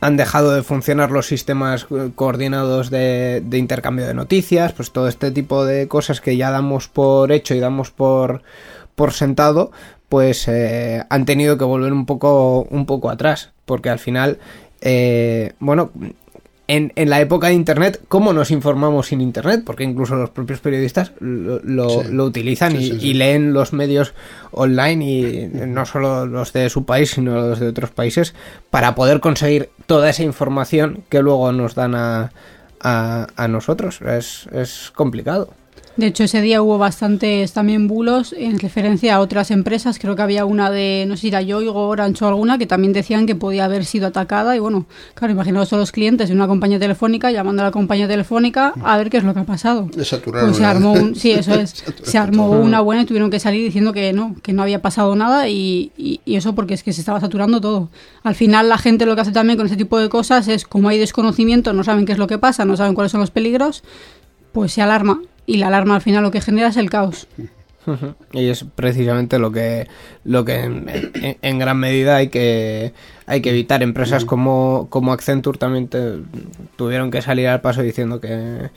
han 0.00 0.16
dejado 0.16 0.52
de 0.52 0.62
funcionar 0.62 1.10
los 1.10 1.26
sistemas 1.26 1.86
eh, 1.90 2.10
coordinados 2.14 2.90
de, 2.90 3.42
de 3.44 3.58
intercambio 3.58 4.06
de 4.06 4.14
noticias, 4.14 4.72
pues 4.72 4.90
todo 4.90 5.08
este 5.08 5.30
tipo 5.30 5.64
de 5.64 5.88
cosas 5.88 6.20
que 6.20 6.36
ya 6.36 6.50
damos 6.50 6.88
por 6.88 7.32
hecho 7.32 7.54
y 7.54 7.60
damos 7.60 7.90
por, 7.90 8.42
por 8.94 9.12
sentado, 9.12 9.72
pues 10.08 10.48
eh, 10.48 11.04
han 11.08 11.24
tenido 11.24 11.56
que 11.56 11.64
volver 11.64 11.92
un 11.92 12.06
poco, 12.06 12.62
un 12.70 12.84
poco 12.86 13.10
atrás, 13.10 13.52
porque 13.64 13.90
al 13.90 13.98
final, 13.98 14.38
eh, 14.80 15.52
bueno, 15.60 15.92
en, 16.76 16.92
en 16.96 17.10
la 17.10 17.20
época 17.20 17.48
de 17.48 17.54
Internet, 17.54 18.00
¿cómo 18.08 18.32
nos 18.32 18.50
informamos 18.50 19.08
sin 19.08 19.20
Internet? 19.20 19.62
Porque 19.66 19.84
incluso 19.84 20.14
los 20.14 20.30
propios 20.30 20.60
periodistas 20.60 21.12
lo, 21.18 21.60
lo- 21.64 22.02
Sí. 22.02 22.08
lo 22.12 22.24
utilizan 22.24 22.72
Sí, 22.72 22.78
y, 22.78 22.82
sí, 22.92 23.00
sí. 23.00 23.08
y 23.08 23.14
leen 23.14 23.52
los 23.52 23.72
medios 23.72 24.14
online 24.52 25.04
y 25.04 25.50
no 25.66 25.84
solo 25.86 26.26
los 26.26 26.52
de 26.52 26.70
su 26.70 26.84
país, 26.84 27.10
sino 27.10 27.34
los 27.34 27.58
de 27.60 27.68
otros 27.68 27.90
países, 27.90 28.34
para 28.70 28.94
poder 28.94 29.20
conseguir 29.20 29.70
toda 29.86 30.10
esa 30.10 30.22
información 30.22 31.02
que 31.08 31.20
luego 31.22 31.50
nos 31.52 31.74
dan 31.74 31.94
a, 31.94 32.30
a, 32.80 33.26
a 33.36 33.48
nosotros. 33.48 34.00
Es, 34.02 34.46
es 34.52 34.92
complicado. 34.94 35.52
De 36.00 36.06
hecho, 36.06 36.24
ese 36.24 36.40
día 36.40 36.62
hubo 36.62 36.78
bastantes 36.78 37.52
también 37.52 37.86
bulos 37.86 38.34
en 38.36 38.58
referencia 38.58 39.14
a 39.16 39.20
otras 39.20 39.50
empresas. 39.50 39.98
Creo 39.98 40.16
que 40.16 40.22
había 40.22 40.46
una 40.46 40.70
de, 40.70 41.04
no 41.06 41.14
sé 41.16 41.20
si 41.20 41.28
era 41.28 41.42
Yoigo, 41.42 41.74
Orange 41.88 42.24
o 42.24 42.28
alguna, 42.28 42.56
que 42.56 42.66
también 42.66 42.94
decían 42.94 43.26
que 43.26 43.34
podía 43.34 43.66
haber 43.66 43.84
sido 43.84 44.06
atacada. 44.06 44.56
Y 44.56 44.60
bueno, 44.60 44.86
claro, 45.14 45.32
imaginaos 45.34 45.70
a 45.74 45.76
los 45.76 45.92
clientes 45.92 46.30
de 46.30 46.34
una 46.34 46.46
compañía 46.48 46.78
telefónica 46.78 47.30
llamando 47.30 47.60
a 47.60 47.66
la 47.66 47.70
compañía 47.70 48.08
telefónica 48.08 48.72
a 48.82 48.96
ver 48.96 49.10
qué 49.10 49.18
es 49.18 49.24
lo 49.24 49.34
que 49.34 49.40
ha 49.40 49.44
pasado. 49.44 49.88
Pues 50.46 50.56
se 50.56 50.64
armó 50.64 50.92
un, 50.94 51.14
sí, 51.14 51.32
eso 51.32 51.54
es. 51.54 51.84
Se 52.02 52.16
armó 52.16 52.48
una 52.50 52.80
buena 52.80 53.02
y 53.02 53.04
tuvieron 53.04 53.30
que 53.30 53.38
salir 53.38 53.62
diciendo 53.62 53.92
que 53.92 54.14
no, 54.14 54.34
que 54.42 54.54
no 54.54 54.62
había 54.62 54.80
pasado 54.80 55.14
nada 55.14 55.48
y, 55.48 55.92
y- 55.98 56.20
y 56.24 56.36
eso 56.36 56.54
porque 56.54 56.72
es 56.74 56.82
que 56.82 56.94
se 56.94 57.00
estaba 57.02 57.20
saturando 57.20 57.60
todo. 57.60 57.90
Al 58.22 58.34
final 58.34 58.70
la 58.70 58.78
gente 58.78 59.04
lo 59.04 59.14
que 59.14 59.20
hace 59.20 59.32
también 59.32 59.58
con 59.58 59.66
este 59.66 59.76
tipo 59.76 59.98
de 59.98 60.08
cosas 60.08 60.48
es 60.48 60.64
como 60.64 60.88
hay 60.88 60.98
desconocimiento, 60.98 61.74
no 61.74 61.84
saben 61.84 62.06
qué 62.06 62.12
es 62.12 62.18
lo 62.18 62.26
que 62.26 62.38
pasa, 62.38 62.64
no 62.64 62.76
saben 62.76 62.94
cuáles 62.94 63.12
son 63.12 63.20
los 63.20 63.30
peligros, 63.30 63.84
pues 64.52 64.72
se 64.72 64.80
alarma 64.82 65.20
y 65.54 65.58
la 65.58 65.66
alarma 65.68 65.96
al 65.96 66.00
final 66.02 66.22
lo 66.22 66.30
que 66.30 66.40
genera 66.40 66.68
es 66.68 66.76
el 66.76 66.90
caos. 66.90 67.26
Y 68.32 68.48
es 68.50 68.64
precisamente 68.74 69.38
lo 69.38 69.50
que 69.50 69.88
lo 70.24 70.44
que 70.44 70.60
en, 70.60 70.86
en- 71.14 71.38
en 71.40 71.58
gran 71.58 71.78
medida 71.78 72.16
hay 72.16 72.28
que 72.28 72.92
hay 73.26 73.40
que 73.40 73.48
evitar. 73.50 73.82
Empresas 73.82 74.26
como, 74.26 74.86
como 74.90 75.12
Accenture 75.14 75.58
también 75.58 75.88
te- 75.88 76.18
tuvieron 76.76 77.10
que 77.10 77.22
salir 77.22 77.48
al 77.48 77.62
paso 77.62 77.80
diciendo 77.82 78.20
que, 78.20 78.68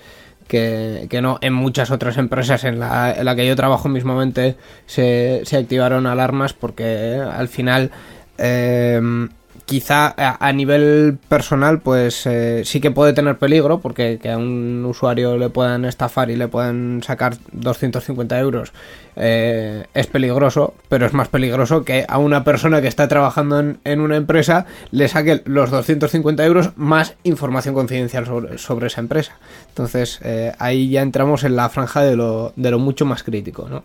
que, 0.48 1.08
que 1.10 1.22
no. 1.22 1.38
En 1.42 1.54
muchas 1.54 1.92
otras 1.92 2.18
empresas 2.18 2.64
en 2.64 2.80
la, 2.80 3.14
en 3.14 3.26
la 3.26 3.36
que 3.36 3.46
yo 3.46 3.58
trabajo 3.58 3.90
mismamente 3.90 4.56
se, 4.86 5.42
se 5.44 5.58
activaron 5.58 6.08
alarmas 6.08 6.54
porque 6.54 7.20
al 7.22 7.50
final 7.50 7.92
eh, 8.38 9.02
quizá 9.66 10.14
a, 10.18 10.52
nivel 10.54 11.18
personal 11.30 11.80
pues 11.80 12.26
eh, 12.26 12.64
sí 12.66 12.82
que 12.82 12.92
puede 12.92 13.14
tener 13.14 13.38
peligro 13.38 13.80
porque 13.80 14.20
que 14.22 14.30
a 14.30 14.38
un 14.38 14.84
usuario 14.86 15.38
le 15.38 15.50
puedan 15.50 15.86
estafar 15.86 16.30
y 16.30 16.36
le 16.36 16.48
puedan 16.48 17.02
sacar 17.02 17.38
250 17.52 18.40
euros 18.40 18.74
eh, 19.16 19.86
es 19.94 20.08
peligroso 20.08 20.74
pero 20.90 21.06
es 21.06 21.14
más 21.14 21.30
peligroso 21.30 21.86
que 21.86 22.06
a 22.08 22.18
una 22.18 22.44
persona 22.44 22.82
que 22.82 22.88
está 22.88 23.08
trabajando 23.08 23.60
en, 23.60 23.80
en 23.86 24.02
una 24.02 24.18
empresa 24.18 24.66
le 24.92 25.08
saque 25.08 25.42
los 25.46 25.72
250 25.72 26.46
euros 26.46 26.72
más 26.76 27.16
información 27.24 27.74
confidencial 27.74 28.26
sobre, 28.26 28.58
sobre 28.58 28.88
esa 28.88 29.02
empresa 29.02 29.38
entonces 29.70 30.20
eh, 30.24 30.52
ahí 30.60 30.90
ya 30.90 31.02
entramos 31.02 31.44
en 31.44 31.56
la 31.56 31.70
franja 31.70 32.02
de 32.02 32.16
lo, 32.16 32.52
de 32.56 32.72
lo 32.72 32.80
mucho 32.80 33.06
más 33.06 33.24
crítico 33.24 33.68
¿no? 33.70 33.84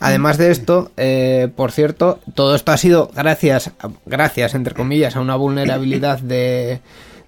Además 0.00 0.38
de 0.38 0.50
esto, 0.50 0.90
eh, 0.96 1.48
por 1.54 1.72
cierto, 1.72 2.20
todo 2.34 2.54
esto 2.54 2.72
ha 2.72 2.76
sido 2.76 3.10
gracias, 3.14 3.70
gracias 4.06 4.54
entre 4.54 4.74
comillas, 4.74 5.14
a 5.14 5.20
una 5.20 5.36
vulnerabilidad 5.36 6.18
de, 6.20 6.80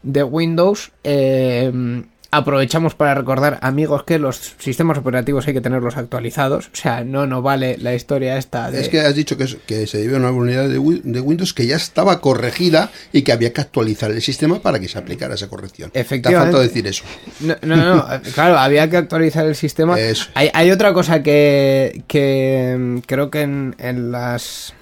de 0.02 0.22
Windows. 0.22 0.90
Eh, 1.04 2.02
aprovechamos 2.32 2.94
para 2.96 3.14
recordar, 3.14 3.58
amigos, 3.62 4.02
que 4.04 4.18
los 4.18 4.54
sistemas 4.58 4.98
operativos 4.98 5.46
hay 5.46 5.54
que 5.54 5.60
tenerlos 5.60 5.96
actualizados. 5.96 6.66
O 6.72 6.76
sea, 6.76 7.04
no, 7.04 7.26
no 7.26 7.42
vale 7.42 7.76
la 7.78 7.94
historia 7.94 8.36
esta 8.38 8.70
de... 8.70 8.80
Es 8.80 8.88
que 8.88 9.00
has 9.02 9.14
dicho 9.14 9.36
que, 9.36 9.44
es- 9.44 9.56
que 9.66 9.86
se 9.86 9.98
debió 9.98 10.16
a 10.16 10.20
una 10.20 10.30
vulnerabilidad 10.30 10.72
de, 10.72 10.78
Wi- 10.80 11.02
de 11.04 11.20
Windows 11.20 11.52
que 11.54 11.66
ya 11.66 11.76
estaba 11.76 12.20
corregida 12.20 12.90
y 13.12 13.22
que 13.22 13.32
había 13.32 13.52
que 13.52 13.60
actualizar 13.60 14.10
el 14.10 14.22
sistema 14.22 14.60
para 14.60 14.80
que 14.80 14.88
se 14.88 14.98
aplicara 14.98 15.34
esa 15.34 15.48
corrección. 15.48 15.90
Te 15.90 15.98
ha 15.98 16.02
Efectivamente. 16.02 16.52
faltado 16.52 16.62
decir 16.62 16.86
eso. 16.86 17.04
No, 17.40 17.54
no, 17.62 17.76
no, 17.76 18.06
claro, 18.34 18.58
había 18.58 18.88
que 18.88 18.96
actualizar 18.96 19.46
el 19.46 19.54
sistema. 19.54 19.96
Hay, 20.34 20.50
hay 20.54 20.70
otra 20.70 20.92
cosa 20.94 21.22
que, 21.22 22.02
que 22.08 22.76
mm, 22.78 22.98
creo 23.06 23.30
que 23.30 23.42
en, 23.42 23.76
en 23.78 24.10
las 24.10 24.72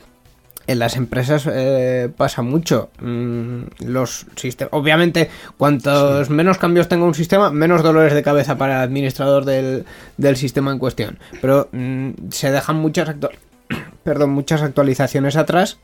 en 0.66 0.78
las 0.78 0.96
empresas 0.96 1.48
eh, 1.50 2.10
pasa 2.16 2.42
mucho. 2.42 2.90
Mm, 3.00 3.62
los 3.86 4.26
sistemas, 4.36 4.72
obviamente, 4.72 5.30
cuantos 5.56 6.30
menos 6.30 6.58
cambios 6.58 6.88
tenga 6.88 7.04
un 7.04 7.14
sistema, 7.14 7.50
menos 7.50 7.82
dolores 7.82 8.14
de 8.14 8.22
cabeza 8.22 8.56
para 8.56 8.76
el 8.76 8.82
administrador 8.82 9.44
del, 9.44 9.84
del 10.16 10.36
sistema 10.36 10.70
en 10.72 10.78
cuestión. 10.78 11.18
Pero 11.40 11.68
mm, 11.72 12.10
se 12.30 12.50
dejan 12.50 12.76
muchas 12.76 13.14
perdón, 14.04 14.30
muchas 14.30 14.62
actualizaciones 14.62 15.36
atrás 15.36 15.78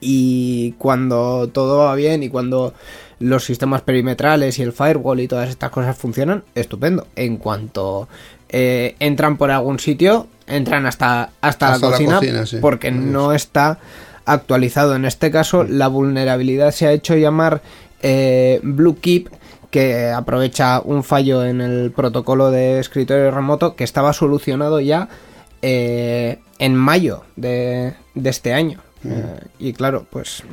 y 0.00 0.72
cuando 0.72 1.48
todo 1.48 1.78
va 1.78 1.94
bien 1.94 2.22
y 2.22 2.28
cuando 2.28 2.74
los 3.20 3.44
sistemas 3.44 3.82
perimetrales 3.82 4.58
y 4.58 4.62
el 4.62 4.72
firewall 4.72 5.20
y 5.20 5.28
todas 5.28 5.48
estas 5.48 5.70
cosas 5.70 5.96
funcionan, 5.96 6.44
estupendo. 6.54 7.06
En 7.16 7.38
cuanto 7.38 8.08
eh, 8.56 8.94
entran 9.00 9.36
por 9.36 9.50
algún 9.50 9.80
sitio, 9.80 10.28
entran 10.46 10.86
hasta, 10.86 11.30
hasta, 11.40 11.72
Hasta 11.72 11.86
la 11.86 11.90
la 11.90 12.18
cocina 12.20 12.46
sí. 12.46 12.58
porque 12.60 12.92
no 12.92 13.32
está 13.32 13.80
actualizado. 14.24 14.94
En 14.94 15.04
este 15.04 15.32
caso, 15.32 15.64
la 15.64 15.88
vulnerabilidad 15.88 16.70
se 16.70 16.86
ha 16.86 16.92
hecho 16.92 17.16
llamar 17.16 17.62
eh, 18.00 18.60
Blue 18.62 19.00
Keep 19.00 19.28
que 19.72 20.10
aprovecha 20.10 20.80
un 20.84 21.02
fallo 21.02 21.44
en 21.44 21.60
el 21.60 21.90
protocolo 21.90 22.52
de 22.52 22.78
escritorio 22.78 23.32
remoto 23.32 23.74
que 23.74 23.82
estaba 23.82 24.12
solucionado 24.12 24.78
ya 24.78 25.08
eh, 25.60 26.38
en 26.60 26.76
mayo 26.76 27.24
de, 27.34 27.94
de 28.14 28.30
este 28.30 28.54
año. 28.54 28.78
Eh, 29.04 29.40
y 29.58 29.72
claro, 29.72 30.06
pues... 30.08 30.44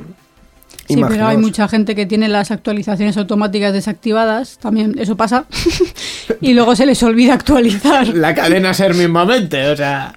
Sí, 0.88 1.00
pero 1.08 1.26
hay 1.26 1.36
mucha 1.36 1.68
gente 1.68 1.94
que 1.94 2.06
tiene 2.06 2.28
las 2.28 2.50
actualizaciones 2.50 3.16
automáticas 3.16 3.72
desactivadas, 3.72 4.58
también 4.58 4.96
eso 4.98 5.16
pasa, 5.16 5.46
y 6.40 6.54
luego 6.54 6.76
se 6.76 6.86
les 6.86 7.02
olvida 7.02 7.34
actualizar. 7.34 8.08
La 8.08 8.34
cadena 8.34 8.74
ser 8.74 8.94
mismamente, 8.94 9.68
o 9.70 9.76
sea, 9.76 10.14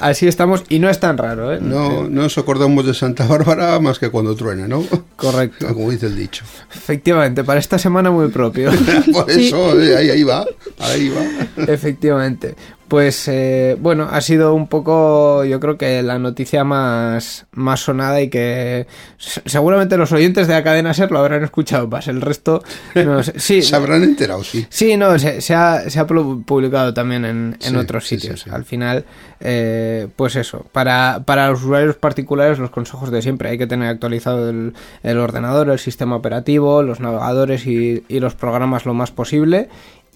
así 0.00 0.26
estamos 0.26 0.64
y 0.68 0.78
no 0.78 0.88
es 0.88 1.00
tan 1.00 1.18
raro, 1.18 1.52
¿eh? 1.52 1.58
No, 1.60 2.08
no 2.08 2.22
nos 2.22 2.36
acordamos 2.36 2.84
de 2.84 2.92
Santa 2.92 3.26
Bárbara 3.26 3.78
más 3.80 3.98
que 3.98 4.10
cuando 4.10 4.34
truena, 4.34 4.68
¿no? 4.68 4.84
Correcto. 5.16 5.66
Como 5.74 5.90
dice 5.90 6.06
el 6.06 6.16
dicho. 6.16 6.44
Efectivamente, 6.74 7.44
para 7.44 7.58
esta 7.58 7.78
semana 7.78 8.10
muy 8.10 8.28
propio. 8.28 8.70
Por 9.12 9.30
eso, 9.30 9.80
eh, 9.80 9.96
ahí, 9.96 10.10
ahí 10.10 10.22
va, 10.22 10.44
ahí 10.78 11.08
va. 11.08 11.64
Efectivamente. 11.72 12.54
Pues 12.88 13.28
eh, 13.28 13.76
bueno, 13.78 14.08
ha 14.10 14.22
sido 14.22 14.54
un 14.54 14.66
poco, 14.66 15.44
yo 15.44 15.60
creo 15.60 15.76
que 15.76 16.02
la 16.02 16.18
noticia 16.18 16.64
más, 16.64 17.44
más 17.52 17.80
sonada 17.80 18.22
y 18.22 18.30
que 18.30 18.86
se- 19.18 19.42
seguramente 19.44 19.98
los 19.98 20.10
oyentes 20.12 20.48
de 20.48 20.54
la 20.54 20.64
cadena 20.64 20.94
SER 20.94 21.10
lo 21.10 21.18
habrán 21.18 21.44
escuchado 21.44 21.86
más. 21.86 22.08
El 22.08 22.22
resto, 22.22 22.62
no 22.94 23.22
sé. 23.22 23.38
Sí, 23.38 23.60
Se 23.68 23.76
habrán 23.76 24.02
enterado, 24.04 24.42
sí. 24.42 24.66
Sí, 24.70 24.96
no, 24.96 25.18
se, 25.18 25.42
se 25.42 25.54
ha, 25.54 25.90
se 25.90 26.00
ha 26.00 26.06
pu- 26.06 26.42
publicado 26.46 26.94
también 26.94 27.26
en, 27.26 27.56
en 27.60 27.70
Sí, 27.72 27.76
otros 27.76 28.06
sitios. 28.08 28.40
sí. 28.40 28.50
Al 28.50 28.64
final, 28.64 29.04
eh, 29.40 30.08
pues 30.16 30.36
eso, 30.36 30.64
para, 30.72 31.24
para 31.26 31.50
los 31.50 31.62
usuarios 31.62 31.96
particulares 31.96 32.58
los 32.58 32.70
consejos 32.70 33.10
de 33.10 33.20
siempre. 33.20 33.50
Hay 33.50 33.58
que 33.58 33.66
tener 33.66 33.88
actualizado 33.90 34.48
el, 34.48 34.72
el 35.02 35.18
ordenador, 35.18 35.68
el 35.68 35.78
sistema 35.78 36.16
operativo, 36.16 36.82
los 36.82 37.00
navegadores 37.00 37.66
y, 37.66 38.02
y 38.08 38.20
los 38.20 38.34
programas 38.34 38.86
lo 38.86 38.94
más 38.94 39.10
posible. 39.10 39.68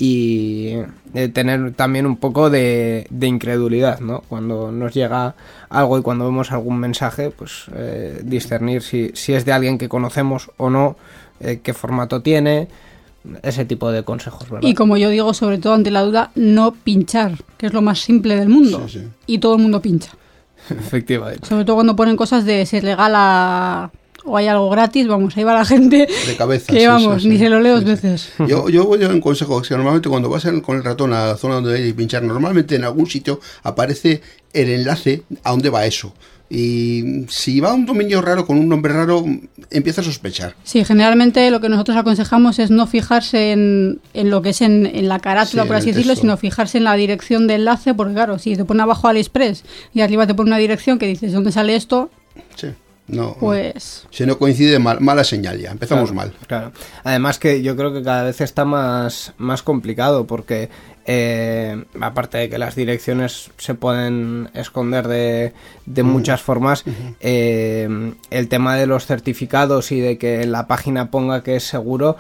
Y 0.05 0.79
eh, 1.15 1.29
tener 1.29 1.75
también 1.75 2.07
un 2.07 2.17
poco 2.17 2.51
de, 2.51 3.07
de 3.09 3.29
incredulidad, 3.29 4.01
¿no? 4.01 4.23
Cuando 4.29 4.73
nos 4.73 4.93
llega 4.93 5.37
algo 5.69 5.97
y 5.97 6.03
cuando 6.03 6.25
vemos 6.25 6.51
algún 6.51 6.79
mensaje, 6.79 7.31
pues 7.31 7.67
eh, 7.77 8.21
discernir 8.25 8.83
si, 8.83 9.13
si 9.15 9.33
es 9.35 9.45
de 9.45 9.53
alguien 9.53 9.79
que 9.79 9.89
conocemos 9.89 10.51
o 10.57 10.71
no, 10.71 10.97
eh, 11.39 11.61
qué 11.63 11.73
formato 11.73 12.21
tiene, 12.21 12.67
ese 13.45 13.65
tipo 13.65 13.93
de 13.93 14.03
consejos, 14.03 14.51
¿verdad? 14.51 14.69
Y 14.69 14.75
como 14.75 14.97
yo 14.97 15.09
digo, 15.09 15.33
sobre 15.35 15.59
todo 15.59 15.75
ante 15.75 15.93
la 15.93 16.03
duda, 16.03 16.33
no 16.35 16.73
pinchar, 16.73 17.39
que 17.57 17.67
es 17.67 17.73
lo 17.73 17.81
más 17.81 18.01
simple 18.01 18.35
del 18.35 18.49
mundo. 18.49 18.89
Sí, 18.89 18.99
sí. 18.99 19.09
Y 19.29 19.39
todo 19.39 19.55
el 19.55 19.63
mundo 19.63 19.81
pincha. 19.81 20.11
Efectivamente. 20.69 21.47
Sobre 21.47 21.65
todo 21.65 21.77
cuando 21.77 21.95
ponen 21.95 22.17
cosas 22.17 22.45
de 22.45 22.67
se 22.67 22.81
regala 22.81 23.93
o 24.25 24.37
hay 24.37 24.47
algo 24.47 24.71
gratis, 24.71 25.07
vamos, 25.07 25.37
ahí 25.37 25.45
va 25.45 25.55
la 25.55 25.65
gente. 25.65 26.09
De 26.27 26.37
cabeza. 26.37 26.73
Que 26.73 26.81
sí, 26.81 26.87
vamos, 26.87 27.23
sí, 27.23 27.29
ni 27.29 27.37
sí. 27.37 27.45
se 27.45 27.49
lo 27.49 27.61
leo 27.61 27.75
dos 27.77 27.85
veces. 27.85 28.33
Yo, 28.47 28.69
yo 28.69 28.85
voy 28.85 29.03
a 29.03 29.09
un 29.09 29.21
consejo, 29.21 29.61
que 29.63 29.75
normalmente 29.75 30.09
cuando 30.09 30.29
vas 30.29 30.47
con 30.63 30.77
el 30.77 30.85
ratón 30.85 31.13
a 31.13 31.27
la 31.27 31.37
zona 31.37 31.57
donde 31.57 31.77
hay 31.77 31.89
que 31.89 31.95
pinchar, 31.95 32.23
normalmente 32.23 32.77
en 32.77 32.85
algún 32.85 33.07
sitio 33.07 33.41
aparece 33.63 34.23
el 34.53 34.71
enlace 34.71 35.23
a 35.43 35.51
dónde 35.51 35.71
va 35.71 35.87
eso. 35.87 36.13
Y 36.55 37.25
si 37.31 37.61
va 37.61 37.71
a 37.71 37.73
un 37.73 37.87
dominio 37.87 38.21
raro 38.21 38.47
con 38.47 38.59
un 38.59 38.69
nombre 38.69 38.93
raro, 38.93 39.25
empieza 39.71 40.03
a 40.03 40.05
sospechar. 40.05 40.55
Sí, 40.65 40.85
generalmente 40.85 41.51
lo 41.51 41.63
que 41.63 41.71
nosotros 41.71 41.97
aconsejamos 41.97 42.59
es 42.59 42.71
no 42.71 42.87
fijarse 42.87 43.53
en, 43.53 44.01
en 44.13 44.29
lo 44.29 44.43
que 44.43 44.51
es 44.51 44.61
en, 44.61 44.85
en 44.85 45.09
la 45.09 45.19
carátula, 45.19 45.63
Sí, 45.63 45.67
por 45.67 45.77
así 45.77 45.93
decirlo, 45.93 46.15
sino 46.15 46.37
fijarse 46.37 46.77
en 46.77 46.85
la 46.85 46.95
dirección 46.95 47.47
de 47.47 47.55
enlace, 47.55 47.95
porque 47.95 48.13
claro, 48.13 48.39
si 48.39 48.55
te 48.55 48.67
pone 48.67 48.83
abajo 48.83 49.09
AliExpress 49.09 49.65
y 49.95 50.03
arriba 50.03 50.27
te 50.27 50.35
pone 50.35 50.51
una 50.51 50.59
dirección 50.59 50.99
que 50.99 51.07
dices, 51.07 51.33
¿dónde 51.33 51.53
sale 51.53 51.75
esto? 51.75 52.11
Sí. 52.57 52.69
No, 53.09 53.37
Pues... 53.39 54.07
Si 54.11 54.25
no 54.25 54.39
coincide, 54.39 54.79
mal- 54.79 55.01
mala 55.01 55.25
señal 55.25 55.59
ya. 55.59 55.73
Empezamos 55.73 56.13
Claro, 56.13 56.31
mal. 56.31 56.47
Claro. 56.47 56.73
Además 57.05 57.39
que 57.39 57.61
yo 57.63 57.77
creo 57.77 57.93
que 57.93 58.03
cada 58.03 58.23
vez 58.23 58.41
está 58.41 58.65
más, 58.65 59.35
más 59.39 59.63
complicado 59.63 60.27
porque 60.27 60.71
eh, 61.05 61.85
aparte 62.01 62.39
de 62.39 62.49
que 62.49 62.59
las 62.59 62.77
direcciones 62.77 63.51
se 63.59 63.75
pueden 63.75 64.51
esconder 64.55 65.09
de, 65.09 65.53
de 65.85 66.03
muchas 66.05 66.41
formas, 66.43 66.85
eh, 67.21 68.15
el 68.31 68.49
tema 68.49 68.77
de 68.77 68.87
los 68.87 69.07
certificados 69.07 69.91
y 69.93 70.01
de 70.01 70.17
que 70.17 70.47
la 70.47 70.67
página 70.69 71.11
ponga 71.11 71.43
que 71.43 71.57
es 71.57 71.65
seguro 71.65 72.17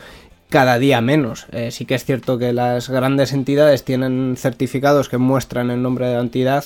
cada 0.49 0.79
día 0.79 1.01
menos. 1.01 1.47
Eh, 1.53 1.71
sí 1.71 1.87
que 1.87 1.95
es 1.95 2.05
cierto 2.05 2.39
que 2.39 2.53
las 2.53 2.91
grandes 2.91 3.33
entidades 3.33 3.85
tienen 3.85 4.35
certificados 4.37 5.09
que 5.09 5.17
muestran 5.17 5.71
el 5.71 5.81
nombre 5.81 6.09
de 6.09 6.15
la 6.17 6.21
entidad, 6.21 6.65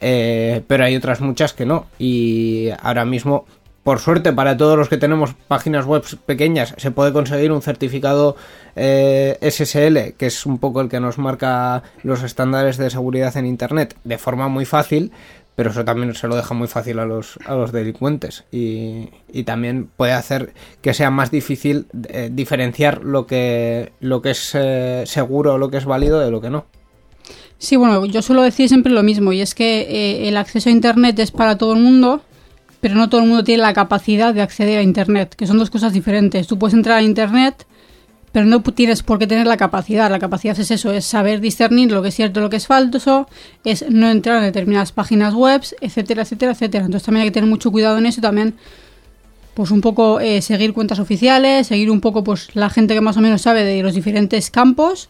eh, 0.00 0.62
pero 0.66 0.84
hay 0.84 0.96
otras 0.96 1.20
muchas 1.20 1.52
que 1.52 1.66
no. 1.66 1.86
Y 1.98 2.70
ahora 2.82 3.04
mismo, 3.04 3.44
por 3.82 3.98
suerte 3.98 4.32
para 4.32 4.56
todos 4.56 4.76
los 4.76 4.88
que 4.88 4.96
tenemos 4.96 5.34
páginas 5.48 5.86
web 5.86 6.02
pequeñas, 6.26 6.74
se 6.76 6.90
puede 6.90 7.12
conseguir 7.12 7.52
un 7.52 7.62
certificado 7.62 8.36
eh, 8.76 9.38
SSL, 9.40 10.14
que 10.16 10.26
es 10.26 10.46
un 10.46 10.58
poco 10.58 10.80
el 10.80 10.88
que 10.88 11.00
nos 11.00 11.18
marca 11.18 11.82
los 12.02 12.22
estándares 12.22 12.76
de 12.76 12.90
seguridad 12.90 13.36
en 13.36 13.46
Internet, 13.46 13.96
de 14.04 14.18
forma 14.18 14.48
muy 14.48 14.64
fácil 14.64 15.12
pero 15.60 15.72
eso 15.72 15.84
también 15.84 16.14
se 16.14 16.26
lo 16.26 16.36
deja 16.36 16.54
muy 16.54 16.68
fácil 16.68 16.98
a 17.00 17.04
los, 17.04 17.38
a 17.44 17.54
los 17.54 17.70
delincuentes 17.70 18.44
y, 18.50 19.10
y 19.30 19.44
también 19.44 19.90
puede 19.94 20.12
hacer 20.12 20.54
que 20.80 20.94
sea 20.94 21.10
más 21.10 21.30
difícil 21.30 21.86
eh, 22.08 22.30
diferenciar 22.32 23.04
lo 23.04 23.26
que, 23.26 23.92
lo 24.00 24.22
que 24.22 24.30
es 24.30 24.54
eh, 24.54 25.02
seguro 25.04 25.52
o 25.52 25.58
lo 25.58 25.70
que 25.70 25.76
es 25.76 25.84
válido 25.84 26.18
de 26.18 26.30
lo 26.30 26.40
que 26.40 26.48
no. 26.48 26.64
Sí, 27.60 27.76
bueno, 27.76 28.06
yo 28.06 28.22
suelo 28.22 28.42
decir 28.42 28.68
siempre 28.68 28.90
lo 28.90 29.02
mismo 29.02 29.32
y 29.32 29.42
es 29.42 29.54
que 29.54 29.82
eh, 29.82 30.28
el 30.28 30.36
acceso 30.38 30.70
a 30.70 30.72
Internet 30.72 31.18
es 31.18 31.30
para 31.30 31.58
todo 31.58 31.74
el 31.74 31.80
mundo, 31.80 32.22
pero 32.80 32.94
no 32.94 33.08
todo 33.08 33.20
el 33.20 33.28
mundo 33.28 33.44
tiene 33.44 33.62
la 33.62 33.74
capacidad 33.74 34.32
de 34.32 34.40
acceder 34.40 34.78
a 34.78 34.82
Internet, 34.82 35.34
que 35.36 35.46
son 35.46 35.58
dos 35.58 35.68
cosas 35.68 35.92
diferentes. 35.92 36.46
Tú 36.46 36.58
puedes 36.58 36.74
entrar 36.74 36.96
a 36.98 37.02
Internet 37.02 37.66
pero 38.32 38.46
no 38.46 38.62
tienes 38.62 39.02
por 39.02 39.18
qué 39.18 39.26
tener 39.26 39.46
la 39.46 39.56
capacidad. 39.56 40.10
La 40.10 40.18
capacidad 40.18 40.58
es 40.58 40.70
eso, 40.70 40.92
es 40.92 41.04
saber 41.04 41.40
discernir 41.40 41.90
lo 41.90 42.02
que 42.02 42.08
es 42.08 42.14
cierto, 42.14 42.40
lo 42.40 42.50
que 42.50 42.56
es 42.56 42.66
falso, 42.66 43.28
es 43.64 43.84
no 43.90 44.08
entrar 44.08 44.38
en 44.38 44.44
determinadas 44.44 44.92
páginas 44.92 45.34
web, 45.34 45.62
etcétera, 45.80 46.22
etcétera, 46.22 46.52
etcétera. 46.52 46.84
Entonces 46.84 47.04
también 47.04 47.22
hay 47.22 47.28
que 47.28 47.34
tener 47.34 47.50
mucho 47.50 47.72
cuidado 47.72 47.98
en 47.98 48.06
eso 48.06 48.20
también, 48.20 48.54
pues 49.54 49.70
un 49.70 49.80
poco 49.80 50.20
eh, 50.20 50.42
seguir 50.42 50.72
cuentas 50.72 51.00
oficiales, 51.00 51.66
seguir 51.66 51.90
un 51.90 52.00
poco 52.00 52.22
pues 52.22 52.54
la 52.54 52.70
gente 52.70 52.94
que 52.94 53.00
más 53.00 53.16
o 53.16 53.20
menos 53.20 53.42
sabe 53.42 53.64
de 53.64 53.82
los 53.82 53.94
diferentes 53.94 54.50
campos 54.50 55.08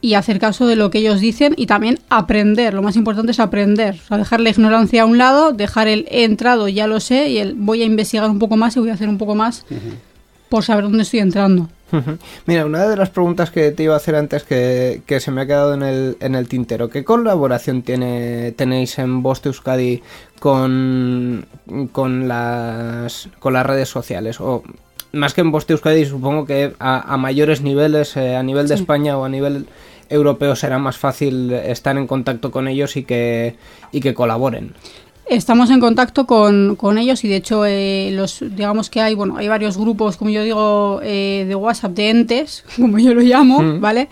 y 0.00 0.14
hacer 0.14 0.38
caso 0.38 0.66
de 0.66 0.76
lo 0.76 0.90
que 0.90 0.98
ellos 0.98 1.20
dicen 1.20 1.54
y 1.56 1.66
también 1.66 1.98
aprender. 2.08 2.74
Lo 2.74 2.82
más 2.82 2.96
importante 2.96 3.32
es 3.32 3.40
aprender. 3.40 3.96
O 4.04 4.08
sea, 4.08 4.18
dejar 4.18 4.40
la 4.40 4.50
ignorancia 4.50 5.02
a 5.02 5.06
un 5.06 5.18
lado, 5.18 5.52
dejar 5.52 5.88
el 5.88 6.06
he 6.10 6.24
entrado, 6.24 6.68
ya 6.68 6.86
lo 6.86 7.00
sé, 7.00 7.28
y 7.28 7.38
el 7.38 7.54
voy 7.54 7.82
a 7.82 7.84
investigar 7.84 8.28
un 8.30 8.38
poco 8.38 8.56
más 8.56 8.76
y 8.76 8.80
voy 8.80 8.90
a 8.90 8.94
hacer 8.94 9.08
un 9.08 9.18
poco 9.18 9.34
más 9.34 9.64
por 10.48 10.64
saber 10.64 10.84
dónde 10.84 11.02
estoy 11.02 11.20
entrando. 11.20 11.68
Mira, 12.46 12.66
una 12.66 12.86
de 12.86 12.96
las 12.96 13.10
preguntas 13.10 13.50
que 13.50 13.70
te 13.72 13.84
iba 13.84 13.94
a 13.94 13.96
hacer 13.96 14.14
antes 14.14 14.44
que, 14.44 15.02
se 15.18 15.30
me 15.30 15.42
ha 15.42 15.46
quedado 15.46 15.74
en 15.74 15.82
el, 15.82 16.16
en 16.20 16.34
el 16.34 16.48
tintero, 16.48 16.88
¿qué 16.88 17.04
colaboración 17.04 17.82
tiene, 17.82 18.52
tenéis 18.52 18.98
en 18.98 19.22
Voz 19.22 19.44
Euskadi 19.44 20.02
con, 20.38 21.46
con, 21.92 22.28
las, 22.28 23.28
con 23.38 23.54
las 23.54 23.66
redes 23.66 23.88
sociales? 23.88 24.40
O 24.40 24.62
más 25.12 25.34
que 25.34 25.40
en 25.40 25.50
Voz 25.50 25.68
Euskadi, 25.68 26.04
supongo 26.04 26.46
que 26.46 26.74
a, 26.78 27.16
mayores 27.16 27.62
niveles, 27.62 28.16
eh, 28.16 28.36
a 28.36 28.42
nivel 28.42 28.68
de 28.68 28.74
España 28.74 29.18
o 29.18 29.24
a 29.24 29.28
nivel 29.28 29.66
europeo 30.10 30.54
será 30.56 30.78
más 30.78 30.98
fácil 30.98 31.52
estar 31.52 31.96
en 31.96 32.06
contacto 32.06 32.50
con 32.50 32.68
ellos 32.68 32.96
y 32.96 33.04
que, 33.04 33.56
y 33.92 34.00
que 34.00 34.12
colaboren. 34.12 34.74
Estamos 35.30 35.70
en 35.70 35.78
contacto 35.78 36.26
con, 36.26 36.74
con 36.74 36.98
ellos 36.98 37.22
y 37.22 37.28
de 37.28 37.36
hecho 37.36 37.64
eh, 37.64 38.10
los 38.12 38.40
digamos 38.40 38.90
que 38.90 39.00
hay 39.00 39.14
bueno 39.14 39.36
hay 39.36 39.46
varios 39.46 39.78
grupos 39.78 40.16
como 40.16 40.30
yo 40.30 40.42
digo 40.42 41.00
eh, 41.04 41.44
de 41.46 41.54
WhatsApp 41.54 41.92
de 41.92 42.10
entes 42.10 42.64
como 42.76 42.98
yo 42.98 43.14
lo 43.14 43.20
llamo 43.20 43.62
mm. 43.62 43.80
vale 43.80 44.08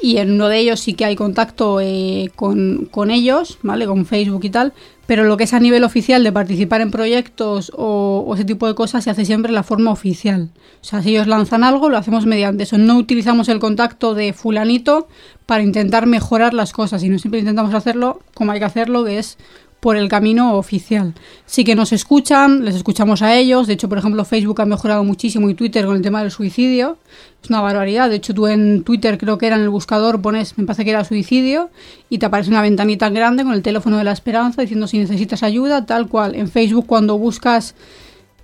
y 0.00 0.16
en 0.16 0.32
uno 0.32 0.48
de 0.48 0.58
ellos 0.58 0.80
sí 0.80 0.94
que 0.94 1.04
hay 1.04 1.14
contacto 1.14 1.78
eh, 1.82 2.30
con, 2.36 2.88
con, 2.90 3.10
ellos 3.10 3.58
vale 3.62 3.86
con 3.86 4.06
Facebook 4.06 4.44
y 4.44 4.50
tal 4.50 4.72
pero 5.06 5.24
lo 5.24 5.36
que 5.36 5.44
es 5.44 5.54
a 5.54 5.60
nivel 5.60 5.84
oficial 5.84 6.22
de 6.24 6.32
participar 6.32 6.80
en 6.80 6.90
proyectos 6.90 7.72
o, 7.74 8.30
ese 8.34 8.44
tipo 8.44 8.66
de 8.66 8.74
cosas 8.74 9.04
se 9.04 9.10
hace 9.10 9.24
siempre 9.24 9.50
de 9.50 9.54
la 9.54 9.62
forma 9.62 9.90
oficial. 9.90 10.50
O 10.80 10.84
sea 10.84 11.02
si 11.02 11.10
ellos 11.10 11.26
lanzan 11.26 11.64
algo 11.64 11.88
lo 11.88 11.96
hacemos 11.96 12.26
mediante 12.26 12.64
eso. 12.64 12.78
No 12.78 12.96
utilizamos 12.96 13.48
el 13.48 13.58
contacto 13.58 14.14
de 14.14 14.32
fulanito 14.32 15.08
para 15.46 15.62
intentar 15.62 16.06
mejorar 16.06 16.54
las 16.54 16.72
cosas 16.72 17.00
sino 17.00 17.18
siempre 17.18 17.40
intentamos 17.40 17.74
hacerlo 17.74 18.20
como 18.34 18.52
hay 18.52 18.58
que 18.58 18.64
hacerlo 18.64 19.04
que 19.04 19.18
es 19.18 19.38
por 19.86 19.96
el 19.96 20.08
camino 20.08 20.54
oficial. 20.56 21.14
Sí 21.44 21.62
que 21.62 21.76
nos 21.76 21.92
escuchan, 21.92 22.64
les 22.64 22.74
escuchamos 22.74 23.22
a 23.22 23.36
ellos. 23.36 23.68
De 23.68 23.74
hecho, 23.74 23.88
por 23.88 23.98
ejemplo, 23.98 24.24
Facebook 24.24 24.60
ha 24.60 24.66
mejorado 24.66 25.04
muchísimo 25.04 25.48
y 25.48 25.54
Twitter 25.54 25.86
con 25.86 25.94
el 25.94 26.02
tema 26.02 26.22
del 26.22 26.32
suicidio. 26.32 26.98
Es 27.40 27.50
una 27.50 27.60
barbaridad. 27.60 28.10
De 28.10 28.16
hecho, 28.16 28.34
tú 28.34 28.48
en 28.48 28.82
Twitter 28.82 29.16
creo 29.16 29.38
que 29.38 29.46
era 29.46 29.54
en 29.54 29.62
el 29.62 29.68
buscador 29.68 30.20
pones, 30.20 30.58
me 30.58 30.64
parece 30.64 30.84
que 30.84 30.90
era 30.90 31.04
suicidio, 31.04 31.70
y 32.10 32.18
te 32.18 32.26
aparece 32.26 32.50
una 32.50 32.62
ventanita 32.62 33.10
grande 33.10 33.44
con 33.44 33.52
el 33.52 33.62
teléfono 33.62 33.96
de 33.96 34.02
la 34.02 34.10
esperanza 34.10 34.60
diciendo 34.60 34.88
si 34.88 34.98
necesitas 34.98 35.44
ayuda, 35.44 35.86
tal 35.86 36.08
cual. 36.08 36.34
En 36.34 36.48
Facebook 36.48 36.86
cuando 36.88 37.16
buscas... 37.16 37.76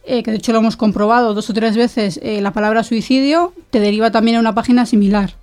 Eh, 0.04 0.22
que 0.22 0.30
de 0.30 0.36
hecho 0.36 0.52
lo 0.52 0.58
hemos 0.58 0.76
comprobado 0.76 1.34
dos 1.34 1.50
o 1.50 1.54
tres 1.54 1.76
veces, 1.76 2.20
eh, 2.22 2.40
la 2.40 2.52
palabra 2.52 2.84
suicidio 2.84 3.52
te 3.70 3.80
deriva 3.80 4.12
también 4.12 4.36
a 4.36 4.40
una 4.40 4.54
página 4.54 4.86
similar, 4.86 5.34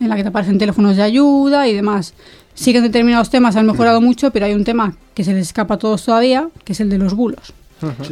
en 0.00 0.08
la 0.08 0.16
que 0.16 0.22
te 0.22 0.28
aparecen 0.28 0.56
teléfonos 0.56 0.96
de 0.96 1.02
ayuda 1.02 1.68
y 1.68 1.74
demás. 1.74 2.14
Sí 2.54 2.72
que 2.72 2.78
en 2.78 2.84
determinados 2.84 3.30
temas 3.30 3.56
han 3.56 3.66
mejorado 3.66 4.00
mm. 4.00 4.04
mucho, 4.04 4.30
pero 4.30 4.46
hay 4.46 4.54
un 4.54 4.64
tema 4.64 4.94
que 5.14 5.24
se 5.24 5.32
les 5.32 5.48
escapa 5.48 5.74
a 5.74 5.78
todos 5.78 6.04
todavía, 6.04 6.48
que 6.64 6.72
es 6.72 6.80
el 6.80 6.90
de 6.90 6.98
los 6.98 7.14
bulos. 7.14 7.52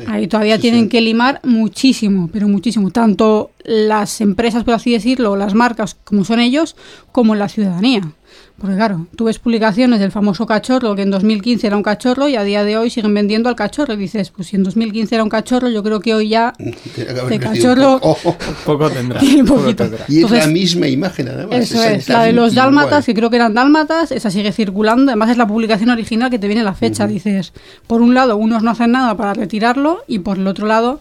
Ahí 0.08 0.26
todavía 0.26 0.58
tienen 0.58 0.88
que 0.88 1.00
limar 1.00 1.40
muchísimo, 1.44 2.28
pero 2.32 2.48
muchísimo. 2.48 2.90
Tanto 2.90 3.52
las 3.64 4.20
empresas, 4.20 4.64
por 4.64 4.74
así 4.74 4.92
decirlo, 4.92 5.36
las 5.36 5.54
marcas, 5.54 5.96
como 6.04 6.24
son 6.24 6.40
ellos, 6.40 6.76
como 7.12 7.34
la 7.34 7.48
ciudadanía. 7.48 8.12
Porque 8.60 8.76
claro, 8.76 9.06
tú 9.16 9.24
ves 9.24 9.38
publicaciones 9.38 10.00
del 10.00 10.12
famoso 10.12 10.44
cachorro, 10.44 10.94
que 10.94 11.00
en 11.00 11.10
2015 11.10 11.66
era 11.66 11.78
un 11.78 11.82
cachorro 11.82 12.28
y 12.28 12.36
a 12.36 12.44
día 12.44 12.62
de 12.62 12.76
hoy 12.76 12.90
siguen 12.90 13.14
vendiendo 13.14 13.48
al 13.48 13.56
cachorro. 13.56 13.94
Y 13.94 13.96
dices, 13.96 14.30
pues 14.30 14.48
si 14.48 14.56
en 14.56 14.64
2015 14.64 15.14
era 15.14 15.24
un 15.24 15.30
cachorro, 15.30 15.70
yo 15.70 15.82
creo 15.82 16.00
que 16.00 16.14
hoy 16.14 16.28
ya 16.28 16.52
de 16.58 17.38
cachorro 17.38 17.98
poco, 18.66 18.90
tendrá. 18.90 19.18
Y 20.08 20.22
es 20.22 20.30
la 20.30 20.46
misma 20.46 20.88
imagen 20.88 21.28
además. 21.28 21.58
Eso 21.58 21.82
es, 21.82 22.06
la 22.10 22.24
de 22.24 22.34
los 22.34 22.54
dálmatas, 22.54 23.06
que 23.06 23.14
creo 23.14 23.30
que 23.30 23.36
eran 23.36 23.54
dálmatas, 23.54 24.12
esa 24.12 24.30
sigue 24.30 24.52
circulando. 24.52 25.10
Además 25.10 25.30
es 25.30 25.38
la 25.38 25.46
publicación 25.46 25.88
original 25.88 26.28
que 26.28 26.38
te 26.38 26.46
viene 26.46 26.62
la 26.62 26.74
fecha. 26.74 27.06
Dices, 27.06 27.54
por 27.86 28.02
un 28.02 28.12
lado, 28.12 28.36
unos 28.36 28.62
no 28.62 28.72
hacen 28.72 28.92
nada 28.92 29.16
para 29.16 29.32
retirarlo 29.32 30.04
y 30.06 30.18
por 30.18 30.36
el 30.36 30.46
otro 30.46 30.66
lado 30.66 31.00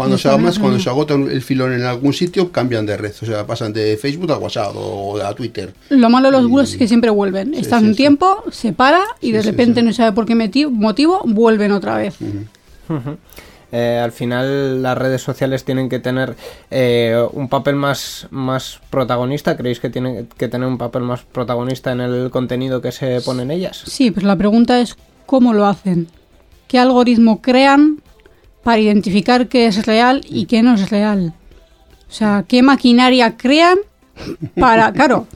cuando 0.00 0.16
se, 0.16 0.34
más, 0.38 0.58
cuando 0.58 0.78
se 0.78 0.88
agota 0.88 1.12
el 1.12 1.42
filón 1.42 1.74
en 1.74 1.82
algún 1.82 2.14
sitio, 2.14 2.50
cambian 2.50 2.86
de 2.86 2.96
red. 2.96 3.12
O 3.20 3.26
sea, 3.26 3.46
pasan 3.46 3.74
de 3.74 3.98
Facebook 3.98 4.32
a 4.32 4.38
WhatsApp 4.38 4.72
o 4.74 5.20
a 5.20 5.34
Twitter. 5.34 5.74
Lo 5.90 6.08
malo 6.08 6.28
de 6.28 6.32
los 6.32 6.48
bulos 6.48 6.72
es 6.72 6.78
que 6.78 6.88
siempre 6.88 7.10
vuelven. 7.10 7.52
Están 7.52 7.84
un 7.84 7.94
tiempo, 7.94 8.44
se 8.50 8.72
para 8.72 9.02
y 9.20 9.32
de 9.32 9.42
repente 9.42 9.82
no 9.82 9.92
sabe 9.92 10.12
por 10.12 10.24
qué 10.24 10.34
motivo, 10.70 11.20
vuelven 11.26 11.72
otra 11.72 11.98
vez. 11.98 12.16
Eh, 13.72 14.00
al 14.02 14.10
final 14.10 14.82
las 14.82 14.96
redes 14.96 15.20
sociales 15.20 15.64
tienen 15.64 15.90
que 15.90 15.98
tener 15.98 16.34
eh, 16.70 17.22
un 17.32 17.50
papel 17.50 17.76
más, 17.76 18.26
más 18.30 18.80
protagonista. 18.88 19.54
¿Creéis 19.58 19.80
que 19.80 19.90
tienen 19.90 20.28
que 20.38 20.48
tener 20.48 20.66
un 20.66 20.78
papel 20.78 21.02
más 21.02 21.24
protagonista 21.24 21.92
en 21.92 22.00
el 22.00 22.30
contenido 22.30 22.80
que 22.80 22.90
se 22.90 23.20
pone 23.20 23.42
en 23.42 23.50
ellas? 23.50 23.82
Sí, 23.84 24.10
pero 24.10 24.26
la 24.26 24.36
pregunta 24.36 24.80
es 24.80 24.96
cómo 25.26 25.52
lo 25.52 25.66
hacen. 25.66 26.08
¿Qué 26.68 26.78
algoritmo 26.78 27.42
crean 27.42 27.98
para 28.62 28.78
identificar 28.78 29.48
qué 29.48 29.66
es 29.66 29.86
real 29.86 30.22
y 30.28 30.46
qué 30.46 30.62
no 30.62 30.74
es 30.74 30.90
real. 30.90 31.34
O 32.08 32.12
sea, 32.12 32.44
qué 32.46 32.62
maquinaria 32.62 33.36
crean 33.36 33.78
para, 34.58 34.92
claro. 34.92 35.26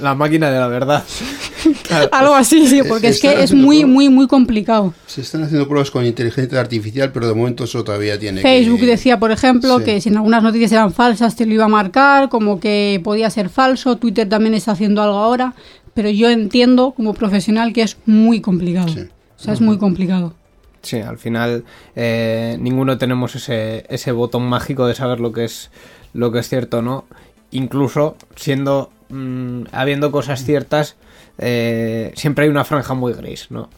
La 0.00 0.14
máquina 0.14 0.50
de 0.50 0.58
la 0.58 0.68
verdad. 0.68 1.04
Algo 2.12 2.34
así, 2.34 2.66
sí, 2.66 2.80
porque 2.88 3.08
es 3.08 3.20
que 3.20 3.42
es 3.42 3.52
muy, 3.52 3.84
muy, 3.84 4.08
muy 4.08 4.26
complicado. 4.26 4.94
Se 5.06 5.20
están 5.20 5.44
haciendo 5.44 5.68
pruebas 5.68 5.90
con 5.90 6.04
inteligencia 6.04 6.58
artificial, 6.60 7.12
pero 7.12 7.28
de 7.28 7.34
momento 7.34 7.64
eso 7.64 7.84
todavía 7.84 8.18
tiene 8.18 8.40
Facebook 8.40 8.80
decía, 8.80 9.18
por 9.18 9.30
ejemplo, 9.30 9.80
que 9.84 10.00
si 10.00 10.08
en 10.08 10.16
algunas 10.16 10.42
noticias 10.42 10.72
eran 10.72 10.92
falsas 10.92 11.36
te 11.36 11.46
lo 11.46 11.54
iba 11.54 11.64
a 11.64 11.68
marcar, 11.68 12.28
como 12.28 12.58
que 12.58 13.00
podía 13.04 13.30
ser 13.30 13.48
falso. 13.48 13.96
Twitter 13.96 14.28
también 14.28 14.54
está 14.54 14.72
haciendo 14.72 15.02
algo 15.02 15.18
ahora, 15.18 15.54
pero 15.94 16.10
yo 16.10 16.30
entiendo 16.30 16.92
como 16.96 17.14
profesional 17.14 17.72
que 17.72 17.82
es 17.82 17.96
muy 18.06 18.40
complicado. 18.40 18.92
O 18.92 19.44
sea, 19.44 19.54
es 19.54 19.60
muy 19.60 19.78
complicado. 19.78 20.34
Sí, 20.82 21.00
al 21.00 21.18
final 21.18 21.64
eh, 21.94 22.56
ninguno 22.60 22.98
tenemos 22.98 23.34
ese, 23.34 23.86
ese 23.88 24.12
botón 24.12 24.42
mágico 24.48 24.86
de 24.86 24.94
saber 24.94 25.20
lo 25.20 25.32
que 25.32 25.44
es 25.44 25.70
lo 26.12 26.32
que 26.32 26.40
es 26.40 26.48
cierto 26.48 26.78
o 26.78 26.82
no. 26.82 27.04
Incluso 27.52 28.16
siendo 28.36 28.90
mm, 29.08 29.64
habiendo 29.72 30.10
cosas 30.10 30.44
ciertas, 30.44 30.96
eh, 31.38 32.12
siempre 32.16 32.44
hay 32.44 32.50
una 32.50 32.64
franja 32.64 32.94
muy 32.94 33.12
gris, 33.12 33.50
¿no? 33.50 33.68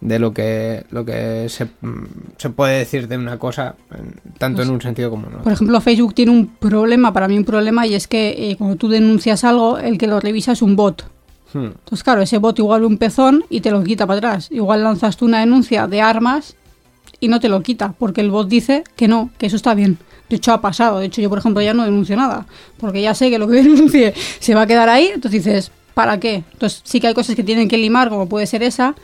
de 0.00 0.18
lo 0.18 0.32
que 0.32 0.84
lo 0.90 1.04
que 1.04 1.48
se, 1.48 1.64
mm, 1.64 2.04
se, 2.36 2.50
puede 2.50 2.78
decir 2.78 3.08
de 3.08 3.16
una 3.16 3.38
cosa 3.38 3.74
tanto 4.38 4.62
en 4.62 4.70
un 4.70 4.80
sentido 4.80 5.10
como 5.10 5.26
en 5.26 5.32
otro. 5.32 5.44
Por 5.44 5.52
ejemplo, 5.52 5.80
Facebook 5.80 6.14
tiene 6.14 6.32
un 6.32 6.46
problema, 6.46 7.12
para 7.12 7.28
mí 7.28 7.36
un 7.36 7.44
problema, 7.44 7.86
y 7.86 7.94
es 7.94 8.06
que 8.06 8.50
eh, 8.50 8.56
cuando 8.56 8.76
tú 8.76 8.88
denuncias 8.88 9.44
algo, 9.44 9.78
el 9.78 9.98
que 9.98 10.06
lo 10.06 10.20
revisa 10.20 10.52
es 10.52 10.62
un 10.62 10.76
bot. 10.76 11.04
Hmm. 11.52 11.66
Entonces, 11.66 12.02
claro, 12.02 12.22
ese 12.22 12.38
bot 12.38 12.58
igual 12.58 12.84
un 12.84 12.98
pezón 12.98 13.44
y 13.48 13.60
te 13.60 13.70
lo 13.70 13.82
quita 13.82 14.06
para 14.06 14.18
atrás. 14.18 14.48
Igual 14.50 14.82
lanzas 14.84 15.16
tú 15.16 15.24
una 15.24 15.40
denuncia 15.40 15.86
de 15.86 16.00
armas 16.00 16.56
y 17.20 17.28
no 17.28 17.40
te 17.40 17.48
lo 17.48 17.62
quita, 17.62 17.94
porque 17.98 18.20
el 18.20 18.30
bot 18.30 18.48
dice 18.48 18.84
que 18.96 19.08
no, 19.08 19.30
que 19.38 19.46
eso 19.46 19.56
está 19.56 19.74
bien. 19.74 19.98
De 20.28 20.36
hecho, 20.36 20.52
ha 20.52 20.60
pasado. 20.60 20.98
De 20.98 21.06
hecho, 21.06 21.20
yo, 21.20 21.28
por 21.28 21.38
ejemplo, 21.38 21.62
ya 21.62 21.74
no 21.74 21.84
denuncio 21.84 22.16
nada, 22.16 22.46
porque 22.78 23.00
ya 23.00 23.14
sé 23.14 23.30
que 23.30 23.38
lo 23.38 23.48
que 23.48 23.54
denuncie 23.62 24.14
se 24.40 24.54
va 24.54 24.62
a 24.62 24.66
quedar 24.66 24.88
ahí. 24.88 25.10
Entonces 25.14 25.44
dices, 25.44 25.72
¿para 25.94 26.20
qué? 26.20 26.44
Entonces, 26.52 26.82
sí 26.84 27.00
que 27.00 27.08
hay 27.08 27.14
cosas 27.14 27.34
que 27.34 27.42
tienen 27.42 27.68
que 27.68 27.78
limar, 27.78 28.08
como 28.08 28.28
puede 28.28 28.46
ser 28.46 28.62
esa, 28.62 28.94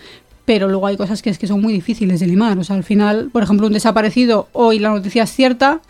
pero 0.44 0.68
luego 0.68 0.86
hay 0.86 0.96
cosas 0.96 1.22
que, 1.22 1.30
es 1.30 1.38
que 1.38 1.46
son 1.46 1.60
muy 1.60 1.72
difíciles 1.72 2.20
de 2.20 2.26
limar. 2.26 2.58
O 2.58 2.64
sea, 2.64 2.76
al 2.76 2.84
final, 2.84 3.30
por 3.32 3.42
ejemplo, 3.42 3.66
un 3.66 3.72
desaparecido, 3.72 4.48
hoy 4.52 4.78
la 4.78 4.90
noticia 4.90 5.24
es 5.24 5.30
cierta, 5.30 5.80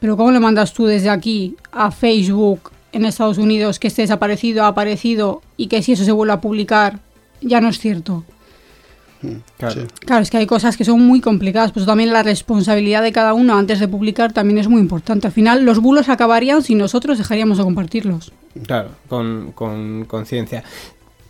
Pero 0.00 0.16
¿cómo 0.16 0.32
le 0.32 0.40
mandas 0.40 0.72
tú 0.72 0.86
desde 0.86 1.10
aquí 1.10 1.54
a 1.70 1.92
Facebook 1.92 2.72
en 2.92 3.04
Estados 3.04 3.38
Unidos 3.38 3.78
que 3.78 3.88
esté 3.88 4.02
desaparecido, 4.02 4.64
ha 4.64 4.68
aparecido 4.68 5.42
y 5.56 5.66
que 5.66 5.82
si 5.82 5.92
eso 5.92 6.04
se 6.04 6.12
vuelve 6.12 6.34
a 6.34 6.40
publicar 6.40 7.00
ya 7.40 7.60
no 7.60 7.68
es 7.68 7.78
cierto? 7.78 8.24
Claro. 9.56 9.82
Sí. 9.82 9.86
Claro, 10.00 10.22
es 10.22 10.30
que 10.30 10.38
hay 10.38 10.46
cosas 10.46 10.76
que 10.76 10.84
son 10.84 11.00
muy 11.00 11.20
complicadas, 11.20 11.72
pues 11.72 11.86
también 11.86 12.12
la 12.12 12.22
responsabilidad 12.22 13.02
de 13.02 13.12
cada 13.12 13.34
uno 13.34 13.56
antes 13.56 13.78
de 13.78 13.86
publicar 13.86 14.32
también 14.32 14.58
es 14.58 14.68
muy 14.68 14.80
importante. 14.80 15.28
Al 15.28 15.32
final 15.32 15.64
los 15.64 15.78
bulos 15.78 16.08
acabarían 16.08 16.62
si 16.62 16.74
nosotros 16.74 17.18
dejaríamos 17.18 17.58
de 17.58 17.64
compartirlos. 17.64 18.32
Claro, 18.66 18.90
con 19.08 19.52
con 19.52 20.04
conciencia. 20.06 20.64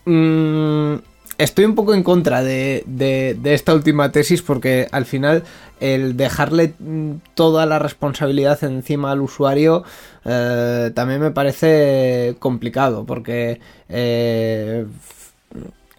Mm, 0.07 0.95
estoy 1.43 1.65
un 1.65 1.75
poco 1.75 1.95
en 1.95 2.03
contra 2.03 2.43
de, 2.43 2.83
de- 2.87 3.37
de 3.41 3.55
esta 3.55 3.75
última 3.75 4.13
tesis 4.13 4.43
porque 4.43 4.89
al 4.93 5.05
final 5.07 5.43
el 5.81 6.17
dejarle 6.17 6.75
mm, 6.79 7.13
toda 7.35 7.67
la 7.67 7.79
responsabilidad 7.79 8.63
encima 8.65 9.11
al 9.11 9.21
usuario 9.21 9.85
eh, 10.25 10.91
también 10.95 11.21
me 11.21 11.31
parece 11.31 12.37
complicado 12.39 13.05
porque 13.05 13.61
eh, 13.89 14.87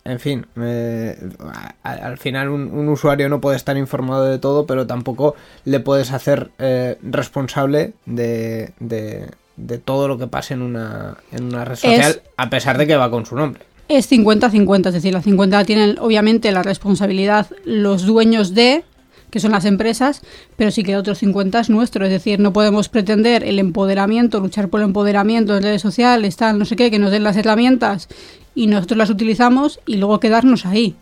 en 0.05 0.19
fin, 0.19 0.45
eh, 0.59 1.17
al 1.83 2.17
final 2.17 2.49
un, 2.49 2.69
un 2.73 2.89
usuario 2.89 3.29
no 3.29 3.39
puede 3.39 3.55
estar 3.55 3.77
informado 3.77 4.25
de 4.25 4.37
todo, 4.37 4.65
pero 4.65 4.85
tampoco 4.85 5.33
le 5.63 5.79
puedes 5.79 6.11
hacer 6.11 6.49
responsable 7.01 7.93
de, 8.05 8.73
de- 8.79 9.29
de 9.55 9.77
todo 9.77 10.07
lo 10.07 10.17
que 10.17 10.25
pase 10.27 10.55
en 10.55 10.61
una, 10.63 11.17
en 11.31 11.43
una 11.45 11.63
red 11.63 11.75
social, 11.75 12.21
a 12.37 12.49
pesar 12.49 12.77
de 12.79 12.87
que 12.87 12.95
va 12.97 13.09
con 13.11 13.25
su 13.25 13.35
nombre. 13.35 13.61
Es 13.89 14.09
50-50, 14.09 14.88
es 14.88 14.93
decir, 14.93 15.13
la 15.13 15.21
50 15.21 15.65
tienen 15.65 15.97
obviamente 15.99 16.51
la 16.51 16.63
responsabilidad 16.63 17.47
los 17.65 18.05
dueños 18.05 18.53
de, 18.53 18.86
que 19.29 19.39
son 19.39 19.51
las 19.51 19.65
empresas, 19.65 20.21
pero 20.55 20.71
sí 20.71 20.84
que 20.84 20.93
el 20.93 20.99
otro 20.99 21.15
50 21.15 21.59
es 21.59 21.69
nuestro, 21.69 22.05
es 22.05 22.11
decir, 22.11 22.39
no 22.39 22.53
podemos 22.53 22.88
pretender 22.88 23.43
el 23.43 23.59
empoderamiento, 23.59 24.39
luchar 24.39 24.69
por 24.69 24.79
el 24.79 24.88
empoderamiento 24.88 25.57
en 25.57 25.63
redes 25.63 25.81
sociales, 25.81 26.38
tal, 26.38 26.59
no 26.59 26.65
sé 26.65 26.75
qué, 26.75 26.91
que 26.91 26.99
nos 26.99 27.11
den 27.11 27.23
las 27.23 27.36
herramientas 27.36 28.07
y 28.55 28.67
nosotros 28.67 28.97
las 28.97 29.09
utilizamos 29.09 29.79
y 29.86 29.97
luego 29.97 30.19
quedarnos 30.19 30.65
ahí. 30.65 30.95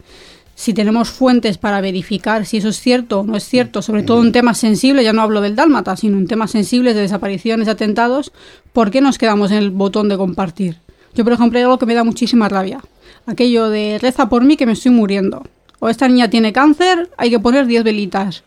Si 0.56 0.74
tenemos 0.74 1.10
fuentes 1.10 1.58
para 1.58 1.82
verificar 1.82 2.46
si 2.46 2.58
eso 2.58 2.70
es 2.70 2.80
cierto 2.80 3.22
o 3.22 3.24
no 3.24 3.38
es 3.38 3.44
cierto, 3.44 3.82
sobre 3.82 4.04
todo 4.04 4.24
en 4.24 4.32
temas 4.32 4.58
sensibles, 4.58 5.06
ya 5.06 5.14
no 5.14 5.22
hablo 5.22 5.42
del 5.42 5.56
dálmata, 5.56 5.96
sino 5.98 6.18
en 6.18 6.28
temas 6.28 6.52
sensibles 6.52 6.96
de 6.96 7.02
desapariciones, 7.02 7.68
de 7.68 7.74
atentados, 7.74 8.32
¿por 8.74 8.92
qué 8.92 9.02
nos 9.02 9.18
quedamos 9.18 9.52
en 9.52 9.58
el 9.58 9.72
botón 9.72 10.10
de 10.10 10.18
compartir? 10.18 10.78
Yo, 11.14 11.24
por 11.24 11.34
ejemplo, 11.34 11.58
hay 11.58 11.64
algo 11.64 11.78
que 11.78 11.86
me 11.86 11.94
da 11.94 12.04
muchísima 12.04 12.50
rabia. 12.50 12.80
Aquello 13.26 13.70
de 13.70 14.00
reza 14.00 14.30
por 14.30 14.44
mí 14.44 14.58
que 14.58 14.66
me 14.66 14.74
estoy 14.74 14.92
muriendo. 14.92 15.44
O 15.80 15.90
esta 15.90 16.08
niña 16.08 16.30
tiene 16.30 16.54
cáncer, 16.54 17.10
hay 17.18 17.30
que 17.30 17.40
poner 17.40 17.66
10 17.66 17.84
velitas. 17.84 18.44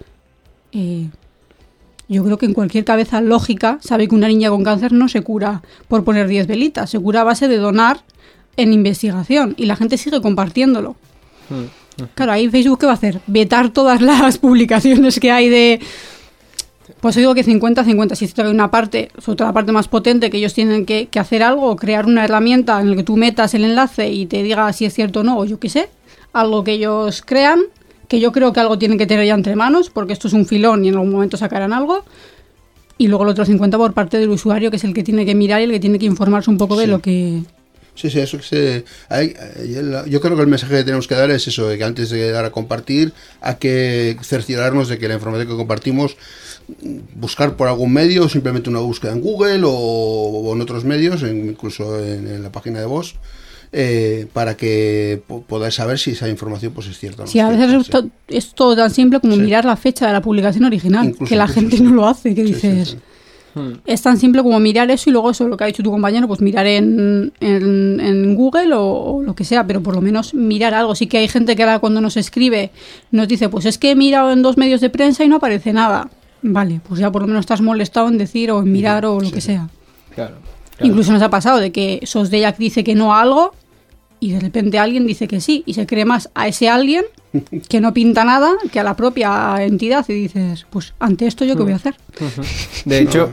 Eh, 0.72 1.08
yo 2.08 2.24
creo 2.24 2.38
que 2.38 2.46
en 2.46 2.54
cualquier 2.54 2.84
cabeza 2.84 3.20
lógica 3.20 3.78
sabe 3.80 4.08
que 4.08 4.14
una 4.14 4.28
niña 4.28 4.50
con 4.50 4.62
cáncer 4.62 4.92
no 4.92 5.08
se 5.08 5.22
cura 5.22 5.62
por 5.88 6.04
poner 6.04 6.28
10 6.28 6.46
velitas, 6.46 6.90
se 6.90 7.00
cura 7.00 7.22
a 7.22 7.24
base 7.24 7.48
de 7.48 7.56
donar 7.56 8.02
en 8.56 8.72
investigación 8.72 9.54
y 9.56 9.66
la 9.66 9.76
gente 9.76 9.96
sigue 9.96 10.20
compartiéndolo. 10.20 10.96
Claro, 12.14 12.32
ahí 12.32 12.48
Facebook 12.48 12.80
¿qué 12.80 12.86
va 12.86 12.92
a 12.92 12.96
hacer? 12.96 13.20
Vetar 13.26 13.70
todas 13.70 14.00
las 14.00 14.38
publicaciones 14.44 15.18
que 15.20 15.30
hay 15.30 15.48
de... 15.48 15.80
Pues 17.04 17.16
digo 17.16 17.34
que 17.34 17.44
50-50, 17.44 18.14
si 18.14 18.40
hay 18.40 18.48
una 18.48 18.70
parte, 18.70 19.10
sobre 19.18 19.36
todo 19.36 19.48
la 19.48 19.52
parte 19.52 19.72
más 19.72 19.88
potente, 19.88 20.30
que 20.30 20.38
ellos 20.38 20.54
tienen 20.54 20.86
que, 20.86 21.08
que 21.08 21.18
hacer 21.18 21.42
algo, 21.42 21.68
o 21.68 21.76
crear 21.76 22.06
una 22.06 22.24
herramienta 22.24 22.80
en 22.80 22.88
la 22.88 22.96
que 22.96 23.02
tú 23.02 23.18
metas 23.18 23.52
el 23.52 23.62
enlace 23.62 24.08
y 24.10 24.24
te 24.24 24.42
diga 24.42 24.72
si 24.72 24.86
es 24.86 24.94
cierto 24.94 25.20
o 25.20 25.22
no, 25.22 25.38
o 25.38 25.44
yo 25.44 25.60
qué 25.60 25.68
sé, 25.68 25.90
algo 26.32 26.64
que 26.64 26.72
ellos 26.72 27.20
crean, 27.20 27.60
que 28.08 28.20
yo 28.20 28.32
creo 28.32 28.54
que 28.54 28.60
algo 28.60 28.78
tienen 28.78 28.96
que 28.96 29.04
tener 29.04 29.26
ya 29.26 29.34
entre 29.34 29.54
manos, 29.54 29.90
porque 29.90 30.14
esto 30.14 30.28
es 30.28 30.32
un 30.32 30.46
filón 30.46 30.82
y 30.86 30.88
en 30.88 30.94
algún 30.94 31.10
momento 31.10 31.36
sacarán 31.36 31.74
algo, 31.74 32.06
y 32.96 33.08
luego 33.08 33.24
el 33.24 33.28
otro 33.32 33.44
50 33.44 33.76
por 33.76 33.92
parte 33.92 34.18
del 34.18 34.30
usuario, 34.30 34.70
que 34.70 34.76
es 34.78 34.84
el 34.84 34.94
que 34.94 35.02
tiene 35.02 35.26
que 35.26 35.34
mirar 35.34 35.60
y 35.60 35.64
el 35.64 35.72
que 35.72 35.80
tiene 35.80 35.98
que 35.98 36.06
informarse 36.06 36.48
un 36.48 36.56
poco 36.56 36.74
de 36.74 36.86
lo 36.86 37.00
que... 37.00 37.42
Sí, 37.94 38.10
sí, 38.10 38.18
eso 38.18 38.38
que 38.38 38.42
se... 38.44 38.84
hay- 39.08 39.34
yo 40.08 40.20
creo 40.20 40.34
que 40.36 40.42
el 40.42 40.48
mensaje 40.48 40.76
que 40.78 40.84
tenemos 40.84 41.06
que 41.06 41.14
dar 41.14 41.30
es 41.30 41.46
eso, 41.46 41.68
de 41.68 41.78
que 41.78 41.84
antes 41.84 42.10
de 42.10 42.30
dar 42.30 42.44
a 42.44 42.50
compartir, 42.50 43.12
hay 43.40 43.54
que 43.56 44.16
cerciorarnos 44.22 44.88
de 44.88 44.98
que 44.98 45.06
la 45.06 45.14
información 45.14 45.48
que 45.48 45.54
compartimos, 45.56 46.16
buscar 47.14 47.56
por 47.56 47.68
algún 47.68 47.92
medio, 47.92 48.28
simplemente 48.28 48.70
una 48.70 48.80
búsqueda 48.80 49.12
en 49.12 49.20
Google 49.20 49.62
o, 49.64 49.70
o 49.70 50.54
en 50.54 50.60
otros 50.60 50.84
medios, 50.84 51.22
incluso 51.22 52.02
en, 52.04 52.26
en 52.26 52.42
la 52.42 52.50
página 52.50 52.80
de 52.80 52.86
voz, 52.86 53.14
eh, 53.72 54.26
para 54.32 54.56
que 54.56 55.20
po- 55.26 55.42
podáis 55.42 55.74
saber 55.74 55.98
si 55.98 56.12
esa 56.12 56.28
información 56.28 56.72
pues 56.72 56.86
es 56.86 56.98
cierta 56.98 57.22
o 57.22 57.26
no. 57.26 57.30
Sí, 57.30 57.40
a 57.40 57.50
es 57.50 57.58
veces 57.58 57.80
es, 57.80 57.86
sí. 57.86 57.92
to- 57.92 58.10
es 58.28 58.54
todo 58.54 58.76
tan 58.76 58.90
simple 58.90 59.20
como 59.20 59.34
Sí. 59.34 59.40
mirar 59.40 59.64
la 59.64 59.76
fecha 59.76 60.06
de 60.06 60.12
la 60.12 60.22
publicación 60.22 60.64
original, 60.64 61.06
Incluso, 61.08 61.28
que 61.28 61.36
la 61.36 61.48
gente 61.48 61.76
sí. 61.76 61.82
no 61.82 61.92
lo 61.92 62.06
hace, 62.08 62.34
que 62.34 62.44
dices... 62.44 62.96
sí. 63.54 63.60
Es 63.86 64.02
tan 64.02 64.18
simple 64.18 64.42
como 64.42 64.58
mirar 64.60 64.90
eso 64.90 65.08
y 65.08 65.12
luego 65.12 65.30
eso, 65.30 65.48
lo 65.48 65.56
que 65.56 65.64
ha 65.64 65.66
dicho 65.66 65.82
tu 65.82 65.90
compañero, 65.90 66.28
pues 66.28 66.40
mirar 66.40 66.66
en, 66.66 67.32
en, 67.40 68.00
en 68.00 68.34
Google 68.34 68.74
o, 68.74 68.82
o 68.82 69.22
lo 69.22 69.34
que 69.34 69.44
sea, 69.44 69.66
pero 69.66 69.82
por 69.82 69.94
lo 69.94 70.00
menos 70.00 70.34
mirar 70.34 70.74
algo. 70.74 70.94
Sí 70.94 71.06
que 71.06 71.18
hay 71.18 71.28
gente 71.28 71.56
que 71.56 71.62
ahora 71.62 71.78
cuando 71.78 72.00
nos 72.00 72.16
escribe 72.16 72.70
nos 73.10 73.28
dice, 73.28 73.48
pues 73.48 73.64
es 73.66 73.78
que 73.78 73.92
he 73.92 73.96
mirado 73.96 74.32
en 74.32 74.42
dos 74.42 74.56
medios 74.56 74.80
de 74.80 74.90
prensa 74.90 75.24
y 75.24 75.28
no 75.28 75.36
aparece 75.36 75.72
nada. 75.72 76.10
Vale, 76.42 76.80
pues 76.86 77.00
ya 77.00 77.10
por 77.10 77.22
lo 77.22 77.28
menos 77.28 77.40
estás 77.40 77.60
molestado 77.60 78.08
en 78.08 78.18
decir 78.18 78.50
o 78.50 78.60
en 78.60 78.70
mirar 78.70 79.06
o 79.06 79.20
lo 79.20 79.30
que 79.30 79.40
sea. 79.40 79.68
Claro. 80.14 80.36
claro. 80.76 80.86
Incluso 80.86 81.12
nos 81.12 81.22
ha 81.22 81.30
pasado 81.30 81.58
de 81.58 81.72
que 81.72 82.00
Sosdeyak 82.04 82.58
dice 82.58 82.84
que 82.84 82.94
no 82.94 83.14
a 83.14 83.22
algo 83.22 83.54
y 84.24 84.32
de 84.32 84.40
repente 84.40 84.78
alguien 84.78 85.06
dice 85.06 85.28
que 85.28 85.40
sí 85.40 85.62
y 85.66 85.74
se 85.74 85.86
cree 85.86 86.04
más 86.04 86.30
a 86.34 86.48
ese 86.48 86.68
alguien 86.68 87.04
que 87.68 87.80
no 87.80 87.92
pinta 87.92 88.24
nada 88.24 88.52
que 88.72 88.78
a 88.80 88.84
la 88.84 88.94
propia 88.96 89.56
entidad 89.62 90.04
y 90.08 90.12
dices, 90.14 90.66
pues 90.70 90.94
ante 91.00 91.26
esto 91.26 91.44
yo 91.44 91.56
qué 91.56 91.62
voy 91.64 91.72
a 91.72 91.76
hacer. 91.76 91.94
De 92.84 93.00
hecho, 93.00 93.30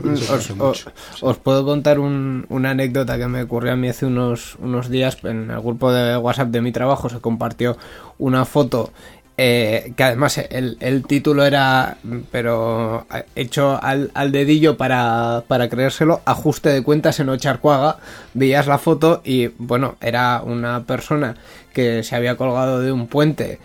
No, 0.56 0.72
os 1.20 1.36
puedo 1.38 1.64
contar 1.64 1.98
un- 2.00 2.44
una 2.48 2.70
anécdota 2.70 3.16
que 3.16 3.28
me 3.28 3.42
ocurrió 3.42 3.72
a 3.72 3.76
mí 3.76 3.88
hace 3.88 4.06
unos, 4.06 4.56
unos 4.60 4.90
días. 4.90 5.18
En 5.22 5.50
el 5.50 5.60
grupo 5.60 5.92
de 5.92 6.16
WhatsApp 6.16 6.48
de 6.48 6.60
mi 6.62 6.72
trabajo 6.72 7.08
se 7.08 7.20
compartió 7.20 7.76
una 8.18 8.44
foto 8.44 8.90
eh, 9.38 9.92
que 9.96 10.04
además 10.04 10.38
el, 10.38 10.76
el 10.80 11.04
título 11.04 11.44
era, 11.44 11.96
pero 12.30 13.06
eh, 13.14 13.24
hecho 13.34 13.82
al, 13.82 14.10
al 14.14 14.30
dedillo 14.30 14.76
para, 14.76 15.44
para 15.48 15.68
creérselo, 15.68 16.20
ajuste 16.24 16.68
de 16.68 16.82
cuentas 16.82 17.18
en 17.20 17.28
Ocharcuaga. 17.28 17.96
Veías 18.34 18.66
la 18.66 18.78
foto 18.78 19.22
y, 19.24 19.48
bueno, 19.58 19.96
era 20.00 20.42
una 20.44 20.84
persona 20.84 21.36
que 21.72 22.02
se 22.02 22.14
había 22.14 22.36
colgado 22.36 22.80
de 22.80 22.92
un 22.92 23.06
puente 23.06 23.58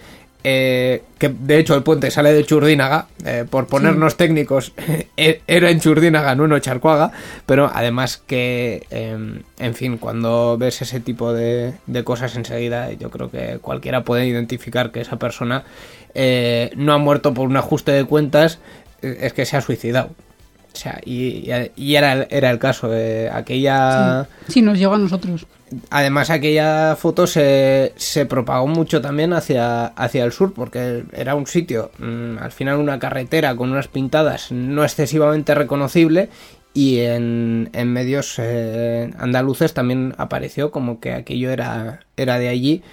eh, 0.49 1.03
que 1.17 1.27
de 1.27 1.59
hecho 1.59 1.75
el 1.75 1.83
puente 1.83 2.09
sale 2.09 2.31
de 2.31 2.45
Churdínaga, 2.45 3.07
eh, 3.25 3.43
por 3.49 3.67
ponernos 3.67 4.15
técnicos, 4.15 4.71
e- 5.17 5.41
era 5.45 5.69
en 5.71 5.81
Churdínaga, 5.81 6.35
no 6.35 6.45
en 6.45 6.53
Ocharcuaga, 6.53 7.11
pero 7.45 7.69
además 7.73 8.15
que, 8.25 8.87
eh, 8.89 9.41
en 9.59 9.75
fin, 9.75 9.97
cuando 9.97 10.57
ves 10.57 10.81
ese 10.81 11.01
tipo 11.01 11.33
de, 11.33 11.73
de 11.85 12.03
cosas 12.05 12.37
enseguida, 12.37 12.93
yo 12.93 13.09
creo 13.09 13.29
que 13.29 13.59
cualquiera 13.61 14.05
puede 14.05 14.25
identificar 14.25 14.91
que 14.91 15.01
esa 15.01 15.19
persona 15.19 15.65
eh, 16.13 16.71
no 16.77 16.93
ha 16.93 16.97
muerto 16.97 17.33
por 17.33 17.45
un 17.49 17.57
ajuste 17.57 17.91
de 17.91 18.05
cuentas, 18.05 18.59
eh, 19.01 19.17
es 19.23 19.33
que 19.33 19.45
se 19.45 19.57
ha 19.57 19.61
suicidado. 19.61 20.11
O 20.77 20.79
sea, 20.79 21.01
y, 21.03 21.49
y- 21.75 21.95
era, 21.95 22.13
el- 22.13 22.27
era 22.29 22.51
el 22.51 22.59
caso 22.59 22.87
de 22.87 23.31
aquella... 23.31 24.27
Sí, 24.47 24.61
nos 24.61 24.77
llegó 24.77 24.93
a 24.93 24.99
nosotros. 24.99 25.47
Además, 25.89 26.29
aquella 26.29 26.95
foto 26.95 27.25
se, 27.25 27.93
se 27.95 28.27
propagó 28.27 28.67
mucho 28.67 29.01
también 29.01 29.33
hacia, 29.33 29.87
hacia 29.87 30.23
el 30.23 30.31
sur, 30.31 30.53
porque 30.53 31.03
era 31.13 31.33
un 31.33 31.47
sitio, 31.47 31.89
mm, 31.97 32.37
al 32.37 32.51
final 32.51 32.77
una 32.77 32.99
carretera 32.99 33.55
con 33.55 33.71
unas 33.71 33.87
pintadas 33.87 34.51
no 34.51 34.83
excesivamente 34.83 35.55
reconocible, 35.55 36.29
y 36.75 36.99
en, 36.99 37.71
en 37.73 37.91
medios 37.91 38.35
eh, 38.37 39.11
andaluces 39.17 39.73
también 39.73 40.13
apareció 40.19 40.69
como 40.69 40.99
que 40.99 41.13
aquello 41.13 41.49
era, 41.49 42.01
era 42.15 42.37
de 42.37 42.49
allí, 42.49 42.83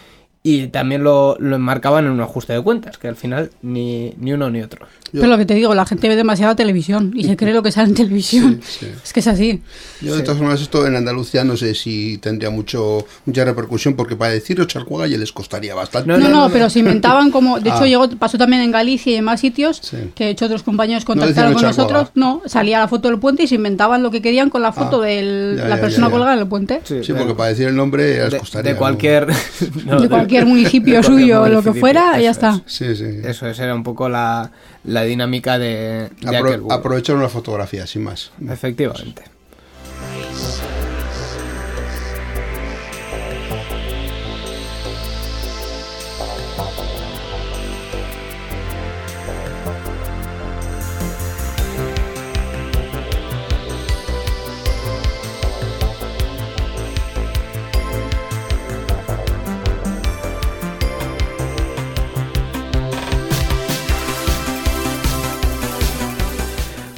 y 0.43 0.69
también 0.69 1.05
lo, 1.05 1.37
lo 1.39 1.57
enmarcaban 1.57 2.07
en 2.07 2.13
un 2.13 2.21
ajuste 2.23 2.55
de 2.55 2.63
cuentas, 2.63 2.97
que 2.99 3.09
al 3.09 3.17
final 3.17 3.51
ni, 3.63 4.15
ni 4.19 4.33
uno 4.33 4.49
ni 4.51 4.63
otro. 4.63 4.87
Yo- 5.15 5.21
Pero 5.21 5.31
lo 5.33 5.39
que 5.39 5.47
te 5.47 5.55
digo, 5.55 5.75
la 5.75 5.87
gente 5.87 6.09
ve 6.09 6.17
demasiada 6.17 6.57
televisión 6.57 7.13
y 7.15 7.23
se 7.25 7.37
cree 7.37 7.55
lo 7.55 7.63
que 7.63 7.71
sale 7.71 7.89
en 7.89 7.95
televisión. 7.95 8.61
Sí, 8.67 8.79
sí. 8.81 8.87
Es 9.05 9.13
que 9.13 9.21
es 9.21 9.27
así. 9.29 9.63
Yo 10.01 10.17
de 10.17 10.23
todas 10.23 10.39
formas 10.39 10.61
esto 10.61 10.85
en 10.89 10.97
Andalucía 10.97 11.45
no 11.45 11.57
sé 11.57 11.75
si 11.77 12.19
tendría 12.19 12.51
mucho 12.51 13.07
mucha 13.25 13.45
repercusión 13.45 13.95
porque 13.95 14.17
para 14.17 14.33
decir 14.33 14.61
Ocharcuaga 14.61 15.07
ya 15.07 15.17
les 15.17 15.31
costaría 15.33 15.73
bastante. 15.75 16.09
No, 16.09 16.19
No, 16.19 16.25
no, 16.25 16.31
no, 16.31 16.41
no, 16.49 16.53
pero 16.53 16.69
se 16.69 16.81
inventaban 16.81 17.31
como. 17.31 17.61
De 17.61 17.71
hecho, 17.71 17.85
Ah. 17.85 17.87
llegó, 17.87 18.09
pasó 18.11 18.37
también 18.39 18.63
en 18.63 18.73
Galicia 18.73 19.13
y 19.13 19.17
en 19.17 19.25
más 19.25 19.41
sitios, 19.41 19.79
Sí. 19.83 19.97
que 20.17 20.25
de 20.25 20.31
hecho 20.31 20.47
otros 20.47 20.65
compañeros 20.65 21.05
contactaron 21.05 21.55
con 21.55 21.63
nosotros. 21.63 22.09
No, 22.17 22.43
salía 22.47 22.81
la 22.81 22.89
foto 22.89 23.09
del 23.09 23.21
puente 23.21 23.45
y 23.45 23.47
se 23.47 23.55
inventaban 23.55 24.03
lo 24.03 24.11
que 24.11 24.21
querían 24.21 24.51
con 24.51 24.63
la 24.63 24.73
foto 24.73 25.01
Ah, 25.01 25.07
de 25.07 25.55
ya, 25.57 25.65
la 25.69 25.77
ya, 25.77 25.81
persona 25.81 26.07
ya, 26.07 26.11
ya. 26.11 26.13
colgada 26.13 26.35
en 26.35 26.41
el 26.41 26.49
puente. 26.49 26.81
Sí, 26.85 27.13
porque 27.17 27.35
para 27.35 27.51
decir 27.51 27.69
el 27.69 27.77
nombre 27.77 28.17
ya 28.17 28.25
les 28.25 28.33
de, 28.33 28.39
costaría. 28.41 28.73
de 28.73 28.79
cualquier... 28.79 29.29
no, 29.87 30.01
de 30.01 30.09
cualquier 30.09 30.45
municipio 30.47 30.97
de 30.97 31.03
suyo 31.05 31.43
o 31.43 31.49
lo 31.49 31.63
que 31.63 31.73
fuera, 31.75 32.19
ya 32.21 32.31
está. 32.33 32.63
es. 32.67 32.73
Sí, 32.73 32.97
sí. 32.97 33.05
Eso 33.25 33.47
es, 33.47 33.59
era 33.61 33.75
un 33.75 33.83
poco 33.85 34.09
la, 34.09 34.51
la 34.85 35.03
dinámica 35.03 35.59
de, 35.59 36.11
de 36.21 36.29
Apro- 36.29 36.39
aquel 36.49 36.61
Google. 36.61 36.77
aprovechar 36.77 37.17
una 37.17 37.29
fotografía, 37.29 37.87
sin 37.87 38.05
más. 38.05 38.31
Efectivamente. 38.49 39.23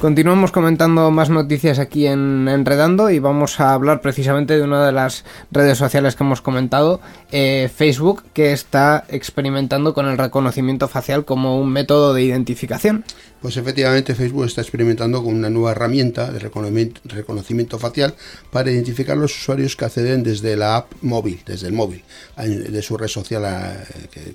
Continuamos 0.06 0.52
comentando 0.52 1.10
más 1.10 1.30
noticias 1.30 1.80
aquí 1.80 2.06
en 2.06 2.46
Enredando 2.46 3.10
y 3.10 3.18
vamos 3.18 3.58
a 3.58 3.72
hablar 3.74 4.00
precisamente 4.00 4.56
de 4.56 4.62
una 4.62 4.86
de 4.86 4.92
las 4.92 5.24
redes 5.50 5.78
sociales 5.78 6.14
que 6.14 6.22
hemos 6.22 6.40
comentado, 6.40 7.00
eh, 7.32 7.68
Facebook, 7.74 8.22
que 8.32 8.52
está 8.52 9.04
experimentando 9.08 9.94
con 9.94 10.06
el 10.06 10.16
reconocimiento 10.16 10.86
facial 10.86 11.24
como 11.24 11.60
un 11.60 11.70
método 11.72 12.14
de 12.14 12.22
identificación. 12.22 13.04
Pues 13.42 13.56
efectivamente 13.56 14.14
Facebook 14.14 14.44
está 14.44 14.60
experimentando 14.60 15.24
con 15.24 15.34
una 15.34 15.50
nueva 15.50 15.72
herramienta 15.72 16.30
de 16.30 16.38
reconocimiento, 16.38 17.80
facial 17.80 18.14
para 18.52 18.70
identificar 18.70 19.16
los 19.16 19.36
usuarios 19.36 19.74
que 19.74 19.86
acceden 19.86 20.22
desde 20.22 20.54
la 20.54 20.76
app 20.76 20.92
móvil, 21.02 21.40
desde 21.44 21.66
el 21.66 21.72
móvil, 21.72 22.04
de 22.36 22.80
su 22.82 22.96
red 22.96 23.08
social 23.08 23.44
a- 23.44 23.74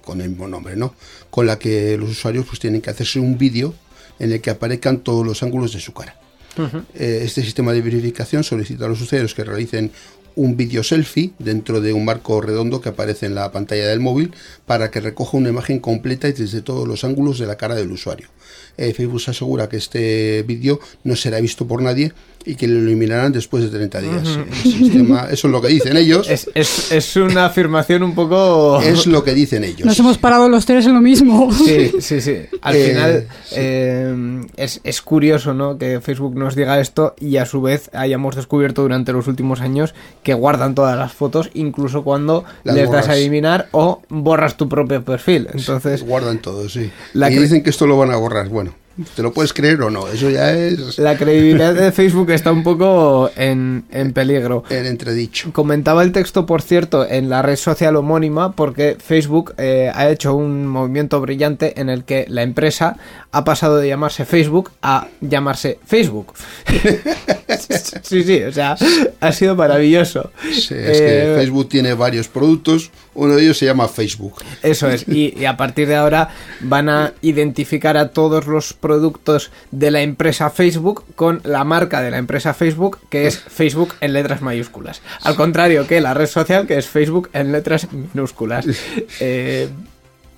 con 0.04 0.20
el 0.20 0.32
mismo 0.32 0.50
nombre, 0.50 0.76
¿no? 0.76 0.96
Con 1.30 1.46
la 1.48 1.58
que 1.58 1.98
los 1.98 2.10
usuarios 2.10 2.46
pues 2.46 2.60
tienen 2.60 2.82
que 2.82 2.90
hacerse 2.90 3.22
un 3.22 3.38
vídeo 3.38 3.74
en 4.22 4.32
el 4.32 4.40
que 4.40 4.52
aparezcan 4.52 5.00
todos 5.00 5.26
los 5.26 5.42
ángulos 5.42 5.74
de 5.74 5.80
su 5.80 5.94
cara. 5.94 6.16
Eh, 6.94 7.22
este 7.24 7.42
sistema 7.42 7.74
de 7.74 7.82
verificación 7.82 8.44
solicita 8.44 8.86
a 8.86 8.88
los 8.88 9.02
usuarios 9.02 9.34
que 9.34 9.44
realicen 9.44 9.92
un 10.36 10.56
vídeo 10.56 10.84
selfie 10.84 11.34
dentro 11.40 11.82
de 11.82 11.92
un 11.92 12.06
marco 12.06 12.40
redondo 12.40 12.82
que 12.82 12.90
aparece 12.90 13.26
en 13.26 13.36
la 13.36 13.52
pantalla 13.52 13.88
del 13.88 14.00
móvil 14.00 14.32
para 14.66 14.92
que 14.92 15.02
recoja 15.02 15.38
una 15.38 15.50
imagen 15.50 15.80
completa 15.80 16.28
y 16.28 16.34
desde 16.34 16.62
todos 16.62 16.88
los 16.88 17.04
ángulos 17.04 17.40
de 17.40 17.48
la 17.48 17.58
cara 17.58 17.76
del 17.76 17.92
usuario. 17.92 18.28
Eh, 18.78 18.94
Facebook 18.94 19.22
se 19.22 19.32
asegura 19.32 19.68
que 19.68 19.78
este 19.78 20.44
vídeo 20.44 20.80
no 21.04 21.16
será 21.16 21.40
visto 21.42 21.68
por 21.68 21.82
nadie 21.82 22.14
y 22.46 22.56
que 22.56 22.68
lo 22.68 22.80
eliminarán 22.80 23.32
después 23.32 23.64
de 23.64 23.70
30 23.70 24.02
días. 24.02 24.28
Sistema- 24.62 25.28
eso 25.32 25.48
es 25.48 25.52
lo 25.52 25.62
que 25.62 25.68
dicen 25.70 25.98
ellos. 25.98 26.30
Es, 26.30 26.50
es- 26.56 26.92
es 26.92 27.16
una 27.16 27.46
afirmación 27.46 28.04
un 28.04 28.16
poco... 28.16 28.82
Es 28.82 29.06
lo 29.08 29.24
que 29.24 29.34
dicen 29.34 29.64
ellos. 29.64 29.86
Nos 29.86 29.98
hemos 30.00 30.18
parado 30.18 30.50
los 30.50 30.66
tres 30.66 30.86
en 30.86 30.94
lo 30.94 31.02
mismo. 31.02 31.52
Sí, 31.54 31.92
sí, 32.00 32.22
sí. 32.22 32.38
Al 32.62 32.76
Eh, 32.76 32.88
final 32.90 33.28
sí. 33.46 33.56
eh, 33.58 34.42
es, 34.58 34.82
es 34.84 35.02
curioso 35.02 35.54
¿no? 35.54 35.78
que 35.78 36.02
Facebook 36.02 36.36
nos 36.38 36.56
diga 36.56 36.80
esto 36.80 37.16
y 37.20 37.38
a 37.38 37.46
su 37.46 37.62
vez 37.62 37.90
hayamos 37.94 38.36
descubierto 38.36 38.82
durante 38.82 39.14
los 39.14 39.28
últimos 39.28 39.62
años 39.62 39.94
que 40.24 40.34
guardan 40.34 40.76
todas 40.76 40.98
las 40.98 41.14
fotos, 41.14 41.50
incluso 41.54 42.04
cuando 42.04 42.44
Las 42.64 42.76
les 42.76 42.90
das 42.92 43.08
a 43.10 43.16
eliminar 43.18 43.68
o 43.72 44.02
borras 44.10 44.58
tu 44.58 44.68
propio 44.70 45.04
perfil. 45.04 45.48
Entonces, 45.54 46.04
guardan 46.04 46.40
todo, 46.40 46.68
sí. 46.70 46.90
La 47.14 47.30
y 47.32 47.38
dicen 47.38 47.64
que 47.64 47.70
esto 47.70 47.88
lo 47.88 47.98
van 47.98 48.12
a 48.12 48.16
borrar. 48.18 48.50
Bueno, 48.50 48.74
¿te 49.16 49.22
lo 49.22 49.34
puedes 49.34 49.54
creer 49.54 49.82
o 49.82 49.90
no? 49.90 50.08
Eso 50.08 50.30
ya 50.30 50.52
es 50.56 50.98
la 50.98 51.18
credibilidad 51.18 51.74
de 51.74 51.92
Facebook 51.92 52.32
está 52.32 52.52
un 52.52 52.64
poco 52.64 53.30
en, 53.36 53.86
en 53.92 54.14
peligro. 54.14 54.64
el 54.70 54.86
entredicho. 54.86 55.52
Comentaba 55.54 56.04
el 56.04 56.12
texto, 56.12 56.46
por 56.46 56.62
cierto, 56.62 57.08
en 57.08 57.30
la 57.30 57.42
red 57.42 57.56
social 57.56 57.96
homónima 57.96 58.54
porque 58.54 58.98
Facebook 59.04 59.54
eh, 59.58 59.92
ha 59.94 60.10
hecho 60.10 60.36
un 60.36 60.68
movimiento 60.68 61.20
brillante 61.22 61.80
en 61.80 61.90
el 61.90 62.04
que 62.04 62.26
la 62.28 62.44
empresa 62.44 62.98
ha 63.32 63.44
pasado 63.44 63.78
de 63.78 63.88
llamarse 63.88 64.26
Facebook 64.26 64.72
a 64.82 65.08
llamarse 65.22 65.80
Facebook. 65.86 66.34
sí, 68.04 68.24
sí, 68.24 68.44
o 68.44 68.52
sea, 68.52 68.76
ha 69.20 69.32
sido 69.32 69.56
maravilloso. 69.56 70.32
Sí, 70.52 70.74
es 70.76 71.02
que 71.02 71.34
Eh, 71.34 71.36
Facebook 71.38 71.70
tiene 71.70 71.94
varios 71.94 72.28
productos, 72.28 72.92
uno 73.14 73.36
de 73.36 73.44
ellos 73.44 73.58
se 73.58 73.66
llama 73.66 73.88
Facebook. 73.88 74.36
Eso 74.64 74.90
es, 74.90 75.08
y, 75.08 75.34
y 75.38 75.46
a 75.46 75.58
partir 75.58 75.88
de 75.88 75.96
ahora 75.96 76.30
van 76.62 76.90
a 76.90 77.14
identificar 77.22 77.98
a 77.98 78.10
todos 78.10 78.48
los 78.48 78.74
productos 78.74 78.91
de 79.72 79.92
la 79.92 80.02
empresa 80.02 80.50
Facebook 80.50 81.04
con 81.16 81.42
la 81.44 81.64
marca 81.64 82.02
de 82.02 82.12
la 82.12 82.18
empresa 82.18 82.54
Facebook, 82.54 83.00
que 83.10 83.28
es 83.28 83.40
Facebook 83.40 83.96
en 84.02 84.14
letras 84.14 84.42
mayúsculas. 84.42 85.02
Al 85.24 85.36
contrario 85.36 85.88
que 85.88 86.02
la 86.02 86.14
red 86.14 86.28
social, 86.28 86.68
que 86.68 86.78
es 86.78 86.88
Facebook 86.88 87.30
en 87.34 87.52
letras 87.52 87.88
minúsculas. 87.92 88.66
Eh, 89.20 89.70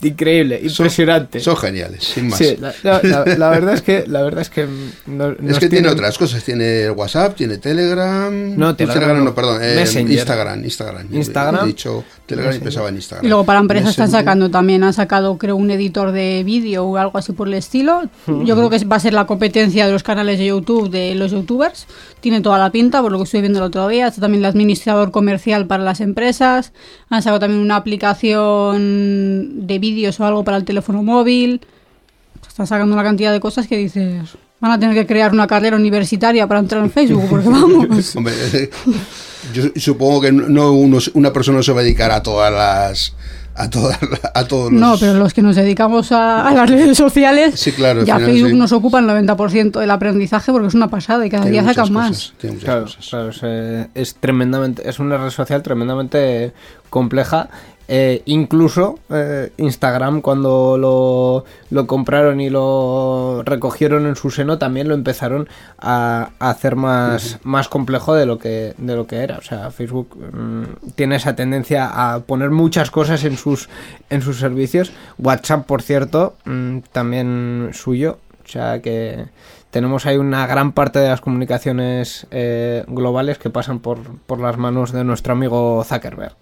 increíble, 0.10 0.60
impresionante. 0.64 1.40
Son 1.40 1.56
geniales, 1.58 2.04
sin 2.04 2.28
más. 2.30 2.38
Sí, 2.40 2.56
la, 2.60 2.74
la- 2.84 3.02
la- 3.04 3.26
la 3.38 3.50
verdad 3.50 3.74
es 3.74 3.82
que 3.82 4.04
la 4.08 4.22
verdad 4.22 4.42
es 4.42 4.50
que 4.50 4.68
no- 5.08 5.30
es 5.32 5.38
que 5.38 5.44
tiene 5.44 5.70
tienen- 5.70 5.90
otras 5.92 6.18
cosas, 6.18 6.44
tiene 6.44 6.90
WhatsApp, 6.92 7.36
tiene 7.36 7.58
Telegram. 7.58 8.56
No, 8.58 8.76
Telegram 8.76 9.24
no. 9.24 9.34
perdón, 9.36 9.62
eh, 9.64 9.74
Messenger. 9.76 10.12
Instagram, 10.18 10.64
Instagram. 10.64 11.08
Instagram. 11.14 11.64
He 11.64 11.68
dicho 11.68 12.04
Telegram 12.26 12.52
y 12.52 12.60
Messenger. 12.60 12.64
pensaba 12.64 12.90
en 12.90 12.96
Instagram. 12.96 13.26
Y 13.26 13.30
luego 13.30 13.44
para 13.46 13.60
empresas 13.60 13.90
están 13.92 14.12
sacando 14.12 14.50
también, 14.50 14.84
han 14.84 14.94
sacado 14.94 15.38
creo 15.38 15.56
un 15.56 15.70
editor 15.72 16.12
de 16.12 16.44
vídeo 16.46 16.86
o 16.86 16.98
algo 16.98 17.18
así 17.18 17.32
por 17.34 17.48
el 17.48 17.54
estilo. 17.56 18.04
Yo 18.28 18.56
creo 18.56 18.70
que 18.70 18.84
va 18.86 18.98
a 18.98 19.00
ser 19.00 19.14
la 19.14 19.26
competencia 19.26 19.86
de 19.86 19.92
los 19.92 20.04
canales 20.04 20.40
de 20.40 20.46
YouTube 20.48 20.90
de 20.90 21.16
los 21.16 21.32
youtubers. 21.32 21.88
Tiene 22.22 22.42
toda 22.42 22.58
la 22.58 22.72
pinta, 22.72 23.02
por 23.02 23.12
lo 23.12 23.18
que 23.18 23.26
estoy 23.26 23.42
viendo 23.42 23.60
el 23.60 23.66
otro 23.66 23.88
día. 23.88 24.08
Está 24.08 24.22
también 24.22 24.44
el 24.44 24.50
administrador 24.50 25.12
comercial 25.12 25.68
para 25.68 25.84
las 25.84 26.00
empresas. 26.02 26.72
Han 27.10 27.22
sacado 27.22 27.40
también 27.42 27.62
una 27.62 27.76
aplicación 27.76 29.68
de 29.68 29.80
vídeos 29.94 30.20
o 30.20 30.26
algo 30.26 30.44
para 30.44 30.58
el 30.58 30.64
teléfono 30.66 31.04
móvil. 31.04 31.62
Están 32.48 32.68
sacando 32.68 32.94
una 32.94 33.04
cantidad 33.04 33.32
de 33.32 33.40
cosas 33.40 33.68
que 33.68 33.78
dices... 33.78 34.22
Van 34.60 34.72
a 34.72 34.80
tener 34.80 34.96
que 34.96 35.06
crear 35.06 35.34
una 35.34 35.46
carrera 35.46 35.76
universitaria 35.76 36.48
para 36.48 36.62
entrar 36.62 36.82
en 36.82 36.90
Facebook, 36.90 37.26
porque 37.30 37.50
vamos. 37.50 38.16
Hombre, 38.16 38.34
yo 39.54 39.64
supongo 39.76 40.22
que 40.22 40.32
no 40.32 40.72
uno- 40.72 41.00
una 41.16 41.34
persona 41.34 41.58
no 41.58 41.64
se 41.64 41.74
va 41.74 41.82
a 41.82 41.84
dedicar 41.84 42.12
a 42.12 42.24
todas 42.24 42.50
las. 42.54 43.14
a, 43.56 43.70
todas, 43.70 44.00
a 44.34 44.46
todos 44.48 44.72
los. 44.72 44.80
No, 44.80 44.96
pero 44.98 45.16
los 45.16 45.34
que 45.34 45.42
nos 45.42 45.58
dedicamos 45.58 46.14
a, 46.14 46.48
a 46.48 46.54
las 46.54 46.70
redes 46.70 46.98
sociales, 46.98 47.60
Sí, 47.60 47.74
claro, 47.74 48.06
ya 48.06 48.16
final 48.16 48.32
Facebook 48.32 48.52
sí. 48.52 48.56
nos 48.56 48.72
ocupa 48.72 49.00
el 49.00 49.06
90% 49.06 49.80
del 49.82 49.92
aprendizaje 49.92 50.52
porque 50.54 50.70
es 50.70 50.76
una 50.76 50.88
pasada 50.88 51.26
y 51.26 51.30
cada 51.30 51.44
Tiene 51.44 51.62
día 51.62 51.74
sacan 51.74 51.92
más. 51.92 52.32
cosas, 52.40 52.58
Claro, 52.64 52.82
cosas. 52.84 53.08
claro, 53.10 53.30
es, 53.32 53.40
eh, 53.44 53.88
es 53.96 54.16
tremendamente, 54.16 54.88
es 54.90 54.98
una 55.00 55.18
red 55.18 55.30
social 55.30 55.62
tremendamente 55.62 56.54
compleja. 56.90 57.50
Eh, 57.96 58.24
incluso 58.26 58.98
eh, 59.12 59.52
Instagram 59.58 60.22
cuando 60.22 60.80
lo, 60.80 61.46
lo 61.70 61.86
compraron 61.86 62.42
y 62.42 62.50
lo 62.50 63.44
recogieron 63.46 64.08
en 64.08 64.16
su 64.16 64.32
seno 64.32 64.58
también 64.58 64.88
lo 64.88 64.96
empezaron 64.96 65.48
a, 65.78 66.32
a 66.40 66.50
hacer 66.50 66.76
más, 66.76 67.38
más 67.44 67.70
complejo 67.70 68.16
de 68.16 68.26
lo 68.26 68.40
que 68.40 68.74
de 68.80 68.96
lo 68.96 69.06
que 69.06 69.18
era. 69.18 69.38
O 69.38 69.44
sea, 69.44 69.70
Facebook 69.70 70.18
mm, 70.18 70.94
tiene 70.96 71.18
esa 71.18 71.36
tendencia 71.36 71.86
a 71.94 72.22
poner 72.22 72.50
muchas 72.50 72.90
cosas 72.90 73.26
en 73.26 73.38
sus 73.38 73.70
en 74.10 74.24
sus 74.24 74.40
servicios. 74.40 74.92
WhatsApp, 75.20 75.68
por 75.68 75.84
cierto, 75.84 76.36
mm, 76.46 76.80
también 76.92 77.70
suyo. 77.74 78.18
O 78.44 78.48
sea 78.48 78.82
que 78.82 79.28
tenemos 79.70 80.08
ahí 80.08 80.18
una 80.18 80.48
gran 80.48 80.72
parte 80.72 80.98
de 80.98 81.10
las 81.10 81.22
comunicaciones 81.22 82.26
eh, 82.32 82.86
globales 82.88 83.38
que 83.38 83.52
pasan 83.52 83.78
por, 83.78 84.00
por 84.26 84.40
las 84.40 84.58
manos 84.58 84.92
de 84.92 85.04
nuestro 85.04 85.34
amigo 85.34 85.84
Zuckerberg. 85.84 86.36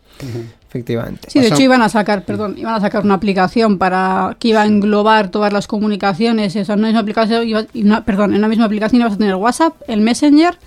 Efectivamente. 0.69 1.30
Sí, 1.30 1.39
de 1.39 1.47
hecho 1.47 1.61
iban 1.61 1.82
a 1.82 1.89
sacar, 1.89 2.24
perdón, 2.24 2.55
iban 2.57 2.74
a 2.76 2.80
sacar 2.80 3.03
una 3.03 3.15
aplicación 3.15 3.78
para 3.78 4.38
que 4.39 4.47
iba 4.49 4.61
a 4.61 4.65
englobar 4.65 5.30
todas 5.30 5.51
las 5.51 5.67
comunicaciones, 5.67 6.55
eso, 6.55 6.74
en 6.74 6.80
una 6.80 6.88
misma 6.89 7.01
aplicación, 7.01 7.47
iba- 7.47 7.65
y 7.74 7.84
una- 7.84 8.05
perdón, 8.05 8.32
en 8.32 8.38
una 8.38 8.47
misma 8.47 8.65
aplicación 8.65 9.01
ibas 9.01 9.13
a 9.13 9.17
tener 9.17 9.36
WhatsApp, 9.36 9.74
el 9.88 9.99
Messenger 10.01 10.57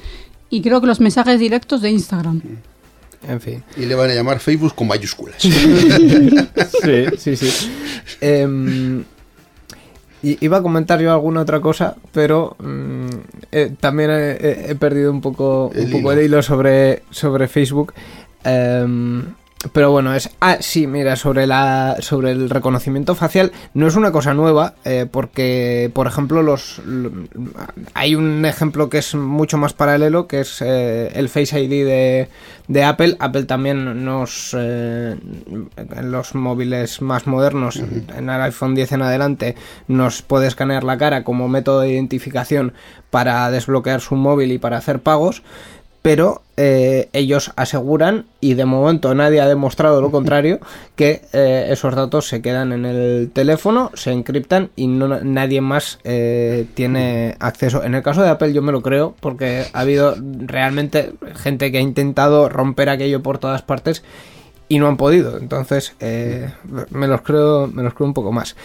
y 0.51 0.61
creo 0.61 0.81
que 0.81 0.87
los 0.87 1.01
mensajes 1.01 1.39
directos 1.41 1.81
de 1.81 1.91
Instagram. 1.91 2.43
En 3.27 3.41
fin. 3.41 3.63
Y 3.79 3.87
le 3.87 3.95
van 3.95 4.11
a 4.11 4.15
llamar 4.15 4.39
Facebook 4.41 4.75
con 4.75 4.87
mayúsculas. 4.89 5.37
Sí, 5.41 5.51
sí, 7.19 7.37
sí. 7.37 7.71
I- 10.23 10.39
iba 10.41 10.57
a 10.59 10.63
comentar 10.63 11.01
yo 11.01 11.13
alguna 11.13 11.43
otra 11.43 11.61
cosa, 11.61 11.97
pero 12.13 12.57
mm, 12.59 13.07
eh, 13.53 13.73
también 13.79 14.11
he, 14.13 14.75
perdido 14.79 15.11
un 15.11 15.21
poco 15.21 15.71
El 15.75 15.87
un 15.87 15.91
poco 15.91 16.13
hilo. 16.13 16.21
el 16.21 16.25
hilo 16.27 16.43
sobre, 16.43 17.03
sobre 17.11 17.47
Facebook. 17.49 17.93
Em, 18.43 19.23
pero 19.73 19.91
bueno, 19.91 20.15
es. 20.15 20.31
Ah, 20.41 20.59
sí, 20.61 20.87
mira, 20.87 21.17
sobre 21.17 21.47
la. 21.47 21.97
sobre 22.01 22.33
el 22.33 22.51
reconocimiento 22.51 23.15
facial. 23.15 23.53
No 23.73 23.87
es 23.87 23.97
una 23.97 24.13
cosa 24.13 24.35
nueva. 24.35 24.75
eh, 24.85 25.07
porque, 25.11 25.91
por 25.95 26.07
ejemplo, 26.07 26.43
los. 26.43 26.81
hay 27.95 28.15
un 28.15 28.45
ejemplo 28.45 28.89
que 28.89 28.99
es 28.99 29.15
mucho 29.15 29.59
más 29.59 29.73
paralelo. 29.73 30.27
Que 30.27 30.41
es 30.41 30.61
eh, 30.61 31.11
el 31.15 31.29
Face 31.29 31.61
ID 31.61 31.85
de, 31.85 32.29
de 32.69 32.85
Apple. 32.85 33.17
Apple 33.19 33.45
también 33.45 34.05
nos. 34.05 34.55
eh, 34.59 35.17
en 35.77 36.11
los 36.11 36.35
móviles 36.35 37.01
más 37.03 37.27
modernos, 37.27 37.77
en 37.77 38.29
el 38.31 38.41
iPhone 38.43 38.75
10 38.75 38.93
en 38.93 39.03
adelante, 39.03 39.55
nos 39.89 40.23
puede 40.23 40.47
escanear 40.47 40.85
la 40.85 40.99
cara 40.99 41.25
como 41.25 41.49
método 41.49 41.81
de 41.81 41.93
identificación 41.93 42.73
para 43.11 43.51
desbloquear 43.51 44.01
su 44.01 44.17
móvil 44.17 44.53
y 44.53 44.59
para 44.59 44.77
hacer 44.77 45.01
pagos 45.01 45.43
pero 46.05 46.43
eh, 46.59 47.09
ellos 47.15 47.53
aseguran, 47.57 48.27
y 48.39 48.53
de 48.53 48.67
momento 48.67 49.15
nadie 49.15 49.41
ha 49.41 49.49
demostrado 49.49 50.03
lo 50.03 50.11
contrario, 50.11 50.61
que 50.97 51.23
eh, 51.33 51.69
esos 51.71 51.95
datos 51.95 52.29
se 52.29 52.43
quedan 52.43 52.73
en 52.73 52.85
el 52.85 53.31
teléfono, 53.33 53.91
se 53.95 54.13
encriptan 54.13 54.69
y 54.77 54.87
no, 54.87 55.09
nadie 55.09 55.63
más 55.63 56.01
eh, 56.05 56.67
tiene 56.75 57.37
acceso. 57.41 57.83
En 57.85 57.95
el 57.95 58.03
caso 58.03 58.23
de 58.23 58.29
Apple 58.29 58.53
yo 58.53 58.61
me 58.61 58.71
lo 58.71 58.83
creo, 58.83 59.15
porque 59.19 59.65
ha 59.73 59.81
habido 59.81 60.15
realmente 60.41 61.15
gente 61.37 61.73
que 61.73 61.79
ha 61.79 61.81
intentado 61.81 62.51
romper 62.51 62.91
aquello 62.91 63.23
por 63.23 63.39
todas 63.39 63.63
partes 63.63 64.03
y 64.69 64.79
no 64.79 64.89
han 64.89 64.99
podido. 64.99 65.39
Entonces, 65.39 65.95
eh, 66.01 66.53
me 66.91 67.09
los 67.09 67.23
creo, 67.23 67.67
me 67.67 67.83
los 67.83 67.95
creo 67.95 68.09
un 68.09 68.15
poco 68.15 68.31
más. 68.31 68.57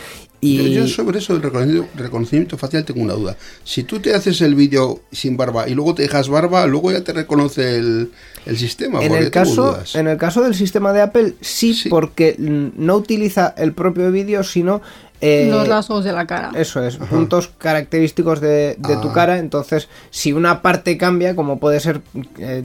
Y 0.41 0.57
Yo, 0.57 0.81
yo 0.81 0.87
sobre 0.87 1.19
eso 1.19 1.33
del 1.33 1.41
reconocimiento, 1.43 1.89
reconocimiento 1.97 2.57
facial 2.57 2.85
tengo 2.85 3.01
una 3.01 3.13
duda. 3.13 3.35
Si 3.65 3.83
tú 3.83 3.99
te 3.99 4.13
haces 4.15 4.39
el 4.41 4.55
vídeo 4.55 5.01
sin 5.11 5.35
barba 5.35 5.67
y 5.67 5.73
luego 5.75 5.95
te 5.95 6.03
dejas 6.03 6.29
barba, 6.29 6.65
luego 6.65 6.91
ya 6.91 7.03
te 7.03 7.11
reconoce 7.11 7.77
el, 7.77 8.11
el 8.45 8.57
sistema. 8.57 9.03
en 9.03 9.13
el, 9.13 9.31
caso, 9.31 9.77
en 9.95 10.07
el 10.07 10.17
caso 10.17 10.41
del 10.41 10.55
sistema 10.55 10.93
de 10.93 11.01
Apple, 11.01 11.33
sí, 11.41 11.73
Sí. 11.73 11.89
porque 11.89 12.35
no 12.39 12.95
utiliza 12.95 13.53
el 13.57 13.73
propio 13.73 14.11
vídeo, 14.11 14.43
sino... 14.43 14.81
eh, 15.21 15.47
Los 15.51 15.67
rasgos 15.67 16.03
de 16.05 16.13
la 16.13 16.25
cara. 16.25 16.51
Eso 16.55 16.83
es, 16.83 16.95
puntos 16.97 17.49
característicos 17.57 18.39
de, 18.41 18.75
de 18.77 18.97
tu 18.97 19.09
Ah. 19.09 19.13
cara. 19.13 19.37
Entonces, 19.39 19.89
si 20.11 20.31
una 20.33 20.61
parte 20.61 20.97
cambia, 20.97 21.35
como 21.35 21.59
puede 21.59 21.79
ser 21.79 22.01
eh, 22.37 22.63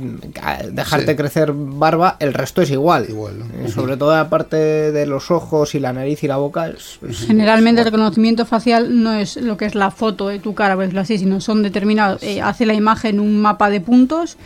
dejarte 0.71 1.13
Sí. 1.13 1.17
crecer 1.17 1.53
barba, 1.53 2.17
el 2.21 2.33
resto 2.33 2.63
es 2.63 2.71
igual. 2.71 3.07
Igual, 3.09 3.39
¿no? 3.41 3.45
Eh, 3.65 3.69
sobre 3.69 3.97
todo 3.97 4.15
la 4.15 4.29
parte 4.29 4.57
de 4.57 5.07
los 5.07 5.31
ojos 5.31 5.75
y 5.75 5.81
la 5.81 5.93
nariz 5.93 6.23
y 6.23 6.29
la 6.29 6.37
boca. 6.37 6.69
es- 6.69 6.99
es- 7.09 7.27
Generalmente 7.27 7.81
el 7.81 7.87
es 7.87 7.93
reconocimiento 7.93 8.47
facial 8.47 9.03
no 9.03 9.13
es 9.15 9.37
lo 9.37 9.57
que 9.57 9.65
es 9.67 9.75
la 9.75 9.91
foto 9.91 10.29
de 10.29 10.39
tu 10.39 10.55
cara, 10.55 10.75
por 10.75 10.85
decirlo 10.85 11.01
así, 11.01 11.19
sino 11.19 11.41
son 11.41 11.63
determinados. 11.63 12.23
eh, 12.23 12.41
hace 12.41 12.67
la 12.67 12.75
imagen 12.75 13.19
un 13.21 13.41
mapa 13.41 13.69
de 13.71 13.81
puntos 13.81 14.37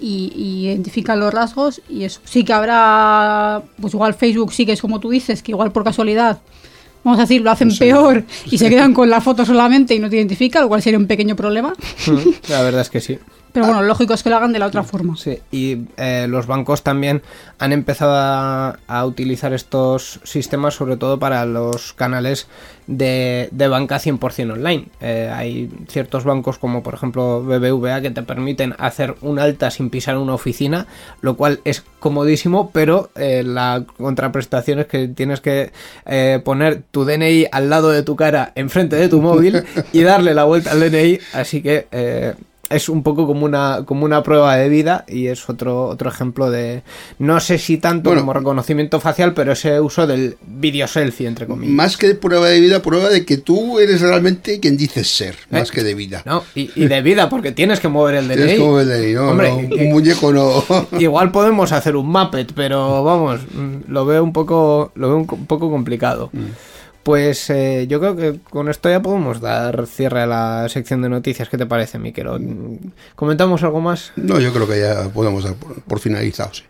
y, 0.00 0.32
y 0.34 0.66
identifica 0.68 1.16
los 1.16 1.32
rasgos 1.34 1.82
y 1.88 2.04
eso. 2.04 2.20
Sí 2.24 2.44
que 2.44 2.52
habrá, 2.52 3.62
pues 3.80 3.94
igual 3.94 4.14
Facebook 4.14 4.52
sí 4.52 4.64
que 4.66 4.72
es 4.72 4.80
como 4.80 5.00
tú 5.00 5.10
dices, 5.10 5.42
que 5.42 5.52
igual 5.52 5.72
por 5.72 5.84
casualidad, 5.84 6.38
vamos 7.04 7.18
a 7.18 7.22
decir, 7.22 7.40
lo 7.42 7.50
hacen 7.50 7.76
peor 7.76 8.24
y 8.50 8.58
se 8.58 8.68
quedan 8.68 8.92
con 8.94 9.08
la 9.10 9.20
foto 9.20 9.44
solamente 9.44 9.94
y 9.94 9.98
no 9.98 10.08
te 10.10 10.16
identifica, 10.16 10.60
lo 10.60 10.68
cual 10.68 10.82
sería 10.82 10.98
un 10.98 11.06
pequeño 11.06 11.36
problema. 11.36 11.72
Mm, 12.06 12.18
La 12.50 12.62
verdad 12.62 12.82
es 12.82 12.90
que 12.90 13.00
sí. 13.00 13.18
Pero 13.58 13.72
bueno, 13.72 13.82
lógico 13.82 14.14
es 14.14 14.22
que 14.22 14.30
lo 14.30 14.36
hagan 14.36 14.52
de 14.52 14.60
la 14.60 14.66
otra 14.66 14.84
forma. 14.84 15.16
Sí, 15.16 15.40
y 15.50 15.78
eh, 15.96 16.26
los 16.28 16.46
bancos 16.46 16.84
también 16.84 17.22
han 17.58 17.72
empezado 17.72 18.12
a, 18.14 18.78
a 18.86 19.04
utilizar 19.04 19.52
estos 19.52 20.20
sistemas 20.22 20.74
sobre 20.74 20.96
todo 20.96 21.18
para 21.18 21.44
los 21.44 21.92
canales 21.92 22.46
de, 22.86 23.48
de 23.50 23.66
banca 23.66 23.98
100% 23.98 24.52
online. 24.52 24.86
Eh, 25.00 25.28
hay 25.34 25.68
ciertos 25.88 26.22
bancos 26.22 26.56
como 26.56 26.84
por 26.84 26.94
ejemplo 26.94 27.42
BBVA 27.42 28.00
que 28.00 28.12
te 28.12 28.22
permiten 28.22 28.76
hacer 28.78 29.16
un 29.22 29.40
alta 29.40 29.72
sin 29.72 29.90
pisar 29.90 30.16
una 30.18 30.34
oficina, 30.34 30.86
lo 31.20 31.36
cual 31.36 31.58
es 31.64 31.82
comodísimo, 31.98 32.70
pero 32.70 33.10
eh, 33.16 33.42
la 33.44 33.84
contraprestación 33.96 34.78
es 34.78 34.86
que 34.86 35.08
tienes 35.08 35.40
que 35.40 35.72
poner 36.44 36.84
tu 36.92 37.04
DNI 37.04 37.46
al 37.50 37.70
lado 37.70 37.90
de 37.90 38.04
tu 38.04 38.14
cara 38.14 38.52
enfrente 38.54 38.94
de 38.94 39.08
tu 39.08 39.20
móvil 39.20 39.64
y 39.92 40.02
darle 40.02 40.32
la 40.32 40.44
vuelta 40.44 40.70
al 40.70 40.78
DNI, 40.78 41.18
así 41.32 41.60
que... 41.60 42.36
eh, 42.70 42.76
es 42.76 42.88
un 42.88 43.02
poco 43.02 43.26
como 43.26 43.44
una, 43.44 43.82
como 43.84 44.04
una 44.04 44.22
prueba 44.22 44.56
de 44.56 44.68
vida 44.68 45.04
y 45.08 45.26
es 45.26 45.48
otro, 45.48 45.86
otro 45.86 46.08
ejemplo 46.10 46.50
de, 46.50 46.82
no 47.18 47.40
sé 47.40 47.58
si 47.58 47.78
tanto 47.78 48.10
Bueno. 48.10 48.22
como 48.22 48.32
reconocimiento 48.34 49.00
facial, 49.00 49.34
pero 49.34 49.52
ese 49.52 49.80
uso 49.80 50.06
del 50.06 50.36
video 50.46 50.86
selfie, 50.86 51.26
entre 51.26 51.46
comillas. 51.46 51.74
Más 51.74 51.96
que 51.96 52.08
de 52.08 52.14
prueba 52.14 52.48
de 52.48 52.60
vida, 52.60 52.80
prueba 52.82 53.08
de 53.08 53.24
que 53.24 53.36
tú 53.38 53.78
eres 53.78 54.00
realmente 54.00 54.60
quien 54.60 54.76
dices 54.76 55.08
ser, 55.08 55.36
más 55.50 55.70
que 55.70 55.82
de 55.82 55.94
vida. 55.94 56.22
¿No? 56.24 56.44
Y, 56.54 56.70
y 56.74 56.86
de 56.86 57.02
vida, 57.02 57.28
porque 57.28 57.52
tienes 57.52 57.80
que 57.80 57.88
mover 57.88 58.16
el 58.16 58.28
DNI. 58.28 58.36
Tienes 58.36 58.58
como 58.60 58.80
el 58.80 58.88
de 58.88 59.12
no, 59.14 59.28
Hombre, 59.30 59.50
no, 59.62 59.68
que- 59.76 59.84
un 59.86 59.90
muñeco 59.92 60.32
no. 60.32 60.64
Igual 60.98 61.30
podemos 61.32 61.72
hacer 61.72 61.96
un 61.96 62.06
Muppet, 62.08 62.52
pero 62.54 63.02
vamos, 63.04 63.40
mm, 63.52 63.90
lo 63.90 64.04
veo 64.04 64.22
un 64.22 64.32
poco, 64.32 64.92
lo 64.94 65.08
veo 65.08 65.16
un 65.18 65.26
poco 65.46 65.70
complicado. 65.70 66.30
Mm. 66.32 66.44
Pues 67.08 67.48
eh, 67.48 67.86
yo 67.88 68.00
creo 68.00 68.16
que 68.16 68.38
con 68.50 68.68
esto 68.68 68.90
ya 68.90 69.00
podemos 69.00 69.40
dar 69.40 69.86
cierre 69.86 70.20
a 70.20 70.26
la 70.26 70.68
sección 70.68 71.00
de 71.00 71.08
noticias. 71.08 71.48
¿Qué 71.48 71.56
te 71.56 71.64
parece, 71.64 71.98
Miquel? 71.98 72.28
¿Comentamos 73.16 73.62
algo 73.62 73.80
más? 73.80 74.12
No, 74.16 74.38
yo 74.38 74.52
creo 74.52 74.68
que 74.68 74.78
ya 74.78 75.08
podemos 75.08 75.42
dar 75.42 75.54
por, 75.54 75.80
por 75.80 76.00
finalizado. 76.00 76.52
sí. 76.52 76.64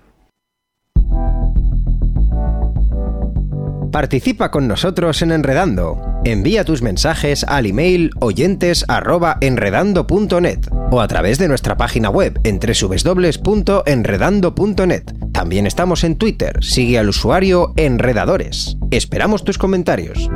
Participa 3.91 4.53
con 4.53 4.69
nosotros 4.69 5.21
en 5.23 5.33
Enredando. 5.33 6.08
Envía 6.25 6.65
tus 6.65 6.83
mensajes 6.83 7.45
al 7.45 7.67
email 7.67 8.11
oyentes@enredando.net 8.21 10.59
o 10.91 11.01
a 11.01 11.09
través 11.09 11.39
de 11.39 11.49
nuestra 11.49 11.77
página 11.77 12.11
web 12.11 12.39
en 12.45 12.59
www.enredando.net. 12.59 15.05
También 15.33 15.67
estamos 15.67 16.05
en 16.05 16.17
Twitter. 16.17 16.59
Sigue 16.63 16.99
al 16.99 17.09
usuario 17.09 17.73
Enredadores. 17.77 18.77
Esperamos 18.91 19.45
tus 19.45 19.57
comentarios. 19.59 20.29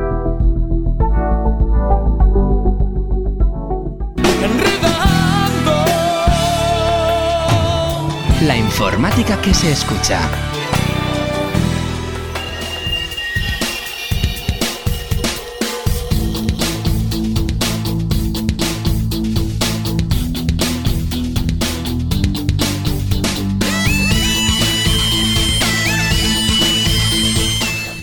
La 8.46 8.56
informática 8.56 9.40
que 9.40 9.54
se 9.54 9.70
escucha. 9.70 10.20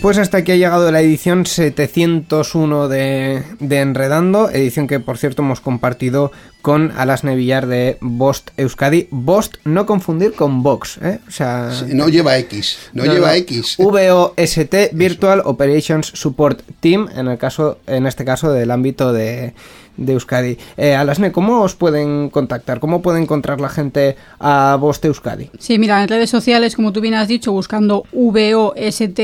Pues 0.02 0.16
hasta 0.16 0.38
aquí 0.38 0.52
ha 0.52 0.56
llegado 0.56 0.90
la 0.90 1.02
edición 1.02 1.44
701 1.44 2.88
de, 2.88 3.42
de 3.58 3.80
Enredando, 3.80 4.48
edición 4.48 4.86
que 4.86 4.98
por 4.98 5.18
cierto 5.18 5.42
hemos 5.42 5.60
compartido 5.60 6.32
con 6.62 6.90
Alasne 6.96 7.36
Villar 7.36 7.66
de 7.66 7.98
Bost 8.00 8.50
Euskadi. 8.56 9.08
Bost, 9.10 9.56
no 9.64 9.84
confundir 9.84 10.32
con 10.32 10.62
Vox, 10.62 10.96
¿eh? 11.02 11.20
O 11.28 11.30
sea... 11.30 11.70
Sí, 11.70 11.92
No 11.92 12.08
lleva 12.08 12.38
X, 12.38 12.78
no, 12.94 13.04
lleva 13.04 13.36
X. 13.36 13.76
VOST 13.76 14.74
Virtual 14.92 15.42
Operations 15.44 16.06
Support 16.06 16.62
Team, 16.80 17.08
en 17.14 17.28
el 17.28 17.36
caso, 17.36 17.78
en 17.86 18.06
este 18.06 18.24
caso 18.24 18.50
del 18.52 18.70
ámbito 18.70 19.12
de, 19.12 19.52
de 19.98 20.12
Euskadi. 20.14 20.56
Eh, 20.78 20.94
Alasne, 20.94 21.30
¿cómo 21.30 21.60
os 21.60 21.74
pueden 21.74 22.30
contactar? 22.30 22.80
¿Cómo 22.80 23.02
puede 23.02 23.20
encontrar 23.20 23.60
la 23.60 23.68
gente 23.68 24.16
a 24.38 24.78
Bost 24.80 25.04
Euskadi? 25.04 25.50
Sí, 25.58 25.78
mira, 25.78 26.02
en 26.02 26.08
redes 26.08 26.30
sociales, 26.30 26.74
como 26.74 26.90
tú 26.90 27.02
bien 27.02 27.14
has 27.14 27.28
dicho, 27.28 27.52
buscando 27.52 28.04
VOST, 28.12 29.20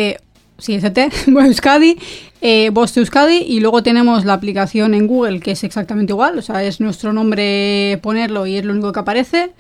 sí, 0.59 0.75
ST, 0.75 1.11
Euskadi, 1.27 1.97
eh, 2.41 2.71
Voz 2.71 2.97
Euskadi, 2.97 3.39
y 3.39 3.61
luego 3.61 3.83
tenemos 3.83 4.25
la 4.25 4.35
aplicación 4.35 4.95
en 4.95 5.07
Google, 5.07 5.41
que 5.41 5.53
es 5.53 5.65
exactamente 5.65 6.13
igual, 6.13 6.39
o 6.39 6.43
sea, 6.43 6.63
es 6.63 6.81
nuestro 6.81 7.13
nombre 7.13 7.99
ponerlo 8.03 8.47
y 8.47 8.57
es 8.57 8.65
lo 8.65 8.73
único 8.73 8.93
que 8.93 9.01
aparece. 9.01 9.51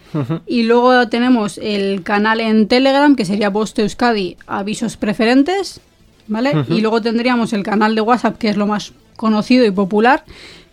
Y 0.47 0.63
luego 0.63 1.09
tenemos 1.09 1.59
el 1.59 2.03
canal 2.03 2.41
en 2.41 2.69
Telegram, 2.69 3.15
que 3.17 3.25
sería 3.25 3.51
Voz 3.51 3.79
Euskadi, 3.79 4.37
avisos 4.47 4.97
preferentes, 4.97 5.81
¿vale? 6.27 6.53
Y 6.69 6.81
luego 6.81 7.01
tendríamos 7.03 7.53
el 7.53 7.63
canal 7.63 7.95
de 7.95 8.01
WhatsApp, 8.01 8.39
que 8.39 8.49
es 8.49 8.57
lo 8.57 8.67
más 8.67 8.93
conocido 9.17 9.65
y 9.65 9.71
popular, 9.71 10.25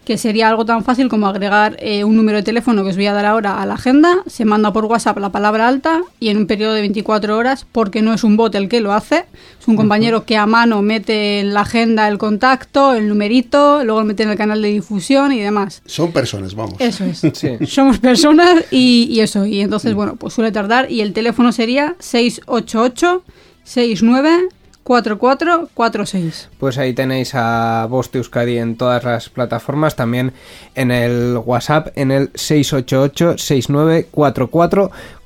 que 0.05 0.17
sería 0.17 0.49
algo 0.49 0.65
tan 0.65 0.83
fácil 0.83 1.09
como 1.09 1.27
agregar 1.27 1.77
eh, 1.79 2.03
un 2.03 2.15
número 2.15 2.37
de 2.37 2.43
teléfono 2.43 2.83
que 2.83 2.89
os 2.89 2.95
voy 2.95 3.07
a 3.07 3.13
dar 3.13 3.25
ahora 3.25 3.61
a 3.61 3.65
la 3.65 3.75
agenda, 3.75 4.17
se 4.27 4.45
manda 4.45 4.73
por 4.73 4.85
WhatsApp 4.85 5.17
la 5.17 5.31
palabra 5.31 5.67
alta 5.67 6.01
y 6.19 6.29
en 6.29 6.37
un 6.37 6.47
periodo 6.47 6.73
de 6.73 6.81
24 6.81 7.37
horas, 7.37 7.65
porque 7.71 8.01
no 8.01 8.13
es 8.13 8.23
un 8.23 8.37
bot 8.37 8.53
el 8.55 8.69
que 8.69 8.81
lo 8.81 8.93
hace, 8.93 9.25
es 9.59 9.67
un 9.67 9.75
compañero 9.75 10.25
que 10.25 10.37
a 10.37 10.45
mano 10.45 10.81
mete 10.81 11.39
en 11.39 11.53
la 11.53 11.61
agenda 11.61 12.07
el 12.07 12.17
contacto, 12.17 12.93
el 12.93 13.07
numerito, 13.07 13.83
luego 13.83 14.01
lo 14.01 14.05
mete 14.05 14.23
en 14.23 14.29
el 14.29 14.37
canal 14.37 14.61
de 14.61 14.69
difusión 14.69 15.31
y 15.31 15.39
demás. 15.39 15.81
Son 15.85 16.11
personas, 16.11 16.55
vamos. 16.55 16.75
Eso 16.79 17.05
es. 17.05 17.21
Sí. 17.33 17.57
Somos 17.65 17.97
personas 17.99 18.65
y, 18.69 19.07
y 19.09 19.19
eso. 19.21 19.45
Y 19.45 19.61
entonces, 19.61 19.93
bueno, 19.95 20.15
pues 20.15 20.33
suele 20.33 20.51
tardar. 20.51 20.91
Y 20.91 21.01
el 21.01 21.13
teléfono 21.13 21.51
sería 21.51 21.95
688 21.99 23.23
69 23.63 24.49
4446. 24.83 26.49
Pues 26.59 26.77
ahí 26.77 26.93
tenéis 26.93 27.33
a 27.35 27.87
Voz 27.89 28.13
Euskadi 28.13 28.57
en 28.57 28.75
todas 28.75 29.03
las 29.03 29.29
plataformas, 29.29 29.95
también 29.95 30.33
en 30.75 30.91
el 30.91 31.37
WhatsApp, 31.37 31.87
en 31.95 32.11
el 32.11 32.31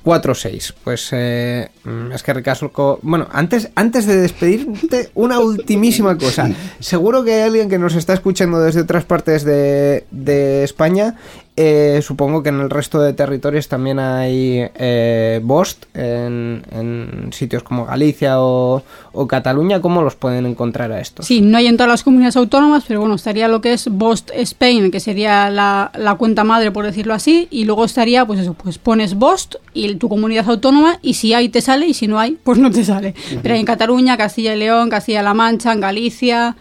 688-694446. 0.08 0.74
Pues 0.84 1.10
eh, 1.12 1.70
mm, 1.84 2.12
es 2.12 2.24
que 2.24 2.34
recasco. 2.34 3.00
Bueno, 3.02 3.28
antes, 3.32 3.70
antes 3.76 4.06
de 4.06 4.18
despedirte, 4.18 5.10
una 5.16 5.40
ultimísima 5.42 6.18
cosa. 6.18 6.50
Seguro 6.80 7.24
que 7.24 7.34
hay 7.34 7.42
alguien 7.42 7.70
que 7.70 7.80
nos 7.80 7.96
está 7.96 8.14
escuchando 8.14 8.60
desde 8.60 8.82
otras 8.82 9.06
partes 9.06 9.44
de, 9.44 10.06
de 10.12 10.64
España. 10.64 11.16
eh, 11.60 12.02
supongo 12.04 12.44
que 12.44 12.50
en 12.50 12.60
el 12.60 12.70
resto 12.70 13.00
de 13.02 13.14
territorios 13.14 13.68
también 13.68 13.98
hay 14.00 14.70
eh, 14.76 15.40
Bost, 15.44 15.86
en, 15.96 16.64
en 16.72 17.30
sitios 17.34 17.64
como 17.64 17.86
Galicia 17.86 18.40
o, 18.42 18.84
o 19.12 19.28
Cataluña. 19.28 19.82
¿Cómo 19.82 20.04
los 20.04 20.16
pueden 20.16 20.46
encontrar 20.46 20.92
a 20.92 21.00
estos? 21.00 21.26
Sí, 21.26 21.42
no 21.42 21.58
hay 21.58 21.66
en 21.68 21.76
todas 21.78 21.90
las 21.90 22.04
comunidades 22.04 22.38
autónomas, 22.38 22.84
pero 22.88 23.00
bueno, 23.00 23.16
estaría 23.16 23.48
lo 23.48 23.60
que 23.62 23.74
es 23.74 23.88
Bost 23.90 24.30
Spain, 24.36 24.92
que 24.92 25.00
sería 25.00 25.50
la, 25.50 25.92
la 25.96 26.14
cuenta 26.16 26.44
madre, 26.44 26.70
por 26.72 26.86
decirlo 26.86 27.16
así, 27.16 27.48
y 27.50 27.66
luego 27.66 27.86
estaría, 27.86 28.24
pues 28.26 28.40
eso, 28.40 28.54
pues 28.54 28.78
pones 28.78 29.16
Bost 29.16 29.56
y 29.78 29.96
tu 29.96 30.10
comunidad 30.10 30.50
autónoma, 30.50 31.00
y 31.02 31.14
si 31.14 31.34
hay 31.34 31.50
te 31.50 31.62
sale, 31.62 31.88
y 31.88 31.94
si 31.94 32.08
no 32.08 32.20
hay, 32.20 32.38
pues 32.44 32.58
no 32.58 32.72
te 32.72 32.84
sale. 32.84 33.14
Pero 33.42 33.54
hay 33.54 33.60
en 33.60 33.66
Cataluña, 33.66 34.18
Castilla 34.18 34.54
y 34.56 34.60
León, 34.60 34.90
Castilla-La 34.90 35.34
Mancha, 35.34 35.72
en 35.74 35.82
Galicia, 35.82 36.56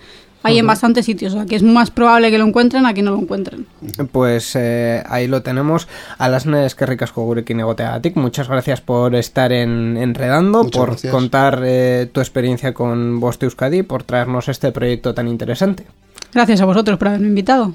hay 0.47 0.59
en 0.59 0.67
bastantes 0.67 1.05
sitios, 1.05 1.35
o 1.35 1.39
sea 1.39 1.47
que 1.47 1.57
es 1.57 1.63
más 1.63 1.91
probable 1.91 2.31
que 2.31 2.39
lo 2.39 2.45
encuentren 2.45 2.87
a 2.87 2.95
que 2.95 3.03
no 3.03 3.11
lo 3.11 3.19
encuentren. 3.19 3.67
Pues 4.13 4.53
eh, 4.55 5.03
ahí 5.09 5.27
lo 5.27 5.43
tenemos. 5.43 5.89
A 6.19 6.29
las 6.29 6.47
que 6.77 6.87
ricas 6.87 7.13
gurekin 7.13 7.61
egoteagatik. 7.61 8.17
Muchas 8.17 8.49
gracias 8.49 8.81
por 8.81 9.15
estar 9.17 9.53
en 9.53 9.97
Enredando, 9.97 10.63
Muchas 10.63 10.79
por 10.79 10.91
gracias. 10.91 11.13
contar 11.13 11.63
eh, 11.65 12.09
tu 12.13 12.21
experiencia 12.21 12.75
con 12.75 13.19
de 13.21 13.47
Euskadi, 13.47 13.83
por 13.83 14.05
traernos 14.05 14.49
este 14.49 14.71
proyecto 14.71 15.15
tan 15.15 15.27
interesante. 15.27 15.85
Gracias 16.33 16.61
a 16.61 16.65
vosotros 16.65 16.99
por 16.99 17.09
haberme 17.09 17.29
invitado. 17.29 17.75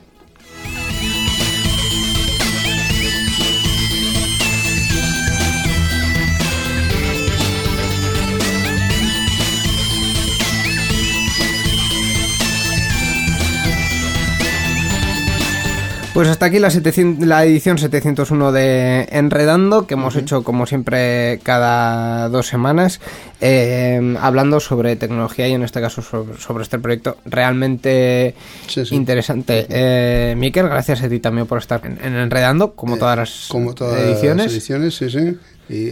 Pues 16.13 16.27
hasta 16.27 16.47
aquí 16.47 16.59
la, 16.59 16.69
700 16.69 17.25
la 17.25 17.45
edición 17.45 17.77
701 17.77 18.51
de 18.51 19.07
Enredando, 19.11 19.87
que 19.87 19.93
hemos 19.93 20.17
hecho 20.17 20.43
como 20.43 20.65
siempre 20.65 21.39
cada 21.41 22.27
dos 22.27 22.47
semanas, 22.47 22.99
eh, 23.39 24.17
hablando 24.19 24.59
sobre 24.59 24.97
tecnología 24.97 25.47
y 25.47 25.53
en 25.53 25.63
este 25.63 25.79
caso 25.79 26.01
sobre, 26.01 26.37
sobre 26.37 26.63
este 26.63 26.79
proyecto 26.79 27.15
realmente 27.23 28.35
Sí, 28.67 28.85
sí. 28.85 28.93
interesante. 28.93 29.65
Eh, 29.69 30.35
Miquel, 30.37 30.67
gracias 30.67 31.01
a 31.01 31.07
ti 31.07 31.19
también 31.19 31.47
por 31.47 31.59
estar 31.59 31.79
en, 31.85 31.97
en 32.03 32.15
Enredando, 32.17 32.73
como 32.73 32.97
todas 32.97 33.17
las 33.17 33.45
Como 33.47 33.73
todas 33.73 34.01
ediciones. 34.01 34.47
las 34.47 34.53
ediciones, 34.53 34.95
sí, 34.95 35.37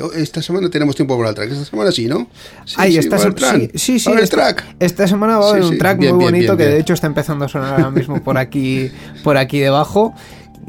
oh, 0.01 0.11
esta 0.13 0.41
semana 0.41 0.69
tenemos 0.69 0.95
tiempo 0.95 1.17
para 1.17 1.30
el 1.30 1.36
track. 1.36 1.51
Esta 1.51 1.65
semana 1.65 1.91
sí, 1.91 2.07
¿no? 2.07 2.27
Sí, 2.65 2.75
Ay, 2.77 2.93
sí, 2.93 3.01
se- 3.03 3.09
track. 3.09 3.57
sí, 3.57 3.69
sí, 3.75 3.99
sí, 3.99 4.11
esta, 4.19 4.36
track. 4.38 4.75
esta 4.80 5.07
semana 5.07 5.38
va 5.38 5.47
a 5.47 5.49
haber 5.51 5.63
un 5.63 5.77
track 5.77 5.97
bien, 5.99 6.15
muy 6.15 6.25
bien, 6.25 6.34
bonito 6.34 6.55
bien, 6.57 6.69
que 6.69 6.73
de 6.75 6.82
hecho 6.82 6.93
está 6.93 7.07
empezando 7.07 7.45
a 7.45 7.47
sonar 7.49 7.73
ahora 7.75 7.91
mismo 7.91 8.21
por 8.23 8.38
aquí, 8.38 8.91
por 9.23 9.38
aquí 9.38 9.59
debajo. 9.59 10.13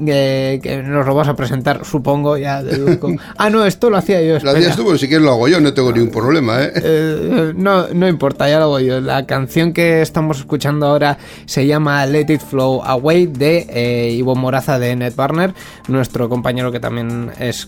Eh, 0.07 0.61
que 0.63 0.83
nos 0.83 1.07
lo 1.07 1.15
vas 1.15 1.29
a 1.29 1.37
presentar, 1.37 1.85
supongo, 1.85 2.37
ya 2.37 2.63
deduzco. 2.63 3.11
Ah, 3.37 3.49
no, 3.51 3.65
esto 3.65 3.91
lo 3.91 3.97
hacía 3.97 4.23
yo. 4.23 4.39
Lo 4.43 4.51
hacías 4.51 4.77
tú, 4.77 4.85
pero 4.85 4.99
si 4.99 5.09
quieres 5.09 5.25
lo 5.25 5.33
hago 5.33 5.49
yo, 5.49 5.61
no 5.61 5.73
tengo 5.73 5.93
ningún 5.93 6.11
problema, 6.11 6.63
¿eh? 6.63 6.73
Eh, 6.75 7.53
no, 7.57 7.89
no 7.89 8.09
importa, 8.09 8.49
ya 8.49 8.59
lo 8.59 8.65
hago 8.65 8.81
yo. 8.81 9.01
La 9.01 9.27
canción 9.27 9.73
que 9.73 10.03
estamos 10.03 10.39
escuchando 10.39 10.87
ahora 10.87 11.19
se 11.47 11.67
llama 11.67 12.05
Let 12.07 12.27
It 12.29 12.41
Flow 12.41 12.83
Away 12.83 13.27
de 13.27 13.67
eh, 13.71 14.11
Ivo 14.13 14.35
Moraza 14.35 14.79
de 14.79 14.95
Ned 14.97 15.15
Barner, 15.15 15.55
nuestro 15.89 16.29
compañero 16.29 16.71
que 16.73 16.81
también 16.81 17.31
es 17.39 17.67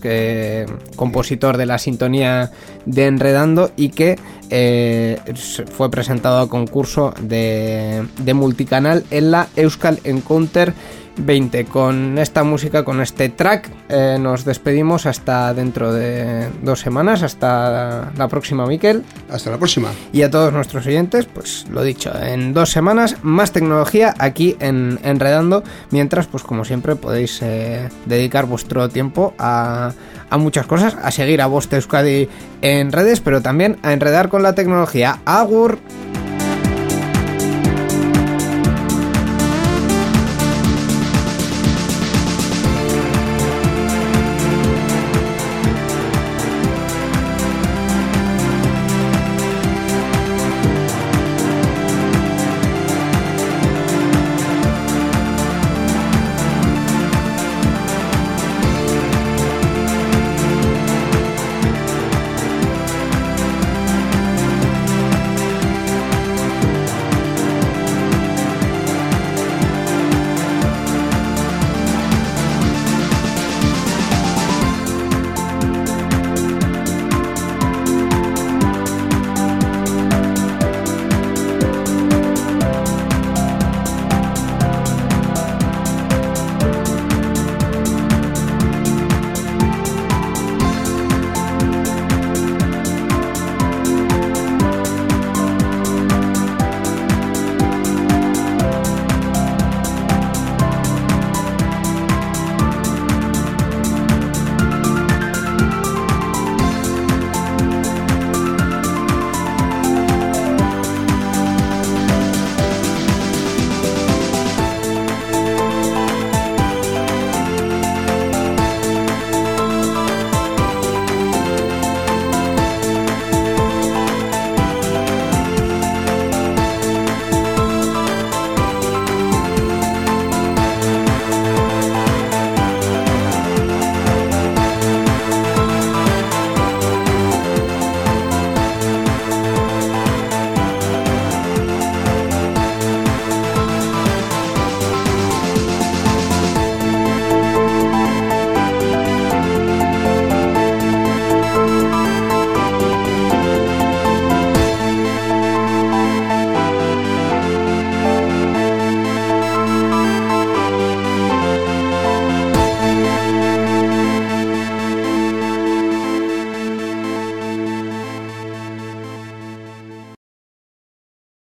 compositor 0.95 1.57
de 1.57 1.65
la 1.65 1.77
sintonía 1.77 2.51
de 2.85 3.07
Enredando 3.07 3.71
y 3.75 3.89
que 3.89 4.17
fue 5.71 5.89
presentado 5.89 6.39
a 6.39 6.49
concurso 6.49 7.13
de, 7.21 8.03
de 8.19 8.33
multicanal 8.33 9.03
en 9.09 9.31
la 9.31 9.47
Euskal 9.55 9.99
Encounter 10.03 10.73
20. 11.17 11.65
Con 11.65 12.17
esta 12.17 12.43
música, 12.43 12.83
con 12.83 13.01
este 13.01 13.29
track, 13.29 13.69
eh, 13.89 14.17
nos 14.19 14.45
despedimos 14.45 15.05
hasta 15.05 15.53
dentro 15.53 15.93
de 15.93 16.49
dos 16.61 16.79
semanas, 16.79 17.23
hasta 17.23 18.11
la 18.17 18.27
próxima, 18.27 18.65
Miquel. 18.65 19.03
Hasta 19.29 19.51
la 19.51 19.57
próxima. 19.57 19.89
Y 20.11 20.23
a 20.23 20.31
todos 20.31 20.53
nuestros 20.53 20.85
oyentes, 20.85 21.25
pues 21.25 21.65
lo 21.69 21.83
dicho, 21.83 22.11
en 22.15 22.53
dos 22.53 22.69
semanas 22.69 23.17
más 23.21 23.51
tecnología 23.51 24.13
aquí 24.17 24.55
en 24.59 24.99
Enredando, 25.03 25.63
mientras, 25.91 26.27
pues 26.27 26.43
como 26.43 26.65
siempre, 26.65 26.95
podéis 26.95 27.41
eh, 27.41 27.89
dedicar 28.05 28.45
vuestro 28.45 28.89
tiempo 28.89 29.33
a, 29.37 29.91
a 30.29 30.37
muchas 30.37 30.65
cosas, 30.65 30.95
a 31.01 31.11
seguir 31.11 31.41
a 31.41 31.47
Voz 31.47 31.71
Euskadi 31.71 32.27
en 32.61 32.91
redes, 32.91 33.21
pero 33.21 33.41
también 33.41 33.77
a 33.83 33.93
enredar 33.93 34.29
con 34.29 34.43
la 34.43 34.55
tecnología. 34.55 35.19
Agur. 35.25 35.79